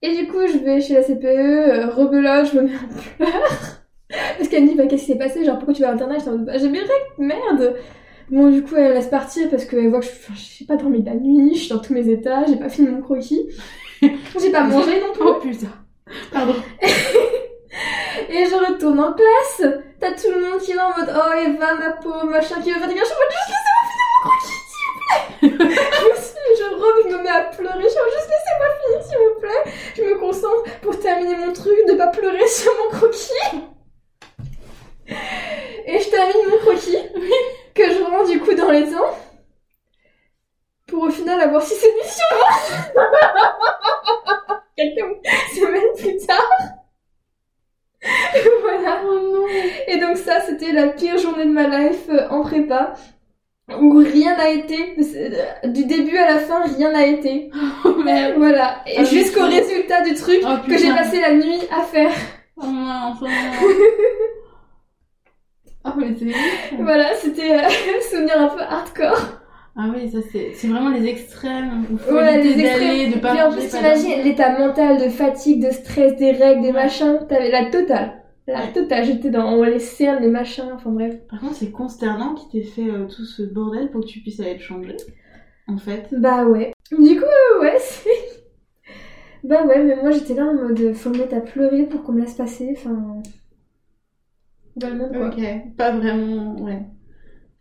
Et 0.02 0.16
du 0.16 0.26
coup, 0.26 0.44
je 0.50 0.58
vais 0.58 0.80
chez 0.80 0.94
la 0.94 1.02
CPE, 1.02 1.24
euh, 1.24 1.86
rebelote, 1.90 2.46
je 2.52 2.56
me 2.58 2.62
mets 2.62 2.74
en 2.74 2.88
pleurs. 3.16 3.77
Parce 4.36 4.48
qu'elle 4.48 4.64
me 4.64 4.68
dit, 4.68 4.74
bah, 4.74 4.86
qu'est-ce 4.86 5.06
qui 5.06 5.12
s'est 5.12 5.18
passé? 5.18 5.44
Genre, 5.44 5.56
pourquoi 5.56 5.74
tu 5.74 5.82
vas 5.82 5.88
à 5.88 5.92
l'internat? 5.92 6.18
J'étais 6.18 6.30
en 6.30 6.32
mode, 6.32 6.46
bah, 6.46 6.58
j'ai 6.58 6.68
mes 6.68 6.80
règles, 6.80 6.92
merde 7.18 7.76
Bon, 8.30 8.50
du 8.50 8.62
coup, 8.62 8.76
elle 8.76 8.92
laisse 8.92 9.06
partir 9.06 9.48
parce 9.48 9.64
qu'elle 9.64 9.88
voit 9.88 10.00
que 10.00 10.06
je 10.06 10.10
j'ai 10.58 10.66
pas 10.66 10.76
dormi 10.76 11.00
de 11.00 11.06
la 11.06 11.14
nuit, 11.14 11.54
je 11.54 11.60
suis 11.60 11.68
dans 11.70 11.78
tous 11.78 11.94
mes 11.94 12.08
états, 12.10 12.44
j'ai 12.46 12.56
pas 12.56 12.68
fini 12.68 12.88
mon 12.88 13.00
croquis. 13.00 13.48
j'ai 14.02 14.50
pas 14.50 14.64
mangé 14.64 15.00
non 15.00 15.12
plus. 15.14 15.22
Oh 15.24 15.34
putain. 15.40 15.68
Pardon. 16.30 16.54
Et 18.28 18.44
je 18.44 18.54
retourne 18.54 19.00
en 19.00 19.14
classe, 19.14 19.72
t'as 19.98 20.12
tout 20.12 20.30
le 20.34 20.40
monde 20.44 20.60
qui 20.60 20.72
est 20.72 20.74
là 20.74 20.88
en 20.88 21.00
mode 21.00 21.10
Oh 21.14 21.32
Eva, 21.32 21.74
ma 21.74 21.92
pauvre, 21.92 22.26
machin, 22.26 22.60
qui 22.60 22.70
veut 22.70 22.78
faire 22.78 22.88
des 22.88 22.94
gars, 22.94 23.02
je 23.04 23.14
mode 23.14 23.32
juste 23.32 23.48
laissez-moi 23.48 23.84
finir 23.88 24.06
mon 24.12 24.20
croquis, 24.30 24.60
s'il 24.68 24.86
vous 24.90 25.56
plaît 25.58 25.76
Je 25.98 26.10
me 26.10 26.16
suis, 26.20 26.48
je 26.58 27.16
me 27.16 27.22
mets 27.22 27.30
à 27.30 27.40
pleurer, 27.44 27.72
je 27.72 27.98
mode 27.98 28.12
juste 28.12 28.28
laissez-moi 28.28 28.68
finir, 28.82 29.02
s'il 29.06 29.18
vous 29.18 29.40
plaît 29.40 29.72
Je 29.96 30.02
me 30.02 30.18
concentre 30.18 30.64
pour 30.82 30.98
terminer 30.98 31.36
mon 31.36 31.52
truc, 31.52 31.78
de 31.88 31.94
pas 31.94 32.08
pleurer 32.08 32.46
sur 32.46 32.72
mon 32.82 32.98
croquis. 32.98 33.58
Et 35.08 35.98
je 36.00 36.10
termine 36.10 36.50
mon 36.50 36.58
croquis, 36.58 36.98
que 37.74 37.82
je 37.84 38.02
rends 38.02 38.24
du 38.24 38.40
coup 38.40 38.54
dans 38.54 38.70
les 38.70 38.84
temps, 38.84 39.16
pour 40.86 41.04
au 41.04 41.10
final 41.10 41.40
avoir 41.40 41.62
6 41.62 41.74
émissions 41.74 42.36
Quelques 44.76 45.04
semaines 45.54 45.94
plus 45.96 46.16
tard. 46.26 46.50
voilà. 48.62 49.02
Oh 49.04 49.18
non. 49.32 49.46
Et 49.88 49.98
donc 49.98 50.16
ça, 50.16 50.40
c'était 50.40 50.72
la 50.72 50.88
pire 50.88 51.18
journée 51.18 51.46
de 51.46 51.50
ma 51.50 51.66
life 51.66 52.08
euh, 52.10 52.28
en 52.30 52.42
prépa, 52.42 52.94
où 53.80 53.98
rien 53.98 54.36
n'a 54.36 54.50
été, 54.50 54.94
euh, 54.98 55.68
du 55.68 55.84
début 55.84 56.16
à 56.16 56.30
la 56.34 56.38
fin, 56.38 56.62
rien 56.62 56.92
n'a 56.92 57.06
été. 57.06 57.50
Oh 57.84 57.94
merde. 58.02 58.34
Voilà. 58.38 58.82
Et 58.86 58.98
Ah, 58.98 59.04
jusqu'au 59.04 59.46
résultat 59.46 60.02
du 60.02 60.14
truc 60.14 60.40
Oh, 60.44 60.56
que 60.66 60.76
j'ai 60.78 60.90
passé 60.92 61.20
la 61.20 61.34
nuit 61.34 61.60
à 61.76 61.82
faire. 61.82 62.12
Oh 62.56 62.64
oh 62.64 63.26
mince. 65.84 65.94
Oh 65.94 65.98
mais 65.98 66.14
c'est. 66.18 66.76
Voilà, 66.82 67.14
c'était 67.14 67.54
euh, 67.54 67.68
souvenir 68.10 68.40
un 68.40 68.48
peu 68.48 68.60
hardcore. 68.62 69.40
Ah 69.80 69.88
oui, 69.94 70.10
ça 70.10 70.18
c'est 70.32 70.52
c'est 70.54 70.66
vraiment 70.66 70.90
les 70.90 71.06
extrêmes 71.06 71.86
où 71.92 71.96
faut 71.98 72.14
Ouais, 72.14 72.42
les 72.42 72.58
extrêmes. 72.60 73.12
de 73.12 73.18
pas 73.18 73.30
Puis 73.32 73.42
en 73.42 73.52
plus, 73.52 73.68
t'imagines 73.68 74.22
l'état 74.24 74.58
mental 74.58 74.98
de 74.98 75.08
fatigue, 75.08 75.64
de 75.64 75.70
stress, 75.70 76.16
des 76.16 76.32
règles, 76.32 76.62
des 76.62 76.68
Ouais. 76.68 76.72
machins. 76.72 77.20
T'avais 77.28 77.50
la 77.50 77.66
totale. 77.70 78.22
La 78.48 78.60
Ouais. 78.64 78.72
totale. 78.72 79.04
J'étais 79.04 79.30
dans 79.30 79.62
les 79.62 79.78
cernes, 79.78 80.20
les 80.22 80.30
machins, 80.30 80.70
enfin 80.74 80.90
bref. 80.90 81.14
Par 81.30 81.38
contre, 81.40 81.54
c'est 81.54 81.70
consternant 81.70 82.34
qu'il 82.34 82.48
t'ait 82.60 82.66
fait 82.66 82.88
euh, 82.90 83.06
tout 83.06 83.24
ce 83.24 83.42
bordel 83.42 83.90
pour 83.90 84.00
que 84.00 84.06
tu 84.06 84.18
puisses 84.20 84.40
aller 84.40 84.56
te 84.56 84.62
changer. 84.62 84.96
En 85.68 85.76
fait. 85.78 86.08
Bah 86.12 86.44
ouais. 86.44 86.72
Du 86.90 87.16
coup, 87.20 87.24
euh, 87.26 87.60
ouais, 87.60 87.76
c'est. 87.78 88.08
Bah 89.44 89.64
ouais, 89.64 89.84
mais 89.84 89.94
moi 89.96 90.10
j'étais 90.10 90.34
là 90.34 90.46
en 90.46 90.54
mode 90.54 90.92
faut 90.94 91.10
me 91.10 91.18
mettre 91.18 91.36
à 91.36 91.40
pleurer 91.40 91.84
pour 91.84 92.02
qu'on 92.02 92.12
me 92.12 92.20
laisse 92.22 92.34
passer, 92.34 92.74
enfin. 92.76 93.22
Quoi. 94.80 95.26
Ok, 95.28 95.40
pas 95.76 95.92
vraiment, 95.92 96.56
ouais. 96.62 96.82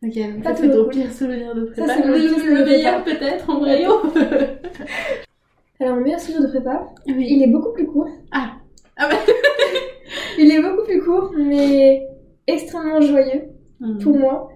Ok, 0.03 0.43
Pas 0.43 0.55
c'est 0.55 0.69
ton 0.69 0.87
pire 0.89 1.11
souvenir 1.11 1.55
de 1.55 1.65
prépa. 1.65 1.87
Ça, 1.87 1.95
c'est 1.95 2.07
le, 2.07 2.65
meilleur 2.65 3.03
peut-être 3.03 3.49
en 3.49 3.59
vrai. 3.59 3.83
Alors 5.79 5.95
mon 5.95 6.01
meilleur 6.01 6.19
souvenir 6.19 6.41
de 6.43 6.47
prépa, 6.47 6.85
oui. 7.07 7.27
il 7.29 7.43
est 7.43 7.47
beaucoup 7.51 7.73
plus 7.73 7.85
court. 7.85 8.09
Ah. 8.31 8.53
Ah 8.97 9.07
bah. 9.09 9.15
Il 10.39 10.51
est 10.51 10.61
beaucoup 10.61 10.83
plus 10.85 11.01
court, 11.01 11.31
mais 11.35 12.07
extrêmement 12.45 13.01
joyeux 13.01 13.43
Hmm. 13.79 13.99
pour 13.99 14.17
moi. 14.17 14.49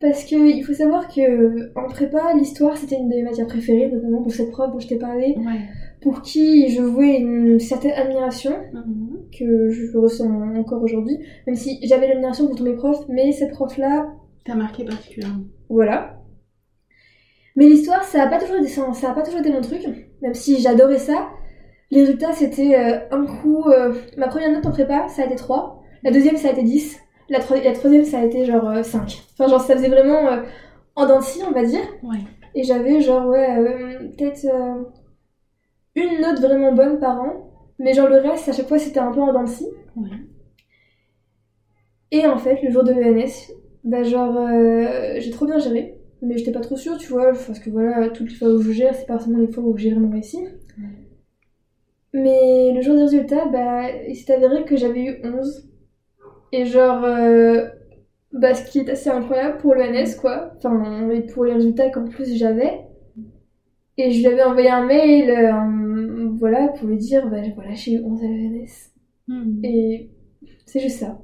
Parce 0.00 0.24
que 0.24 0.34
il 0.34 0.64
faut 0.64 0.72
savoir 0.72 1.06
que 1.08 1.70
en 1.78 1.88
prépa, 1.88 2.32
l'histoire 2.34 2.76
c'était 2.76 2.96
une 2.96 3.08
de 3.10 3.16
mes 3.16 3.22
matières 3.22 3.46
préférées, 3.46 3.88
notamment 3.90 4.22
pour 4.22 4.32
cette 4.32 4.50
prof 4.50 4.72
dont 4.72 4.80
je 4.80 4.88
t'ai 4.88 4.96
parlé, 4.96 5.34
Ouais. 5.38 5.60
Pour 6.02 6.22
qui 6.22 6.68
je 6.70 6.82
vouais 6.82 7.16
une 7.18 7.58
certaine 7.60 7.92
admiration. 7.92 8.52
Mhm. 8.74 9.10
que 9.38 9.70
je 9.70 9.96
ressens 9.96 10.28
encore 10.58 10.82
aujourd'hui, 10.82 11.18
même 11.46 11.56
si 11.56 11.78
j'avais 11.84 12.06
l'admiration 12.08 12.46
pour 12.46 12.54
tous 12.56 12.64
mes 12.64 12.74
profs, 12.74 13.08
mais 13.08 13.32
cette 13.32 13.52
prof-là, 13.52 14.12
T'as 14.44 14.54
marqué 14.54 14.84
particulièrement. 14.84 15.44
voilà. 15.70 16.18
Mais 17.56 17.66
l'histoire, 17.66 18.02
ça 18.04 18.22
a 18.22 18.26
pas 18.28 18.38
toujours 18.38 18.56
été 18.56 18.68
ça, 18.68 18.92
ça 18.92 19.10
a 19.10 19.14
pas 19.14 19.22
toujours 19.22 19.40
été 19.40 19.50
mon 19.50 19.60
truc, 19.60 19.82
même 20.22 20.34
si 20.34 20.60
j'adorais 20.60 20.98
ça. 20.98 21.28
Les 21.90 22.00
résultats, 22.00 22.32
c'était 22.32 22.74
euh, 22.78 22.98
un 23.10 23.24
coup, 23.26 23.64
euh, 23.68 23.94
ma 24.16 24.28
première 24.28 24.50
note 24.52 24.64
en 24.66 24.70
prépa, 24.70 25.08
ça 25.08 25.22
a 25.22 25.26
été 25.26 25.34
3, 25.36 25.82
la 26.02 26.10
deuxième, 26.10 26.36
ça 26.36 26.48
a 26.48 26.52
été 26.52 26.62
10, 26.62 26.98
la, 27.28 27.38
troi- 27.40 27.62
la 27.62 27.72
troisième, 27.72 28.04
ça 28.04 28.18
a 28.20 28.24
été 28.24 28.44
genre 28.44 28.68
euh, 28.68 28.82
5. 28.82 29.22
Enfin, 29.38 29.48
genre, 29.48 29.60
ça 29.60 29.74
faisait 29.76 29.88
vraiment 29.88 30.26
euh, 30.28 30.42
en 30.96 31.06
dents 31.06 31.18
de 31.20 31.24
scie, 31.24 31.42
on 31.46 31.52
va 31.52 31.62
dire. 31.64 31.80
Ouais. 32.02 32.18
Et 32.54 32.64
j'avais 32.64 33.00
genre, 33.00 33.26
ouais, 33.28 33.98
peut-être 34.16 34.46
une 35.94 36.20
note 36.20 36.40
vraiment 36.40 36.72
bonne 36.72 36.98
par 36.98 37.20
an. 37.20 37.50
Mais 37.78 37.94
genre 37.94 38.08
le 38.08 38.16
reste, 38.16 38.48
à 38.48 38.52
chaque 38.52 38.68
fois, 38.68 38.78
c'était 38.78 39.00
un 39.00 39.12
peu 39.12 39.20
en 39.20 39.32
dents 39.32 39.44
de 39.44 39.48
scie. 39.48 39.68
Ouais. 39.96 40.08
Et 42.10 42.26
en 42.26 42.38
fait, 42.38 42.62
le 42.62 42.70
jour 42.70 42.84
de 42.84 42.92
l'ENS, 42.92 43.52
bah 43.84 44.02
genre, 44.02 44.36
euh, 44.36 45.14
j'ai 45.18 45.30
trop 45.30 45.46
bien 45.46 45.58
géré. 45.58 45.98
Mais 46.20 46.36
j'étais 46.36 46.52
pas 46.52 46.60
trop 46.60 46.76
sûre, 46.76 46.98
tu 46.98 47.08
vois, 47.08 47.32
parce 47.32 47.58
que 47.58 47.70
voilà, 47.70 48.08
toutes 48.10 48.30
les 48.30 48.36
fois 48.36 48.48
où 48.48 48.62
je 48.62 48.70
gère, 48.70 48.94
c'est 48.94 49.06
pas 49.06 49.14
forcément 49.14 49.38
les 49.38 49.48
fois 49.48 49.64
où 49.64 49.76
j'ai 49.76 49.90
vraiment 49.90 50.10
réussi. 50.10 50.38
Mais 52.14 52.72
le 52.74 52.82
jour 52.82 52.94
des 52.94 53.02
résultats, 53.02 53.46
bah, 53.46 53.90
il 54.06 54.14
s'est 54.14 54.34
avéré 54.34 54.64
que 54.64 54.76
j'avais 54.76 55.02
eu 55.02 55.16
11. 55.24 55.68
Et 56.52 56.66
genre, 56.66 57.02
euh, 57.04 57.66
bah, 58.32 58.54
ce 58.54 58.70
qui 58.70 58.80
est 58.80 58.90
assez 58.90 59.10
incroyable 59.10 59.58
pour 59.58 59.74
l'ENS, 59.74 60.16
quoi. 60.20 60.52
Enfin, 60.56 61.10
et 61.10 61.22
pour 61.22 61.44
les 61.44 61.54
résultats 61.54 61.90
qu'en 61.90 62.04
plus 62.04 62.36
j'avais. 62.36 62.80
Et 63.98 64.10
je 64.10 64.20
lui 64.20 64.26
avais 64.26 64.42
envoyé 64.42 64.70
un 64.70 64.84
mail, 64.84 65.30
euh, 65.30 65.52
voilà, 66.42 66.68
pour 66.68 66.88
lui 66.88 66.96
dire, 66.98 67.28
bah, 67.30 67.38
voilà, 67.54 67.72
j'ai 67.74 67.92
eu 67.94 68.00
11 68.04 68.20
à 68.22 68.26
l'ENS. 68.26 68.90
Hmm. 69.28 69.64
Et 69.64 70.10
c'est 70.66 70.80
juste 70.80 70.98
ça. 70.98 71.20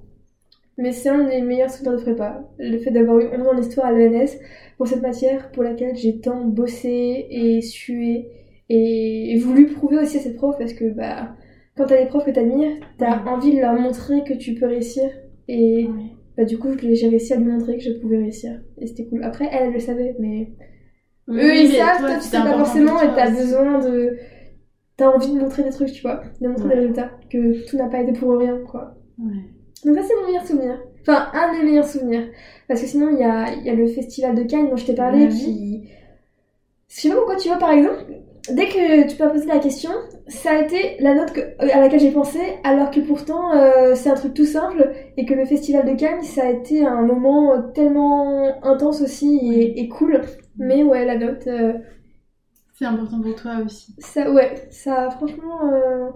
Mais 0.78 0.92
c'est 0.92 1.08
un 1.08 1.24
des 1.28 1.40
meilleurs 1.42 1.70
souvenirs 1.70 1.98
de 1.98 2.02
prépa. 2.02 2.48
Le 2.58 2.78
fait 2.78 2.92
d'avoir 2.92 3.18
eu 3.18 3.26
11 3.36 3.48
ans 3.48 3.54
d'histoire 3.60 3.88
à 3.88 3.92
l'ENS 3.92 4.30
pour 4.76 4.86
cette 4.86 5.02
matière 5.02 5.50
pour 5.50 5.64
laquelle 5.64 5.96
j'ai 5.96 6.20
tant 6.20 6.44
bossé 6.44 7.26
et 7.30 7.60
sué 7.62 8.28
et 8.70 9.36
voulu 9.40 9.66
prouver 9.66 9.98
aussi 9.98 10.18
à 10.18 10.20
cette 10.20 10.36
prof 10.36 10.54
parce 10.58 10.72
que 10.74 10.84
bah, 10.90 11.34
quand 11.76 11.86
t'as 11.86 12.00
des 12.02 12.06
profs 12.08 12.26
que 12.26 12.30
t'admires, 12.30 12.76
t'as 12.98 13.22
Ouais. 13.24 13.28
envie 13.30 13.54
de 13.56 13.60
leur 13.60 13.74
montrer 13.74 14.22
que 14.24 14.34
tu 14.34 14.54
peux 14.54 14.66
réussir. 14.66 15.10
Et 15.48 15.86
Ouais. 15.86 16.12
bah, 16.36 16.44
du 16.44 16.58
coup, 16.58 16.68
j'ai 16.80 17.08
réussi 17.08 17.32
à 17.32 17.36
lui 17.38 17.46
montrer 17.46 17.76
que 17.78 17.82
je 17.84 17.92
pouvais 18.00 18.18
réussir. 18.18 18.60
Et 18.80 18.86
c'était 18.86 19.06
cool. 19.06 19.24
Après, 19.24 19.48
elle, 19.50 19.68
elle 19.68 19.72
le 19.72 19.80
savait, 19.80 20.14
mais 20.20 20.52
Oui, 21.26 21.40
eux, 21.40 21.56
ils 21.56 21.72
savent, 21.72 21.98
toi, 21.98 22.14
tu 22.16 22.22
sais 22.22 22.36
pas 22.38 22.56
forcément 22.56 23.00
et 23.02 23.08
t'as 23.16 23.30
besoin 23.30 23.80
de. 23.80 24.16
T'as 24.98 25.08
envie 25.08 25.32
de 25.32 25.40
montrer 25.40 25.62
des 25.62 25.70
trucs, 25.70 25.92
tu 25.92 26.02
vois, 26.02 26.20
de 26.40 26.48
montrer 26.48 26.64
Ouais. 26.68 26.74
des 26.74 26.80
résultats, 26.80 27.10
que 27.30 27.66
tout 27.66 27.76
n'a 27.78 27.86
pas 27.88 28.00
été 28.00 28.12
pour 28.12 28.36
rien, 28.36 28.58
quoi. 28.70 28.94
Ouais. 29.18 29.32
Donc 29.86 29.96
ça 29.96 30.02
c'est 30.06 30.14
mon 30.20 30.26
meilleur 30.26 30.44
souvenir. 30.44 30.78
Enfin, 31.02 31.28
un 31.32 31.54
des 31.56 31.64
meilleurs 31.64 31.86
souvenirs. 31.86 32.26
Parce 32.68 32.82
que 32.82 32.86
sinon, 32.86 33.08
il 33.12 33.18
y 33.18 33.24
a, 33.24 33.54
y 33.54 33.70
a 33.70 33.74
le 33.74 33.86
festival 33.86 34.34
de 34.34 34.42
Cannes 34.42 34.68
dont 34.68 34.76
je 34.76 34.84
t'ai 34.84 34.94
parlé 34.94 35.22
Ouais. 35.24 35.28
qui... 35.30 35.88
Je 36.88 37.00
sais 37.00 37.08
pas 37.10 37.14
pourquoi 37.16 37.36
tu 37.36 37.48
vois, 37.48 37.58
par 37.58 37.70
exemple, 37.70 38.04
dès 38.50 38.66
que 38.66 39.06
tu 39.08 39.22
m'as 39.22 39.28
posé 39.28 39.46
la 39.46 39.58
question, 39.58 39.90
ça 40.26 40.50
a 40.52 40.62
été 40.62 40.96
la 41.00 41.14
note 41.14 41.32
que- 41.32 41.72
à 41.72 41.80
laquelle 41.80 42.00
j'ai 42.00 42.10
pensé, 42.10 42.40
alors 42.64 42.90
que 42.90 43.00
pourtant, 43.00 43.52
euh, 43.54 43.94
c'est 43.94 44.10
un 44.10 44.14
truc 44.14 44.34
tout 44.34 44.46
simple, 44.46 44.90
et 45.16 45.24
que 45.26 45.34
le 45.34 45.44
festival 45.44 45.86
de 45.86 45.94
Cannes, 45.98 46.22
ça 46.22 46.44
a 46.46 46.50
été 46.50 46.84
un 46.84 47.02
moment 47.02 47.62
tellement 47.74 48.48
intense 48.64 49.00
aussi 49.02 49.38
et, 49.52 49.80
et 49.80 49.88
cool. 49.88 50.22
Mais 50.58 50.82
ouais, 50.82 51.04
la 51.04 51.16
note, 51.16 51.46
euh, 51.46 51.74
C'est 52.78 52.84
important 52.86 53.20
pour 53.20 53.34
toi 53.34 53.58
aussi. 53.64 53.94
ça, 53.98 54.30
ouais, 54.32 54.68
ça, 54.70 55.10
franchement, 55.10 55.72
euh, 55.72 56.10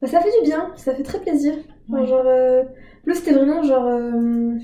bah, 0.00 0.08
ça 0.08 0.20
fait 0.20 0.30
du 0.40 0.46
bien, 0.48 0.72
ça 0.76 0.94
fait 0.94 1.02
très 1.02 1.20
plaisir. 1.20 1.54
Enfin, 1.88 2.02
Ouais. 2.02 2.06
genre, 2.06 2.26
euh, 2.26 2.64
plus 3.04 3.14
c'était 3.16 3.32
vraiment 3.32 3.62
genre, 3.62 3.86
euh, 3.86 4.56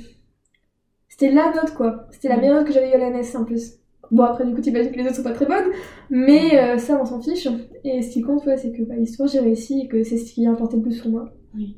c'était 1.09 1.31
la 1.31 1.53
note 1.53 1.75
quoi. 1.75 2.07
C'était 2.11 2.29
la 2.29 2.37
meilleure 2.37 2.57
note 2.57 2.67
que 2.67 2.73
j'avais 2.73 2.91
eu 2.91 2.95
à 2.95 2.99
l'ANS 2.99 3.35
en 3.37 3.45
plus. 3.45 3.75
Bon 4.11 4.25
après 4.25 4.45
du 4.45 4.55
coup 4.55 4.61
t'imagines 4.61 4.93
que 4.93 4.99
les 4.99 5.05
autres 5.07 5.17
sont 5.17 5.23
pas 5.23 5.33
très 5.33 5.47
bonnes, 5.47 5.73
mais 6.11 6.59
euh, 6.59 6.79
ça 6.79 6.99
on 7.01 7.07
s'en 7.07 7.21
fiche. 7.23 7.49
Et 7.85 8.03
ce 8.03 8.11
qui 8.13 8.21
compte 8.23 8.45
ouais, 8.47 8.57
c'est 8.59 8.73
que 8.73 8.83
bah, 8.83 8.95
l'histoire 8.97 9.29
j'ai 9.29 9.41
réussi 9.41 9.83
et 9.83 9.89
que 9.89 10.03
c'est 10.05 10.19
ce 10.19 10.33
qui 10.35 10.47
a 10.47 10.51
importé 10.51 10.77
le 10.77 10.83
plus 10.83 11.01
pour 11.01 11.11
moi. 11.11 11.33
Oui. 11.55 11.77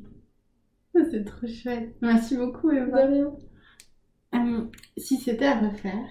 C'est 1.11 1.23
trop 1.25 1.47
chouette. 1.47 1.95
Merci 2.01 2.37
beaucoup, 2.37 2.71
Eva. 2.71 3.07
De 3.07 3.13
rien. 3.13 4.69
Si 4.97 5.17
c'était 5.17 5.45
à 5.45 5.59
refaire, 5.59 6.05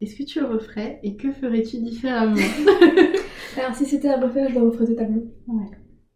est-ce 0.00 0.16
que 0.16 0.24
tu 0.24 0.40
le 0.40 0.46
referais 0.46 1.00
et 1.02 1.16
que 1.16 1.32
ferais-tu 1.32 1.78
différemment 1.78 2.36
Alors, 3.58 3.74
si 3.74 3.86
c'était 3.86 4.08
à 4.08 4.20
refaire, 4.20 4.48
je 4.50 4.54
le 4.54 4.66
referais 4.66 4.86
totalement. 4.86 5.22
Ouais. 5.46 5.70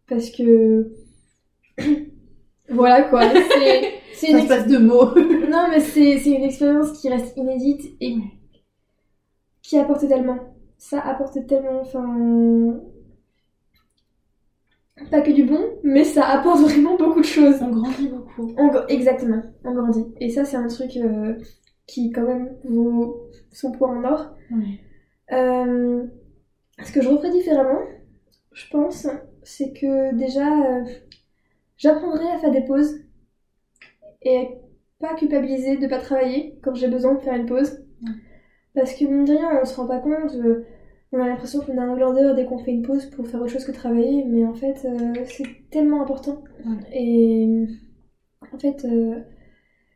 Parce 0.07 0.29
que. 0.29 0.91
voilà 2.69 3.03
quoi. 3.03 3.23
C'est 4.13 4.29
une 4.29 4.37
Ça 4.37 4.43
se 4.43 4.47
passe 4.47 4.67
de 4.67 4.77
mots. 4.77 5.15
Non, 5.49 5.67
mais 5.69 5.79
c'est 5.79 6.23
une 6.23 6.43
expérience 6.43 7.01
qui 7.01 7.09
reste 7.09 7.35
inédite 7.35 7.81
et 7.99 8.15
qui 9.61 9.77
apporte 9.77 10.07
tellement. 10.07 10.37
Ça 10.77 10.99
apporte 11.01 11.45
tellement, 11.47 11.81
enfin. 11.81 12.79
Pas 15.09 15.21
que 15.21 15.31
du 15.31 15.43
bon, 15.43 15.59
mais 15.83 16.03
ça 16.03 16.25
apporte 16.25 16.61
vraiment 16.61 16.95
beaucoup 16.95 17.21
de 17.21 17.25
choses. 17.25 17.55
On 17.61 17.69
grandit 17.69 18.07
beaucoup. 18.07 18.53
On 18.57 18.87
exactement, 18.87 19.41
on 19.63 19.73
grandit. 19.73 20.05
Et 20.19 20.29
ça, 20.29 20.45
c'est 20.45 20.57
un 20.57 20.67
truc 20.67 20.95
euh, 20.97 21.33
qui, 21.91 22.11
quand 22.11 22.25
même, 22.25 22.55
vaut 22.63 23.29
son 23.51 23.71
poids 23.71 23.89
en 23.89 24.03
or. 24.05 24.33
Euh, 25.33 26.05
ce 26.83 26.91
que 26.91 27.01
je 27.01 27.09
referais 27.09 27.31
différemment, 27.31 27.81
je 28.53 28.69
pense, 28.69 29.07
c'est 29.43 29.73
que 29.73 30.15
déjà, 30.15 30.47
euh, 30.47 30.83
j'apprendrai 31.77 32.27
à 32.29 32.39
faire 32.39 32.51
des 32.51 32.63
pauses 32.63 32.95
et 34.21 34.49
pas 34.99 35.15
culpabiliser 35.15 35.77
de 35.77 35.87
pas 35.87 35.99
travailler 35.99 36.59
quand 36.63 36.75
j'ai 36.75 36.87
besoin 36.87 37.15
de 37.15 37.19
faire 37.19 37.33
une 37.35 37.45
pause. 37.45 37.83
Parce 38.73 38.93
que 38.93 39.03
mine 39.03 39.25
de 39.25 39.33
rien, 39.33 39.59
on 39.61 39.65
se 39.65 39.75
rend 39.75 39.87
pas 39.87 39.99
compte, 39.99 40.33
euh, 40.35 40.65
on 41.11 41.19
a 41.19 41.27
l'impression 41.27 41.59
qu'on 41.59 41.77
a 41.77 41.81
un 41.81 41.95
glandeur 41.95 42.35
dès 42.35 42.45
qu'on 42.45 42.59
fait 42.59 42.71
une 42.71 42.83
pause 42.83 43.05
pour 43.07 43.27
faire 43.27 43.41
autre 43.41 43.51
chose 43.51 43.65
que 43.65 43.73
travailler, 43.73 44.23
mais 44.23 44.45
en 44.45 44.53
fait, 44.53 44.87
c'est 45.25 45.69
tellement 45.69 46.01
important. 46.01 46.41
Et 46.93 47.65
en 48.53 48.57
fait, 48.57 48.87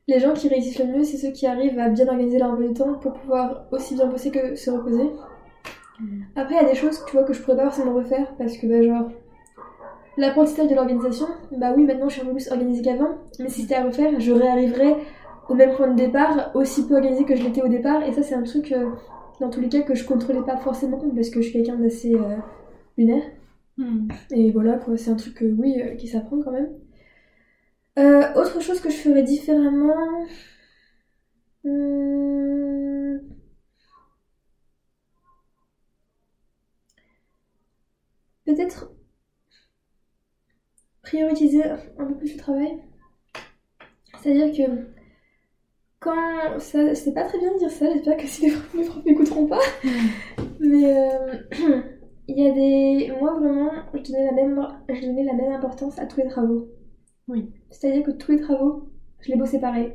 les 0.08 0.20
gens 0.20 0.34
qui 0.34 0.48
réussissent 0.48 0.80
le 0.80 0.86
mieux, 0.86 1.04
c'est 1.04 1.18
ceux 1.18 1.32
qui 1.32 1.48
arrivent 1.48 1.80
à 1.80 1.90
bien 1.90 2.08
organiser 2.08 2.38
leur 2.38 2.52
emploi 2.52 2.68
du 2.68 2.74
temps 2.74 2.94
pour 2.96 3.14
pouvoir 3.14 3.66
aussi 3.72 3.96
bien 3.96 4.06
bosser 4.06 4.32
que 4.32 4.56
se 4.56 4.70
reposer. 4.70 5.10
Mm. 6.00 6.22
Après, 6.36 6.56
il 6.56 6.62
y 6.62 6.66
a 6.66 6.70
des 6.70 6.76
choses, 6.76 7.04
tu 7.08 7.14
vois, 7.14 7.24
que 7.24 7.34
je 7.34 7.42
pourrais 7.42 7.58
pas 7.58 7.66
forcément 7.66 7.94
refaire 7.94 8.34
parce 8.38 8.58
que, 8.58 8.68
bah, 8.68 8.82
genre, 8.84 9.10
l'apprentissage 10.18 10.70
de 10.70 10.76
l'organisation, 10.76 11.28
bah 11.52 11.74
oui, 11.76 11.86
maintenant 11.86 12.08
je 12.10 12.14
suis 12.14 12.22
un 12.22 12.26
peu 12.26 12.34
plus 12.34 12.52
organisée 12.52 12.82
qu'avant, 12.82 13.18
mais 13.40 13.50
si 13.50 13.62
c'était 13.62 13.76
à 13.76 13.84
refaire, 13.84 14.20
je 14.20 14.32
réarriverais 14.32 14.96
au 15.50 15.54
même 15.54 15.76
point 15.76 15.88
de 15.88 15.96
départ, 15.96 16.52
aussi 16.56 16.88
peu 16.88 16.96
organisée 16.96 17.26
que 17.26 17.36
je 17.36 17.44
l'étais 17.44 17.62
au 17.62 17.68
départ, 17.68 18.04
et 18.04 18.14
ça, 18.14 18.24
c'est 18.24 18.36
un 18.36 18.44
truc, 18.44 18.72
euh, 18.72 18.90
dans 19.40 19.50
tous 19.50 19.62
les 19.62 19.70
cas, 19.70 19.82
que 19.82 19.96
je 19.96 20.06
contrôlais 20.06 20.42
pas 20.42 20.58
forcément 20.58 21.00
parce 21.16 21.30
que 21.30 21.42
je 21.42 21.50
suis 21.50 21.54
quelqu'un 21.54 21.76
d'assez 21.76 22.16
euh, 22.16 22.38
lunaire. 22.98 23.24
Hmm. 23.78 24.08
Et 24.32 24.52
voilà, 24.52 24.78
quoi, 24.78 24.98
c'est 24.98 25.12
un 25.12 25.16
truc, 25.16 25.42
euh, 25.44 25.54
oui, 25.58 25.82
euh, 25.82 25.96
qui 25.96 26.08
s'apprend 26.08 26.40
quand 26.42 26.52
même. 26.52 26.70
Euh, 27.98 28.34
autre 28.36 28.60
chose 28.62 28.80
que 28.82 28.90
je 28.90 28.98
ferais 28.98 29.24
différemment. 29.24 30.26
Hmm. 31.64 33.18
Peut-être 38.46 38.92
prioriser 41.02 41.64
un 41.64 42.06
peu 42.08 42.16
plus 42.18 42.34
le 42.34 42.40
travail. 42.40 42.82
C'est-à-dire 44.22 44.52
que 44.56 44.88
quand. 46.00 46.60
Ça, 46.60 46.96
c'est 46.96 47.14
pas 47.14 47.24
très 47.26 47.40
bien 47.40 47.54
de 47.54 47.60
dire 47.60 47.72
ça, 47.72 47.92
j'espère 47.92 48.18
que 48.18 48.28
si 48.28 48.50
les 48.50 48.52
profs, 48.56 49.06
m'écouteront 49.06 49.48
pas. 49.48 49.60
Mais 50.60 50.86
euh, 50.98 51.34
il 52.28 52.38
y 52.40 52.48
a 52.48 52.52
des. 52.54 53.14
Moi 53.20 53.34
vraiment, 53.40 53.72
je 53.94 54.02
donnais, 54.12 54.26
la 54.26 54.32
même... 54.34 54.68
je 54.90 55.02
donnais 55.02 55.24
la 55.24 55.34
même 55.34 55.54
importance 55.54 56.00
à 56.00 56.06
tous 56.06 56.22
les 56.22 56.28
travaux. 56.28 56.68
Oui. 57.28 57.52
C'est-à-dire 57.70 58.04
que 58.04 58.12
tous 58.12 58.32
les 58.32 58.40
travaux, 58.42 58.90
je 59.22 59.32
les 59.32 59.38
bossais 59.38 59.60
pareil. 59.60 59.94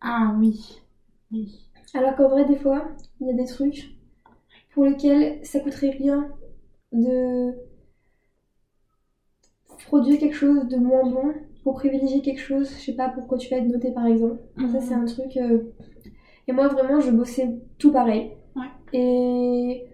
Ah 0.00 0.34
oui. 0.38 0.80
Oui. 1.32 1.68
Alors 1.94 2.14
qu'en 2.16 2.28
vrai, 2.28 2.44
des 2.44 2.56
fois, 2.56 2.88
il 3.20 3.26
y 3.26 3.30
a 3.30 3.34
des 3.34 3.46
trucs 3.46 3.90
pour 4.74 4.84
lesquels 4.84 5.44
ça 5.44 5.60
coûterait 5.60 5.90
rien 5.90 6.28
de 6.92 7.54
produire 9.86 10.18
quelque 10.18 10.34
chose 10.34 10.66
de 10.68 10.76
moins 10.76 11.08
bon 11.08 11.32
pour 11.62 11.74
privilégier 11.74 12.22
quelque 12.22 12.40
chose, 12.40 12.70
je 12.78 12.84
sais 12.84 12.92
pas 12.94 13.08
pourquoi 13.08 13.38
tu 13.38 13.48
vas 13.50 13.56
être 13.56 13.66
noté 13.66 13.90
par 13.90 14.06
exemple. 14.06 14.38
Ça, 14.72 14.80
c'est 14.80 14.94
un 14.94 15.04
truc. 15.04 15.36
euh, 15.36 15.72
Et 16.48 16.52
moi, 16.52 16.68
vraiment, 16.68 17.00
je 17.00 17.10
bossais 17.10 17.48
tout 17.78 17.92
pareil. 17.92 18.32
Ouais. 18.56 18.68
Et. 18.92 19.86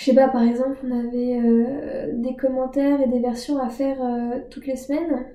Je 0.00 0.06
sais 0.06 0.14
pas, 0.14 0.28
par 0.28 0.42
exemple, 0.42 0.78
on 0.82 0.98
avait 0.98 1.38
euh, 1.38 2.12
des 2.14 2.34
commentaires 2.34 3.02
et 3.02 3.08
des 3.08 3.20
versions 3.20 3.58
à 3.58 3.68
faire 3.68 4.02
euh, 4.02 4.40
toutes 4.48 4.66
les 4.66 4.76
semaines. 4.76 5.26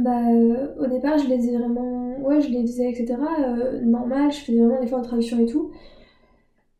Bah, 0.00 0.28
euh, 0.32 0.74
au 0.78 0.86
départ, 0.88 1.16
je 1.18 1.28
les 1.28 1.48
ai 1.48 1.56
vraiment. 1.56 2.18
Ouais, 2.18 2.40
je 2.40 2.48
les 2.48 2.62
faisais, 2.62 2.90
etc. 2.90 3.16
normal, 3.84 4.32
je 4.32 4.38
faisais 4.40 4.58
vraiment 4.58 4.80
l'effort 4.80 5.00
de 5.00 5.06
traduction 5.06 5.38
et 5.38 5.46
tout. 5.46 5.70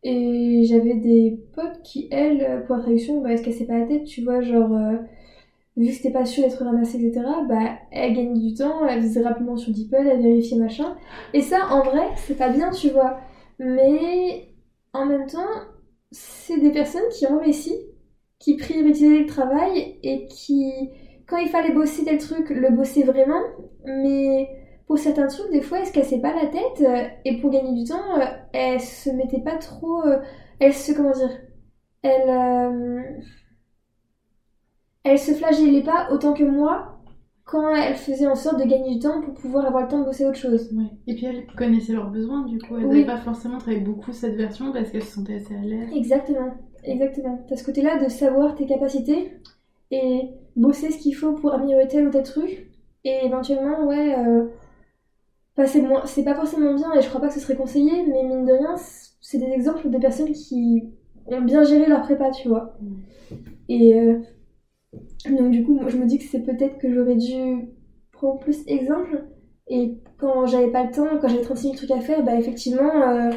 Et 0.03 0.65
j'avais 0.67 0.95
des 0.95 1.39
potes 1.55 1.83
qui, 1.83 2.09
elles, 2.11 2.65
pour 2.67 2.77
la 2.77 2.83
traduction, 2.83 3.21
bah, 3.21 3.31
elles 3.31 3.39
se 3.39 3.45
cassaient 3.45 3.67
pas 3.67 3.79
la 3.79 3.87
tête, 3.87 4.05
tu 4.05 4.23
vois, 4.25 4.41
genre. 4.41 4.71
vu 5.77 5.89
que 5.89 5.93
c'était 5.93 6.11
pas 6.11 6.25
sûr 6.27 6.43
d'être 6.45 6.65
ramassé, 6.65 6.99
etc., 6.99 7.27
bah, 7.49 7.79
elles 7.93 8.15
gagnaient 8.15 8.41
du 8.41 8.55
temps, 8.55 8.87
elles 8.87 9.03
faisaient 9.03 9.23
rapidement 9.23 9.57
sur 9.57 9.73
DeepL, 9.73 10.07
elles 10.07 10.23
vérifiaient 10.23 10.59
machin. 10.59 10.97
Et 11.35 11.43
ça, 11.43 11.69
en 11.71 11.83
vrai, 11.83 12.09
c'est 12.17 12.37
pas 12.37 12.51
bien, 12.51 12.71
tu 12.71 12.91
vois. 12.91 13.21
Mais 13.59 14.49
en 14.93 15.07
même 15.07 15.27
temps, 15.27 15.47
c'est 16.13 16.59
des 16.59 16.73
personnes 16.73 17.09
qui 17.11 17.27
ont 17.27 17.39
réussi, 17.39 17.73
qui 18.39 18.57
priorisaient 18.57 19.21
le 19.21 19.27
travail 19.27 19.99
et 20.03 20.27
qui, 20.29 20.73
quand 21.27 21.37
il 21.39 21.49
fallait 21.49 21.73
bosser 21.73 22.05
tel 22.05 22.19
truc, 22.19 22.51
le 22.51 22.71
bossaient 22.71 23.05
vraiment. 23.05 23.41
Mais 23.85 24.49
pour 24.87 24.99
certains 24.99 25.29
trucs, 25.29 25.51
des 25.53 25.63
fois, 25.63 25.79
elles 25.81 25.87
se 25.87 25.93
cassaient 25.93 26.21
pas 26.21 26.35
la 26.35 26.47
tête 26.49 26.81
euh, 26.83 27.09
et 27.25 27.39
pour 27.41 27.51
gagner 27.51 27.73
du 27.81 27.89
temps, 27.89 28.21
euh, 28.21 28.25
elles 28.53 28.81
se 28.81 29.11
mettaient 29.11 29.41
pas 29.43 29.57
trop. 29.57 30.03
euh, 30.07 30.21
elles 30.59 30.75
se. 30.75 30.93
Comment 30.93 31.13
dire 31.13 31.31
Elles. 32.03 33.23
elles 35.05 35.19
se 35.19 35.33
flagellaient 35.35 35.83
pas 35.83 36.09
autant 36.11 36.33
que 36.35 36.45
moi 36.45 36.90
quand 37.51 37.75
elles 37.75 37.97
faisaient 37.97 38.27
en 38.29 38.35
sorte 38.37 38.59
de 38.61 38.65
gagner 38.65 38.95
du 38.95 38.99
temps 39.01 39.21
pour 39.23 39.35
pouvoir 39.35 39.67
avoir 39.67 39.83
le 39.83 39.89
temps 39.89 39.99
de 40.01 40.05
bosser 40.05 40.25
autre 40.25 40.37
chose. 40.39 40.71
Ouais. 40.73 40.85
Et 41.07 41.15
puis 41.17 41.27
elles 41.27 41.47
connaissaient 41.57 41.95
leurs 41.95 42.11
besoins, 42.11 42.45
du 42.47 42.59
coup. 42.59 42.77
Elles 42.77 42.85
Oui. 42.87 43.01
n'avaient 43.01 43.07
pas 43.07 43.17
forcément 43.19 43.59
travaillé 43.59 43.81
beaucoup 43.83 44.13
cette 44.13 44.35
version 44.37 44.73
parce 44.73 44.91
qu'elles 44.91 45.03
se 45.05 45.15
sentaient 45.15 45.35
assez 45.37 45.55
à 45.57 45.61
l'aise. 45.63 45.89
Exactement, 45.95 46.51
exactement. 46.85 47.45
T'as 47.49 47.57
ce 47.57 47.65
côté-là 47.65 48.03
de 48.03 48.09
savoir 48.09 48.55
tes 48.55 48.67
capacités 48.67 49.33
et 49.91 50.31
bosser 50.57 50.91
ce 50.91 50.99
qu'il 50.99 51.15
faut 51.17 51.33
pour 51.33 51.53
améliorer 51.53 51.89
tel 51.89 52.07
ou 52.07 52.11
tel 52.11 52.23
truc. 52.23 52.71
Et 53.05 53.25
éventuellement, 53.25 53.85
ouais, 53.87 54.15
euh, 54.19 54.45
enfin, 55.57 55.67
c'est 55.67 55.83
moins- 55.83 56.07
c'est 56.07 56.25
pas 56.25 56.35
forcément 56.35 56.75
bien 56.75 56.93
et 56.95 57.03
je 57.03 57.09
crois 57.09 57.21
pas 57.21 57.29
que 57.29 57.35
ce 57.35 57.41
serait 57.41 57.57
conseillé, 57.57 58.05
mais 58.07 58.23
mine 58.25 58.45
de 58.45 58.53
rien, 58.53 58.77
c'est 59.21 59.39
des 59.39 59.51
exemples 59.51 59.91
de 59.91 59.99
personnes 59.99 60.33
qui 60.33 60.85
ont 61.27 61.41
bien 61.41 61.65
géré 61.65 61.87
leur 61.89 62.03
prépa, 62.03 62.31
tu 62.31 62.49
vois. 62.49 62.77
Et 63.69 63.99
euh, 63.99 64.21
donc, 65.29 65.51
du 65.51 65.65
coup, 65.65 65.75
moi, 65.75 65.89
je 65.89 65.97
me 65.97 66.07
dis 66.07 66.19
que 66.19 66.25
c'est 66.25 66.43
peut-être 66.43 66.79
que 66.79 66.93
j'aurais 66.93 67.17
dû 67.17 67.69
prendre 68.13 68.39
plus 68.41 68.63
exemple. 68.67 69.25
Et 69.69 69.99
quand 70.19 70.47
j'avais 70.47 70.71
pas 70.71 70.85
le 70.85 70.91
temps, 70.91 71.07
quand 71.21 71.29
j'avais 71.29 71.43
36 71.43 71.63
000 71.69 71.77
trucs 71.77 71.91
à 71.93 72.01
faire, 72.01 72.25
bah 72.25 72.35
effectivement, 72.35 73.03
euh, 73.03 73.31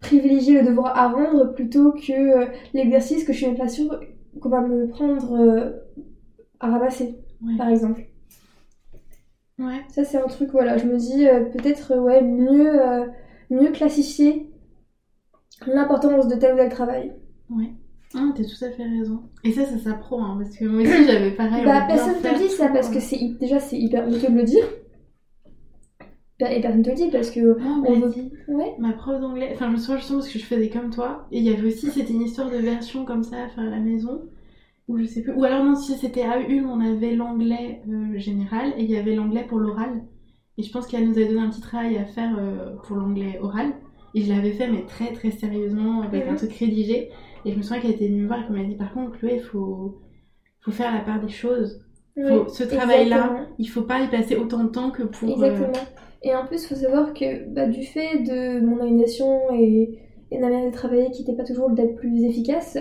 privilégier 0.00 0.60
le 0.60 0.66
devoir 0.68 0.96
à 0.96 1.08
rendre 1.08 1.52
plutôt 1.54 1.92
que 1.92 2.12
euh, 2.12 2.46
l'exercice 2.74 3.24
que 3.24 3.32
je 3.32 3.38
suis 3.38 3.46
même 3.46 3.56
pas 3.56 3.68
sûre 3.68 3.98
qu'on 4.40 4.48
va 4.48 4.60
me 4.60 4.86
prendre 4.88 5.32
euh, 5.34 5.70
à 6.60 6.70
ramasser, 6.70 7.16
Ouais. 7.42 7.56
par 7.56 7.68
exemple. 7.68 8.06
Ouais. 9.58 9.82
Ça, 9.88 10.04
c'est 10.04 10.18
un 10.18 10.26
truc, 10.26 10.50
voilà, 10.52 10.78
je 10.78 10.86
me 10.86 10.96
dis 10.96 11.24
peut-être, 11.52 11.96
ouais, 11.98 12.22
mieux, 12.22 12.80
mieux 13.50 13.70
classifier 13.72 14.48
l'importance 15.66 16.28
de 16.28 16.36
tel 16.36 16.54
ou 16.54 16.56
tel 16.56 16.68
travail. 16.70 17.12
Ouais. 17.50 17.70
Ah, 18.14 18.32
t'as 18.36 18.42
tout 18.44 18.64
à 18.64 18.70
fait 18.70 18.82
raison. 18.84 19.22
Et 19.44 19.52
ça, 19.52 19.64
ça 19.66 19.78
s'apprend, 19.78 20.24
hein, 20.24 20.38
parce 20.42 20.56
que 20.56 20.64
moi 20.64 20.82
aussi, 20.82 21.04
j'avais 21.06 21.30
pareil. 21.36 21.64
Bah, 21.64 21.84
personne 21.86 22.20
te 22.20 22.26
le 22.28 22.38
dit 22.38 22.48
ça 22.52 22.68
parce 22.68 22.90
euh. 22.90 22.94
que 22.94 23.00
c'est 23.00 23.18
déjà 23.38 23.60
c'est 23.60 23.78
hyper 23.78 24.06
honteux 24.08 24.30
de 24.30 24.36
le 24.36 24.42
dire. 24.44 24.64
Et 26.40 26.60
personne 26.62 26.82
te 26.82 26.88
le 26.90 26.96
dit 26.96 27.10
parce 27.10 27.30
que. 27.30 27.40
Non, 27.60 27.82
on 27.86 28.00
veut- 28.00 28.08
dit. 28.10 28.32
Ouais. 28.48 28.74
Ma 28.78 28.92
prof 28.94 29.20
d'anglais, 29.20 29.50
enfin 29.52 29.66
je 29.68 29.72
me 29.72 29.76
souviens 29.76 29.98
justement 29.98 30.18
parce 30.20 30.32
que 30.32 30.38
je 30.38 30.44
faisais 30.44 30.70
comme 30.70 30.90
toi, 30.90 31.26
et 31.30 31.38
il 31.38 31.44
y 31.44 31.50
avait 31.50 31.66
aussi, 31.68 31.90
c'était 31.90 32.14
une 32.14 32.22
histoire 32.22 32.50
de 32.50 32.56
version 32.56 33.04
comme 33.04 33.22
ça 33.22 33.36
à 33.44 33.48
faire 33.48 33.64
à 33.64 33.68
la 33.70 33.78
maison, 33.78 34.22
ou 34.88 34.96
je 34.98 35.04
sais 35.04 35.20
plus, 35.22 35.34
ou 35.34 35.44
alors 35.44 35.62
non, 35.64 35.76
si 35.76 35.92
c'était 35.98 36.22
à 36.22 36.40
Ulm, 36.40 36.68
on 36.70 36.80
avait 36.80 37.14
l'anglais 37.14 37.82
euh, 37.90 38.18
général, 38.18 38.72
et 38.78 38.84
il 38.84 38.90
y 38.90 38.96
avait 38.96 39.14
l'anglais 39.14 39.44
pour 39.46 39.58
l'oral, 39.58 40.02
et 40.56 40.62
je 40.62 40.72
pense 40.72 40.86
qu'elle 40.86 41.06
nous 41.06 41.16
avait 41.16 41.28
donné 41.28 41.40
un 41.42 41.50
petit 41.50 41.60
travail 41.60 41.98
à 41.98 42.06
faire 42.06 42.34
euh, 42.38 42.74
pour 42.84 42.96
l'anglais 42.96 43.38
oral, 43.42 43.74
et 44.14 44.22
je 44.22 44.32
l'avais 44.32 44.52
fait, 44.52 44.66
mais 44.68 44.86
très 44.86 45.12
très 45.12 45.30
sérieusement, 45.32 46.00
avec 46.00 46.26
un 46.26 46.30
Mhm. 46.32 46.36
truc 46.38 46.52
rédigé, 46.54 47.10
et 47.44 47.52
je 47.52 47.56
me 47.56 47.62
souviens 47.62 47.80
qu'elle 47.82 47.92
était 47.92 48.08
venue 48.08 48.22
me 48.22 48.26
voir 48.26 48.40
et 48.40 48.46
qu'elle 48.46 48.56
m'a 48.56 48.64
dit, 48.64 48.76
par 48.76 48.92
contre, 48.92 49.18
Chloé, 49.18 49.34
il 49.36 49.42
faut, 49.42 50.00
faut 50.60 50.70
faire 50.70 50.92
la 50.94 51.00
part 51.00 51.20
des 51.20 51.28
choses, 51.30 51.84
Oui, 52.16 52.24
faut, 52.28 52.48
ce 52.48 52.64
travail-là, 52.64 53.46
il 53.58 53.66
faut 53.68 53.82
pas 53.82 54.00
y 54.00 54.08
passer 54.08 54.36
autant 54.36 54.64
de 54.64 54.68
temps 54.70 54.90
que 54.90 55.02
pour... 55.04 55.28
euh, 55.28 55.32
Exactement. 55.32 55.84
Et 56.22 56.34
en 56.34 56.46
plus, 56.46 56.62
il 56.64 56.68
faut 56.68 56.74
savoir 56.74 57.14
que 57.14 57.48
bah, 57.48 57.66
du 57.66 57.82
fait 57.82 58.18
de 58.18 58.60
mon 58.60 58.78
organisation 58.80 59.38
et, 59.54 59.98
et 60.30 60.36
de 60.36 60.40
ma 60.42 60.50
manière 60.50 60.70
de 60.70 60.74
travailler 60.74 61.10
qui 61.10 61.22
n'était 61.22 61.36
pas 61.36 61.44
toujours 61.44 61.70
d'être 61.70 61.96
plus 61.96 62.24
efficace, 62.24 62.76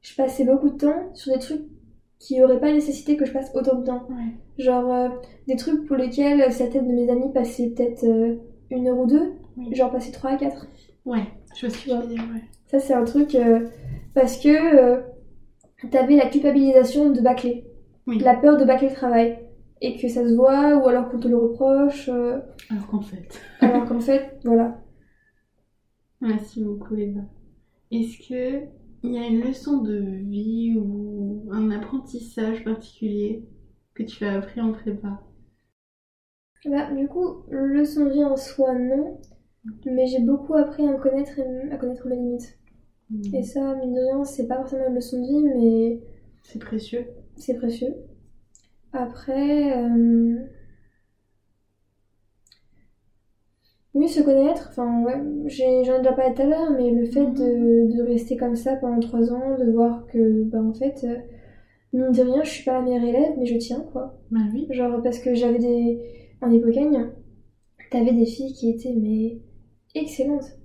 je 0.00 0.14
passais 0.14 0.44
beaucoup 0.44 0.70
de 0.70 0.76
temps 0.76 1.10
sur 1.14 1.32
des 1.32 1.40
trucs 1.40 1.62
qui 2.20 2.42
auraient 2.42 2.60
pas 2.60 2.72
nécessité 2.72 3.16
que 3.16 3.24
je 3.24 3.32
passe 3.32 3.50
autant 3.54 3.78
de 3.80 3.84
temps. 3.84 4.06
Ouais. 4.10 4.62
Genre 4.62 4.92
euh, 4.92 5.08
des 5.48 5.56
trucs 5.56 5.86
pour 5.86 5.96
lesquels 5.96 6.52
certaines 6.52 6.86
de 6.88 6.92
mes 6.92 7.10
amies 7.10 7.32
passaient 7.32 7.70
peut-être 7.70 8.04
euh, 8.04 8.36
une 8.70 8.86
heure 8.88 8.98
ou 8.98 9.06
deux, 9.06 9.32
Oui. 9.56 9.74
genre 9.74 9.90
passer 9.90 10.12
3 10.12 10.30
à 10.32 10.36
4. 10.36 10.66
Ouais, 11.04 11.22
je 11.56 11.66
vois 11.66 11.74
ce 11.74 11.84
que 11.84 11.90
tu 11.90 11.96
veux 11.96 12.06
dire, 12.06 12.22
ouais. 12.32 12.42
Ça, 12.68 12.78
c'est 12.80 12.94
un 12.94 13.04
truc 13.04 13.34
euh, 13.34 13.66
parce 14.14 14.38
que 14.38 14.48
euh, 14.48 15.00
t'avais 15.90 16.16
la 16.16 16.28
culpabilisation 16.28 17.10
de 17.10 17.20
bâcler, 17.20 17.64
Oui. 18.06 18.18
la 18.20 18.34
peur 18.36 18.56
de 18.56 18.64
bâcler 18.64 18.88
le 18.90 18.94
travail, 18.94 19.38
et 19.80 19.96
que 19.96 20.08
ça 20.08 20.28
se 20.28 20.34
voit, 20.34 20.76
ou 20.76 20.88
alors 20.88 21.08
qu'on 21.10 21.18
te 21.20 21.28
le 21.28 21.36
reproche, 21.36 22.08
euh, 22.08 22.38
Alors 22.70 22.86
qu'en 22.88 23.00
fait. 23.00 23.40
alors 23.60 23.86
qu'en 23.86 24.00
fait, 24.00 24.38
voilà. 24.44 24.78
Merci 26.20 26.62
beaucoup, 26.62 26.96
Eva. 26.96 27.20
Est-ce 27.90 28.28
que 28.28 28.66
il 29.04 29.12
y 29.14 29.18
a 29.18 29.26
une 29.26 29.42
leçon 29.42 29.78
de 29.82 29.96
vie 29.98 30.76
ou 30.76 31.48
un 31.52 31.70
apprentissage 31.70 32.64
particulier 32.64 33.44
que 33.94 34.02
tu 34.02 34.24
as 34.24 34.34
appris 34.34 34.60
en 34.60 34.72
prépa? 34.72 35.22
Bah, 36.64 36.90
du 36.92 37.06
coup, 37.06 37.44
leçon 37.50 38.04
de 38.06 38.10
vie 38.10 38.24
en 38.24 38.36
soi, 38.36 38.74
non, 38.74 39.20
mais 39.86 40.06
j'ai 40.06 40.20
beaucoup 40.20 40.54
appris 40.54 40.86
à 40.86 40.92
me 40.92 40.98
connaître 40.98 41.38
et 41.38 41.70
à 41.70 41.76
connaître 41.76 42.06
mes 42.08 42.16
limites. 42.16 42.57
Et 43.32 43.42
ça, 43.42 43.74
mine 43.76 43.94
de 43.94 44.00
rien, 44.00 44.24
c'est 44.24 44.46
pas 44.46 44.56
forcément 44.56 44.88
une 44.88 44.94
leçon 44.94 45.20
de 45.20 45.26
vie, 45.26 45.44
mais 45.44 46.00
C'est 46.42 46.58
précieux. 46.58 47.06
c'est 47.36 47.54
précieux. 47.54 47.94
Après, 48.92 49.72
euh, 49.78 50.36
oui, 53.94 54.08
se 54.08 54.20
connaître, 54.20 54.68
enfin, 54.70 55.02
ouais, 55.02 55.14
j'en 55.46 55.64
ai 55.64 55.78
déjà 55.78 56.12
parlé 56.12 56.34
tout 56.34 56.42
à 56.42 56.46
l'heure, 56.46 56.70
mais 56.70 56.90
le 56.90 57.04
fait 57.06 57.26
de, 57.26 57.96
de 57.96 58.02
rester 58.02 58.36
comme 58.36 58.54
ça 58.56 58.76
pendant 58.76 59.00
trois 59.00 59.32
ans, 59.32 59.56
de 59.58 59.70
voir 59.72 60.06
que, 60.06 60.44
bah, 60.44 60.62
en 60.62 60.72
fait, 60.74 61.04
euh, 61.04 61.16
mine 61.92 62.12
de 62.12 62.22
rien, 62.22 62.44
je 62.44 62.50
suis 62.50 62.64
pas 62.64 62.74
la 62.74 62.82
meilleure 62.82 63.04
élève, 63.04 63.34
mais 63.38 63.46
je 63.46 63.56
tiens, 63.58 63.84
quoi. 63.92 64.18
Bah 64.30 64.40
oui. 64.54 64.68
Genre, 64.70 65.02
parce 65.02 65.18
que 65.20 65.34
j'avais 65.34 65.58
des. 65.58 66.00
En 66.42 66.50
hypocagne, 66.52 67.10
t'avais 67.90 68.12
des 68.12 68.26
filles 68.26 68.54
qui 68.54 68.70
étaient, 68.70 68.94
mais, 68.94 69.40
excellentes. 69.94 70.57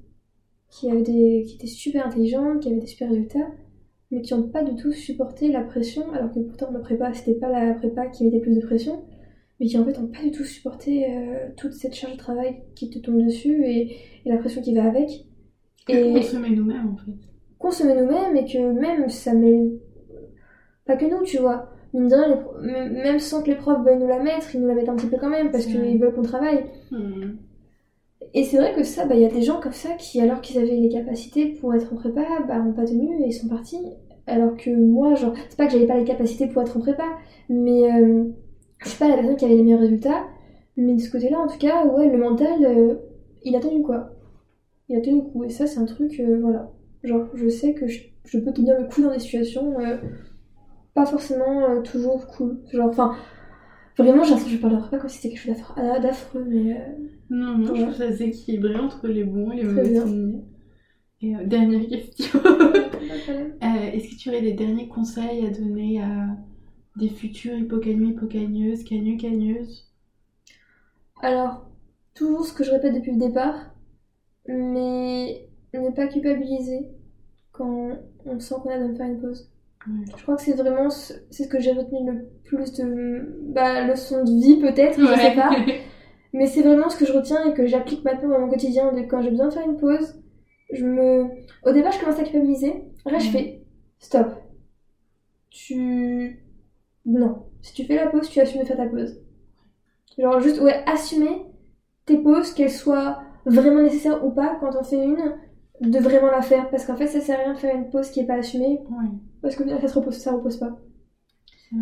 Qui, 0.74 0.90
avaient 0.90 1.04
des... 1.04 1.44
qui 1.48 1.56
étaient 1.56 1.68
super 1.68 2.08
intelligentes, 2.08 2.62
qui 2.62 2.70
avaient 2.70 2.80
des 2.80 2.88
super 2.88 3.10
résultats, 3.10 3.48
mais 4.10 4.22
qui 4.22 4.34
n'ont 4.34 4.50
pas 4.50 4.64
du 4.64 4.76
tout 4.76 4.92
supporté 4.92 5.52
la 5.52 5.62
pression, 5.62 6.12
alors 6.14 6.32
que 6.32 6.40
pourtant, 6.40 6.72
ma 6.72 6.80
prépa, 6.80 7.14
c'était 7.14 7.40
pas 7.40 7.50
la 7.50 7.74
prépa 7.76 8.08
qui 8.08 8.24
mettait 8.24 8.40
plus 8.40 8.56
de 8.56 8.66
pression, 8.66 9.04
mais 9.60 9.68
qui 9.68 9.78
en 9.78 9.86
fait 9.86 10.00
n'ont 10.00 10.08
pas 10.08 10.24
du 10.24 10.32
tout 10.32 10.44
supporté 10.44 11.06
euh, 11.10 11.50
toute 11.58 11.74
cette 11.74 11.94
charge 11.94 12.14
de 12.14 12.18
travail 12.18 12.64
qui 12.76 12.90
te 12.90 13.00
tombe 13.00 13.24
dessus 13.24 13.64
et, 13.66 13.98
et 14.26 14.30
la 14.30 14.38
pression 14.38 14.62
qui 14.62 14.74
va 14.74 14.86
avec. 14.86 15.26
Et 15.90 16.14
consommer 16.14 16.50
nous-mêmes 16.50 16.90
en 16.94 16.98
fait. 16.98 17.12
consommer 17.60 17.96
nous-mêmes 17.96 18.36
et 18.36 18.46
que 18.46 18.72
même 18.72 19.10
ça 19.10 19.34
met. 19.34 19.74
Pas 20.86 20.96
que 20.96 21.06
nous, 21.06 21.24
tu 21.24 21.38
vois. 21.38 21.70
Mine 21.94 22.08
de 22.08 22.16
rien, 22.16 22.90
même 22.90 23.20
sans 23.20 23.44
que 23.44 23.52
les 23.52 23.56
profs 23.56 23.84
veuillent 23.86 24.00
nous 24.00 24.08
la 24.08 24.20
mettre, 24.20 24.56
ils 24.56 24.62
nous 24.62 24.68
la 24.68 24.74
mettent 24.74 24.90
un 24.90 24.96
petit 24.96 25.08
peu 25.08 25.18
quand 25.18 25.30
même 25.30 25.52
parce 25.52 25.66
qu'ils 25.66 26.00
veulent 26.00 26.14
qu'on 26.14 26.24
travaille. 26.24 26.66
Hmm. 26.90 27.36
Et 28.34 28.44
c'est 28.44 28.58
vrai 28.58 28.74
que 28.74 28.84
ça, 28.84 29.06
bah, 29.06 29.16
il 29.16 29.22
y 29.22 29.26
a 29.26 29.30
des 29.30 29.44
gens 29.44 29.60
comme 29.60 29.74
ça 29.74 29.90
qui, 29.94 30.20
alors 30.20 30.42
qu'ils 30.42 30.58
avaient 30.58 30.76
les 30.76 30.90
capacités 30.90 31.50
pour 31.60 31.74
être 31.74 31.94
en 31.94 31.96
prépa, 31.96 32.22
bah, 32.48 32.60
n'ont 32.60 32.74
pas 32.74 32.86
tenu 32.86 33.22
et 33.22 33.28
ils 33.28 33.34
sont 33.34 33.48
partis. 33.48 33.78
Alors 34.26 34.56
que 34.58 34.70
moi, 34.72 35.16
genre, 35.16 35.34
c'est 35.50 35.58
pas 35.58 35.68
que 35.68 35.74
j'avais 35.74 35.88
pas 35.88 35.98
les 35.98 36.06
capacités 36.06 36.48
pour 36.48 36.62
être 36.62 36.78
en 36.78 36.80
prépa, 36.80 37.04
mais 37.50 37.92
euh, 37.92 38.26
je 38.80 38.90
suis 38.90 38.98
pas 38.98 39.08
la 39.08 39.16
personne 39.16 39.36
qui 39.36 39.46
avait 39.46 39.56
les 39.56 39.64
meilleurs 39.64 39.82
résultats. 39.82 40.24
Mais 40.78 40.96
de 40.96 41.00
ce 41.00 41.12
côté-là, 41.12 41.40
en 41.40 41.48
tout 41.48 41.60
cas, 41.60 41.86
ouais, 41.86 42.10
le 42.10 42.18
mental, 42.18 42.66
euh, 42.66 42.96
il 43.44 43.56
a 43.56 43.60
tenu 43.60 43.84
quoi. 43.84 44.12
Il 44.90 44.98
a 44.98 45.02
tenu 45.02 45.18
le 45.18 45.30
coup. 45.30 45.44
Et 45.44 45.50
ça, 45.50 45.68
c'est 45.68 45.80
un 45.80 45.86
truc, 45.86 46.20
euh, 46.20 46.40
voilà. 46.42 46.72
Genre, 47.04 47.28
je 47.36 47.50
sais 47.50 47.74
que 47.74 47.88
je, 47.88 48.02
je 48.26 48.40
peux 48.40 48.52
tenir 48.54 48.80
le 48.80 48.88
coup 48.88 49.02
dans 49.02 49.12
des 49.12 49.20
situations 49.20 49.80
euh, 49.80 49.98
pas 50.94 51.06
forcément 51.06 51.70
euh, 51.70 51.82
toujours 51.82 52.28
cool. 52.28 52.60
Genre, 52.72 52.90
enfin, 52.90 53.16
vraiment, 53.98 54.24
j'ai 54.24 54.32
l'impression 54.32 54.46
que 54.50 54.56
je 54.56 54.62
parle 54.62 54.74
de 54.76 54.80
prépa 54.80 54.98
comme 55.00 55.10
si 55.10 55.18
c'était 55.18 55.30
quelque 55.36 55.44
chose 55.46 55.56
d'affreux- 55.58 56.00
d'affreux, 56.02 56.44
mais. 56.48 56.74
euh, 56.78 56.92
Non, 57.30 57.58
moi 57.58 57.74
je 57.76 57.82
trouve 57.82 57.94
ça 57.94 58.24
équilibré 58.26 58.76
entre 58.78 59.08
les 59.08 59.24
bons 59.24 59.52
et 59.52 59.58
les 59.58 59.64
mauvais 59.64 59.94
souvenirs. 59.96 60.44
Et 61.22 61.36
euh, 61.36 61.46
dernière 61.46 61.88
question. 61.88 62.40
pas. 62.44 63.00
Euh, 63.64 63.92
Est-ce 63.92 64.10
que 64.10 64.16
tu 64.16 64.30
aurais 64.30 64.42
des 64.42 64.54
derniers 64.54 64.88
conseils 64.90 65.46
à 65.46 65.50
donner 65.50 66.02
à 66.02 66.38
des 66.98 67.10
futurs 67.10 67.58
hypocagneux, 67.58 68.10
hypocagneuses, 68.12 68.84
cagneux, 68.84 69.18
cagneuses 69.18 69.90
Alors, 71.22 71.66
toujours 72.14 72.46
ce 72.46 72.54
que 72.54 72.64
je 72.64 72.70
répète 72.72 72.94
depuis 72.94 73.12
le 73.14 73.18
départ, 73.20 73.74
mais 74.48 75.48
ne 75.74 75.92
pas 75.96 76.08
culpabiliser 76.08 76.90
quand 77.54 77.98
on 78.26 78.40
sent 78.40 78.56
qu'on 78.64 78.70
a 78.72 78.78
besoin 78.80 78.90
de 78.94 78.98
faire 78.98 79.08
une 79.08 79.22
pause. 79.22 79.50
Ouais. 79.88 80.06
Je 80.18 80.24
crois 80.24 80.36
que 80.36 80.42
c'est 80.42 80.54
vraiment 80.54 80.90
ce, 80.90 81.14
c'est 81.30 81.44
ce 81.44 81.50
que 81.50 81.60
j'ai 81.60 81.72
retenu 81.72 82.10
le 82.10 82.30
plus 82.46 82.74
de 82.74 83.36
bah, 83.54 83.86
leçons 83.86 84.24
de 84.24 84.32
vie 84.32 84.60
peut-être, 84.60 85.00
je 85.00 85.16
sais 85.20 85.36
pas. 85.36 85.52
Mais 86.34 86.48
c'est 86.48 86.62
vraiment 86.62 86.90
ce 86.90 86.98
que 86.98 87.06
je 87.06 87.14
retiens 87.14 87.46
et 87.46 87.54
que 87.54 87.68
j'applique 87.68 88.04
maintenant 88.04 88.30
dans 88.30 88.40
mon 88.40 88.50
quotidien. 88.50 88.92
De 88.92 89.02
quand 89.02 89.22
j'ai 89.22 89.30
besoin 89.30 89.48
de 89.50 89.54
faire 89.54 89.70
une 89.70 89.78
pause, 89.78 90.20
je 90.72 90.84
me. 90.86 91.28
Au 91.64 91.72
départ, 91.72 91.92
je 91.92 92.00
commence 92.00 92.20
à 92.20 92.24
culpabiliser. 92.24 92.86
Après, 93.06 93.20
je 93.20 93.30
fais 93.30 93.62
stop. 94.00 94.28
Tu. 95.52 96.44
Non. 97.06 97.46
Si 97.62 97.74
tu 97.74 97.84
fais 97.84 97.96
la 97.96 98.08
pause, 98.08 98.30
tu 98.30 98.40
assumes 98.40 98.62
de 98.62 98.66
faire 98.66 98.78
ta 98.78 98.88
pause. 98.88 99.22
Genre, 100.18 100.40
juste, 100.40 100.60
ouais, 100.60 100.84
assumer 100.88 101.46
tes 102.06 102.18
pauses, 102.18 102.54
qu'elles 102.54 102.72
soient 102.72 103.22
vraiment 103.46 103.82
nécessaires 103.82 104.26
ou 104.26 104.32
pas, 104.32 104.58
quand 104.60 104.76
on 104.80 104.84
fait 104.84 105.04
une, 105.04 105.36
de 105.90 106.00
vraiment 106.00 106.32
la 106.32 106.42
faire. 106.42 106.70
Parce 106.70 106.86
qu'en 106.86 106.96
fait, 106.96 107.08
ça 107.08 107.20
sert 107.22 107.40
à 107.40 107.44
rien 107.44 107.54
de 107.54 107.58
faire 107.60 107.76
une 107.76 107.90
pause 107.90 108.10
qui 108.10 108.20
est 108.22 108.26
pas 108.26 108.36
assumée, 108.36 108.82
Ouais. 108.90 109.10
parce 109.42 109.56
que 109.56 109.68
ça 109.68 109.88
se 109.88 109.94
repose, 110.00 110.16
ça 110.16 110.32
repose 110.32 110.58
pas. 110.58 110.78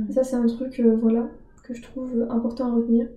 Et 0.09 0.13
ça, 0.13 0.23
c'est 0.23 0.35
un 0.37 0.45
truc, 0.47 0.79
euh, 0.79 0.95
voilà, 1.01 1.27
que 1.65 1.73
je 1.73 1.81
trouve 1.81 2.09
euh, 2.15 2.29
important 2.31 2.71
à 2.71 2.75
retenir. 2.75 3.07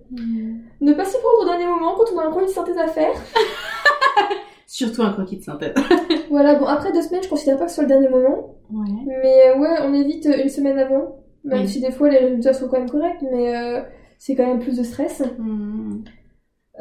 Ne 0.81 0.93
pas 0.93 1.05
s'y 1.05 1.17
prendre 1.19 1.41
au 1.41 1.45
dernier 1.45 1.65
moment 1.65 1.95
quand 1.95 2.05
on 2.13 2.19
a 2.19 2.27
encore 2.27 2.41
une 2.41 2.47
synthèse 2.49 2.77
à 2.77 2.87
faire. 2.87 3.13
Surtout 4.67 5.03
un 5.03 5.11
croquis 5.13 5.37
de 5.37 5.43
synthèse. 5.43 5.73
Voilà, 6.29 6.55
bon, 6.55 6.65
après 6.65 6.91
deux 6.91 7.01
semaines, 7.01 7.23
je 7.23 7.29
considère 7.29 7.57
pas 7.57 7.63
que 7.65 7.69
ce 7.69 7.75
soit 7.75 7.83
le 7.83 7.87
dernier 7.89 8.09
moment. 8.09 8.55
Ouais. 8.73 8.89
Mais 9.05 9.49
euh, 9.49 9.59
ouais, 9.59 9.75
on 9.83 9.93
évite 9.93 10.25
une 10.25 10.49
semaine 10.49 10.77
avant. 10.77 11.17
Même 11.45 11.61
Oui. 11.61 11.67
si 11.69 11.79
des 11.79 11.91
fois 11.91 12.09
les 12.09 12.17
résultats 12.17 12.51
sont 12.53 12.67
quand 12.67 12.79
même 12.79 12.89
corrects, 12.89 13.21
mais 13.31 13.55
euh, 13.55 13.81
c'est 14.17 14.35
quand 14.35 14.45
même 14.45 14.59
plus 14.59 14.75
de 14.77 14.83
stress. 14.83 15.23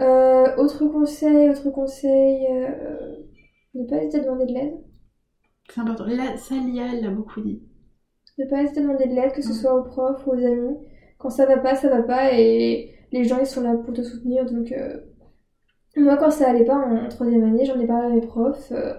Euh, 0.01 0.57
autre 0.57 0.87
conseil, 0.87 1.51
autre 1.51 1.71
conseil, 1.71 2.47
euh, 2.51 3.17
ne 3.75 3.85
pas 3.85 3.99
hésiter 4.03 4.19
à 4.21 4.25
demander 4.25 4.47
de 4.47 4.53
l'aide. 4.55 4.75
C'est 5.69 5.79
important. 5.83 6.07
Là, 6.07 6.39
ça, 6.39 6.55
Lia, 6.55 6.87
elle 6.95 7.03
l'a 7.03 7.11
beaucoup 7.11 7.43
dit. 7.43 7.61
Ne 8.39 8.45
pas 8.47 8.63
hésiter 8.63 8.79
à 8.79 8.83
demander 8.85 9.07
de 9.07 9.15
l'aide, 9.15 9.33
que 9.33 9.43
ce 9.43 9.53
Mm. 9.53 9.53
soit 9.53 9.75
aux 9.75 9.83
profs 9.83 10.25
ou 10.27 10.31
aux 10.31 10.45
amis. 10.47 10.77
Quand 11.19 11.31
ça 11.31 11.47
va 11.47 11.59
pas, 11.59 11.75
ça 11.75 11.89
va 11.89 12.03
pas, 12.03 12.33
et 12.33 12.95
les 13.13 13.25
gens 13.25 13.39
ils 13.41 13.47
sont 13.47 13.63
là 13.63 13.75
pour 13.77 13.93
te 13.95 14.03
soutenir. 14.03 14.45
Donc, 14.47 14.71
euh, 14.73 14.99
moi, 15.97 16.17
quand 16.17 16.31
ça 16.31 16.51
allait 16.51 16.65
pas 16.65 16.75
en, 16.77 17.07
en 17.07 17.09
troisième 17.09 17.45
année, 17.45 17.65
j'en 17.65 17.81
ai 17.81 17.87
parlé 17.87 18.07
à 18.07 18.11
mes 18.11 18.21
profs. 18.27 18.73
euh, 18.73 18.95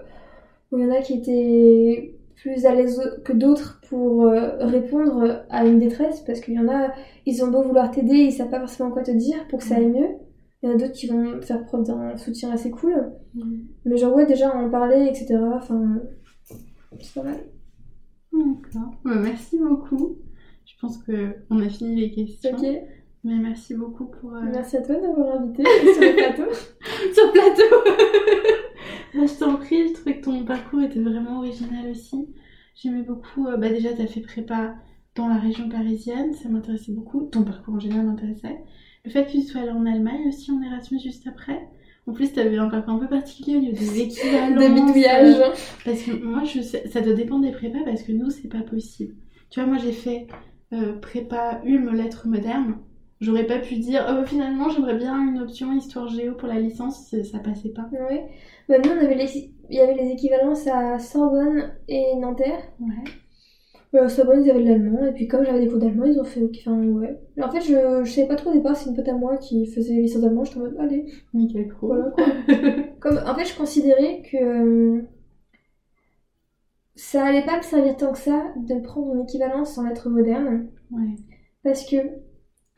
où 0.72 0.78
il 0.78 0.84
y 0.84 0.86
en 0.86 0.92
a 0.92 1.00
qui 1.02 1.14
étaient 1.14 2.16
plus 2.36 2.66
à 2.66 2.74
l'aise 2.74 3.00
que 3.24 3.32
d'autres 3.34 3.80
pour 3.88 4.24
euh, 4.24 4.56
répondre 4.66 5.44
à 5.50 5.64
une 5.66 5.78
détresse, 5.80 6.20
parce 6.22 6.40
qu'il 6.40 6.54
y 6.54 6.60
en 6.60 6.68
a, 6.68 6.92
ils 7.26 7.44
ont 7.44 7.48
beau 7.50 7.62
vouloir 7.62 7.90
t'aider, 7.92 8.14
ils 8.16 8.32
savent 8.32 8.50
pas 8.50 8.60
forcément 8.60 8.90
quoi 8.92 9.02
te 9.02 9.12
dire 9.12 9.46
pour 9.48 9.60
que 9.60 9.66
ça 9.66 9.76
aille 9.76 9.88
mieux. 9.88 10.08
Il 10.62 10.68
y 10.68 10.72
en 10.72 10.74
a 10.74 10.78
d'autres 10.78 10.92
qui 10.92 11.06
vont 11.06 11.40
faire 11.42 11.64
preuve 11.64 11.84
d'un 11.84 12.16
soutien 12.16 12.50
assez 12.50 12.70
cool. 12.70 13.12
Mais 13.84 13.96
genre, 13.96 14.14
ouais, 14.14 14.26
déjà 14.26 14.54
en 14.54 14.70
parler, 14.70 15.06
etc. 15.06 15.36
Enfin, 15.54 16.00
c'est 17.00 17.14
pas 17.14 17.22
mal. 17.22 17.44
D'accord. 18.32 18.92
Bah, 19.04 19.16
merci 19.22 19.58
beaucoup. 19.58 20.18
Je 20.64 20.72
pense 20.80 20.98
que 20.98 21.36
on 21.50 21.60
a 21.60 21.68
fini 21.68 21.94
les 21.96 22.10
questions. 22.10 22.56
Ok. 22.56 22.66
Mais 23.24 23.38
merci 23.38 23.74
beaucoup 23.74 24.06
pour 24.06 24.34
euh, 24.34 24.40
Merci 24.52 24.76
à 24.76 24.82
toi 24.82 24.96
d'avoir 25.00 25.40
invité 25.40 25.62
sur 25.94 26.00
le 26.02 26.14
plateau. 26.14 26.52
sur 27.14 27.26
le 27.26 27.32
plateau. 27.32 28.02
Bah, 29.14 29.22
je 29.24 29.38
t'en 29.38 29.56
prie, 29.56 29.88
je 29.88 29.94
trouvais 29.94 30.18
que 30.20 30.24
ton 30.24 30.44
parcours 30.44 30.82
était 30.82 31.00
vraiment 31.00 31.38
original 31.38 31.90
aussi. 31.90 32.28
J'aimais 32.74 33.02
beaucoup. 33.02 33.46
euh, 33.46 33.56
bah 33.56 33.70
déjà, 33.70 33.94
t'as 33.94 34.06
fait 34.06 34.20
prépa 34.20 34.74
dans 35.14 35.28
la 35.28 35.36
région 35.38 35.70
parisienne, 35.70 36.34
ça 36.34 36.50
m'intéressait 36.50 36.92
beaucoup. 36.92 37.22
Ton 37.32 37.42
parcours 37.42 37.74
en 37.74 37.78
général 37.78 38.04
m'intéressait. 38.06 38.62
Le 39.06 39.10
fait 39.10 39.24
que 39.24 39.30
tu 39.30 39.40
sois 39.42 39.62
allée 39.62 39.70
en 39.70 39.86
Allemagne 39.86 40.28
aussi 40.28 40.50
en 40.50 40.60
Erasmus 40.60 40.98
juste 41.00 41.26
après. 41.26 41.58
En 42.08 42.12
plus, 42.12 42.32
t'avais 42.32 42.58
un 42.58 42.68
parcours 42.68 42.94
un 42.94 42.98
peu 42.98 43.08
particulier 43.08 43.56
au 43.56 43.60
niveau 43.60 43.76
des 43.76 44.00
équivalences. 44.02 44.62
de 44.62 44.74
bidouillage. 44.74 45.36
euh, 45.40 45.50
Parce 45.84 46.02
que 46.02 46.10
moi, 46.22 46.44
je 46.44 46.60
sais, 46.60 46.86
ça 46.88 47.00
doit 47.00 47.14
dépendre 47.14 47.44
des 47.44 47.52
prépas 47.52 47.78
parce 47.84 48.02
que 48.02 48.12
nous, 48.12 48.30
c'est 48.30 48.48
pas 48.48 48.60
possible. 48.62 49.14
Tu 49.50 49.60
vois, 49.60 49.68
moi, 49.68 49.78
j'ai 49.78 49.92
fait 49.92 50.26
euh, 50.72 50.98
prépa 51.00 51.60
ULM 51.64 51.94
lettres 51.94 52.28
modernes. 52.28 52.78
J'aurais 53.20 53.46
pas 53.46 53.58
pu 53.58 53.76
dire, 53.76 54.04
oh, 54.10 54.26
finalement, 54.26 54.68
j'aimerais 54.68 54.96
bien 54.96 55.16
une 55.26 55.38
option 55.40 55.72
histoire 55.72 56.08
géo 56.08 56.34
pour 56.34 56.48
la 56.48 56.60
licence, 56.60 57.14
ça 57.24 57.38
passait 57.38 57.70
pas. 57.70 57.88
Oui. 58.10 58.18
Bah, 58.68 58.76
nous, 58.84 58.90
on 58.90 58.98
avait 59.04 59.14
les... 59.14 59.50
il 59.70 59.76
y 59.76 59.80
avait 59.80 59.94
les 59.94 60.10
équivalences 60.10 60.66
à 60.66 60.98
Sorbonne 60.98 61.72
et 61.88 62.14
Nanterre. 62.16 62.60
Ouais. 62.80 63.04
Euh, 63.94 64.08
Sorbonne, 64.08 64.42
ils 64.44 64.50
avaient 64.50 64.62
de 64.62 64.68
l'allemand. 64.68 65.04
Et 65.06 65.12
puis, 65.12 65.26
comme 65.28 65.44
j'avais 65.44 65.60
des 65.60 65.68
cours 65.68 65.78
d'allemand, 65.78 66.04
ils 66.04 66.20
ont 66.20 66.24
fait. 66.24 66.42
Enfin, 66.60 66.76
ouais. 66.84 67.18
En 67.40 67.50
fait, 67.50 67.60
je, 67.60 68.04
je 68.04 68.10
savais 68.10 68.26
pas 68.28 68.36
trop 68.36 68.50
au 68.50 68.54
départ. 68.54 68.76
C'est 68.76 68.90
une 68.90 68.96
pote 68.96 69.08
à 69.08 69.14
moi 69.14 69.36
qui 69.38 69.66
faisait 69.66 69.94
licence 69.94 70.22
d'allemand. 70.22 70.44
J'étais 70.44 70.58
en 70.58 70.62
mode, 70.62 70.76
allez. 70.78 71.06
Nickel 71.34 71.68
pro. 71.68 71.86
Voilà, 71.88 72.10
quoi. 72.10 72.24
Comme, 73.00 73.18
en 73.26 73.34
fait, 73.34 73.44
je 73.46 73.56
considérais 73.56 74.22
que. 74.30 74.36
euh, 74.36 75.02
ça 76.94 77.24
allait 77.24 77.44
pas 77.44 77.58
me 77.58 77.62
servir 77.62 77.96
tant 77.96 78.12
que 78.12 78.18
ça 78.18 78.52
de 78.56 78.80
prendre 78.80 79.14
une 79.14 79.22
équivalence 79.22 79.76
en 79.78 79.84
lettres 79.86 80.08
modernes. 80.08 80.68
Ouais. 80.90 81.14
Parce 81.62 81.84
que 81.88 81.96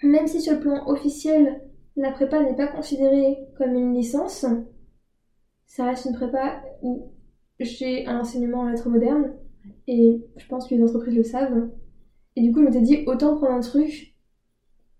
même 0.02 0.26
si 0.26 0.40
sur 0.40 0.54
le 0.54 0.60
plan 0.60 0.86
officiel, 0.88 1.62
la 1.96 2.10
prépa 2.12 2.42
n'est 2.42 2.56
pas 2.56 2.66
considérée 2.68 3.38
comme 3.56 3.74
une 3.74 3.94
licence, 3.94 4.44
ça 5.66 5.84
reste 5.84 6.06
une 6.06 6.14
prépa 6.14 6.62
où 6.82 7.12
j'ai 7.60 8.06
un 8.06 8.20
enseignement 8.20 8.60
en 8.60 8.68
lettres 8.68 8.88
modernes. 8.88 9.34
Et 9.86 10.20
je 10.36 10.46
pense 10.46 10.68
que 10.68 10.74
les 10.74 10.82
entreprises 10.82 11.16
le 11.16 11.22
savent. 11.22 11.68
Et 12.36 12.42
du 12.42 12.52
coup, 12.52 12.60
je 12.60 12.66
m'étais 12.66 12.80
dit, 12.80 13.04
autant 13.06 13.36
prendre 13.36 13.52
un 13.52 13.60
truc 13.60 14.14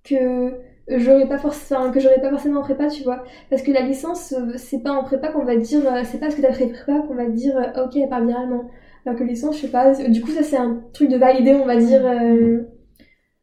que 0.04 0.52
j'aurais 0.88 1.28
pas 1.28 1.38
forcément 1.38 1.90
que 1.90 2.00
j'aurais 2.00 2.20
pas 2.20 2.30
forcément 2.30 2.60
en 2.60 2.62
prépa 2.62 2.88
tu 2.88 3.02
vois. 3.02 3.24
Parce 3.50 3.62
que 3.62 3.70
la 3.70 3.82
licence 3.82 4.32
euh, 4.32 4.52
c'est 4.56 4.82
pas 4.82 4.92
en 4.92 5.04
prépa 5.04 5.28
qu'on 5.28 5.44
va 5.44 5.56
dire 5.56 5.80
euh, 5.86 6.02
c'est 6.04 6.18
pas 6.18 6.26
parce 6.26 6.34
que 6.34 6.42
t'as 6.42 6.52
fait 6.52 6.68
prépa 6.68 7.00
qu'on 7.06 7.14
va 7.14 7.28
dire 7.28 7.56
euh, 7.56 7.84
ok 7.84 7.96
elle 7.96 8.08
parle 8.08 8.26
bien 8.26 8.66
alors 9.04 9.18
que 9.18 9.24
licence 9.24 9.56
je 9.56 9.62
sais 9.62 9.68
pas 9.70 9.92
du 10.08 10.22
coup 10.22 10.30
ça 10.30 10.42
c'est 10.42 10.56
un 10.56 10.82
truc 10.92 11.10
de 11.10 11.16
valider 11.16 11.54
on 11.54 11.66
va 11.66 11.76
dire 11.76 12.02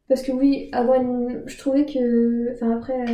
parce 0.08 0.22
que 0.22 0.32
oui 0.32 0.68
avoir 0.72 1.00
une 1.00 1.42
je 1.46 1.58
trouvais 1.58 1.86
que 1.86 2.52
enfin 2.52 2.76
après 2.76 3.04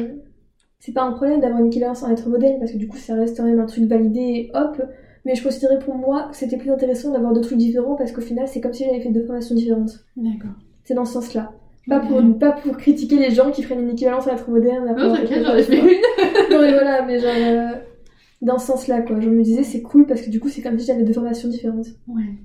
c'est 0.79 0.93
pas 0.93 1.03
un 1.03 1.13
problème 1.13 1.41
d'avoir 1.41 1.61
une 1.61 1.69
équivalence 1.69 2.03
en 2.03 2.09
lettres 2.09 2.29
modernes 2.29 2.59
parce 2.59 2.73
que 2.73 2.79
du 2.79 2.89
coup 2.89 2.97
ça 2.97 3.15
reste 3.15 3.37
quand 3.37 3.45
même 3.45 3.61
un 3.61 3.67
truc 3.67 3.85
validé 3.85 4.51
hop 4.55 4.83
mais 5.25 5.35
je 5.35 5.43
considérais 5.43 5.79
pour 5.79 5.95
moi 5.95 6.29
que 6.31 6.37
c'était 6.37 6.57
plus 6.57 6.71
intéressant 6.71 7.13
d'avoir 7.13 7.33
deux 7.33 7.41
trucs 7.41 7.59
différents 7.59 7.97
parce 7.97 8.13
qu'au 8.13 8.21
final 8.21 8.49
c'est 8.49 8.61
comme 8.61 8.73
si 8.73 8.85
j'avais 8.85 9.01
fait 9.01 9.11
deux 9.11 9.25
formations 9.25 9.55
différentes 9.55 10.05
D'accord. 10.17 10.53
c'est 10.85 10.95
dans 10.95 11.05
ce 11.05 11.13
sens 11.15 11.35
là 11.35 11.53
pas 11.89 11.99
pour, 11.99 12.21
pas 12.39 12.53
pour 12.53 12.77
critiquer 12.77 13.19
les 13.19 13.33
gens 13.33 13.51
qui 13.51 13.63
prennent 13.63 13.81
une 13.81 13.91
équivalence 13.91 14.29
en 14.29 14.31
lettres 14.31 14.49
modernes. 14.49 14.87
après 14.89 15.09
Non, 15.09 15.17
t'inquiète, 15.17 15.45
j'en 15.45 15.57
ai 15.57 15.63
fait 15.65 15.79
une. 15.79 15.85
non 16.51 16.61
mais 16.61 16.73
voilà, 16.73 17.05
mais 17.05 17.19
genre 17.19 17.31
euh, 17.35 17.79
dans 18.41 18.59
ce 18.59 18.67
sens-là 18.67 19.03
quoi. 19.03 19.21
Je 19.21 19.29
me 19.29 19.43
disais 19.43 19.65
c'est 19.65 19.83
cool 19.83 20.07
parce 20.07 20.23
que 20.23 20.31
du 20.31 20.39
coup 20.39 20.49
c'est 20.49 20.63
comme 20.63 20.79
si 20.79 20.87
j'avais 20.87 21.03
deux 21.03 21.13
formations 21.13 21.49
différentes. 21.49 21.89
Ouais. 22.07 22.39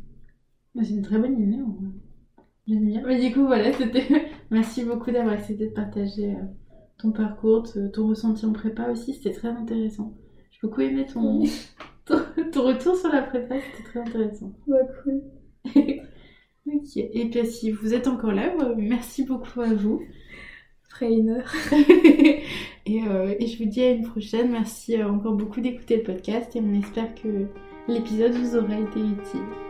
Bah, 0.77 0.83
c'est 0.83 0.93
une 0.93 1.01
très 1.01 1.17
bonne 1.17 1.41
idée, 1.41 1.59
en 1.59 1.71
vrai. 1.71 1.89
J'aime 2.67 2.85
bien. 2.85 3.01
Mais 3.05 3.19
du 3.19 3.33
coup, 3.33 3.45
voilà, 3.47 3.73
c'était. 3.73 4.05
Merci 4.51 4.83
beaucoup 4.83 5.09
d'avoir 5.09 5.33
accepté 5.33 5.67
de 5.67 5.73
partager 5.73 6.31
euh, 6.31 6.43
ton 6.99 7.11
parcours, 7.11 7.65
ton 7.93 8.07
ressenti 8.07 8.45
en 8.45 8.53
prépa 8.53 8.91
aussi. 8.91 9.13
C'était 9.13 9.31
très 9.31 9.47
intéressant. 9.47 10.13
J'ai 10.51 10.59
beaucoup 10.61 10.81
aimé 10.81 11.05
ton... 11.11 11.43
ton, 12.07 12.19
ton 12.51 12.63
retour 12.63 12.95
sur 12.95 13.09
la 13.09 13.21
prépa, 13.21 13.55
c'était 13.59 13.89
très 13.89 13.99
intéressant. 13.99 14.53
Ouais 14.67 14.81
cool. 15.03 15.21
Ok. 16.67 16.97
Et 16.97 17.29
puis, 17.29 17.45
si 17.45 17.71
vous 17.71 17.93
êtes 17.93 18.07
encore 18.07 18.33
là, 18.33 18.53
euh, 18.59 18.73
merci 18.77 19.23
beaucoup 19.23 19.61
à 19.61 19.73
vous. 19.73 20.01
Après 20.89 21.11
une 21.11 21.29
heure. 21.29 21.53
et, 22.85 23.03
euh, 23.07 23.35
et 23.39 23.47
je 23.47 23.57
vous 23.63 23.69
dis 23.69 23.81
à 23.81 23.91
une 23.91 24.03
prochaine. 24.03 24.51
Merci 24.51 24.99
euh, 24.99 25.09
encore 25.09 25.33
beaucoup 25.33 25.61
d'écouter 25.61 25.97
le 25.97 26.03
podcast 26.03 26.55
et 26.55 26.59
on 26.59 26.73
espère 26.73 27.13
que 27.15 27.45
l'épisode 27.87 28.33
vous 28.33 28.57
aura 28.57 28.79
été 28.79 28.99
utile. 28.99 29.66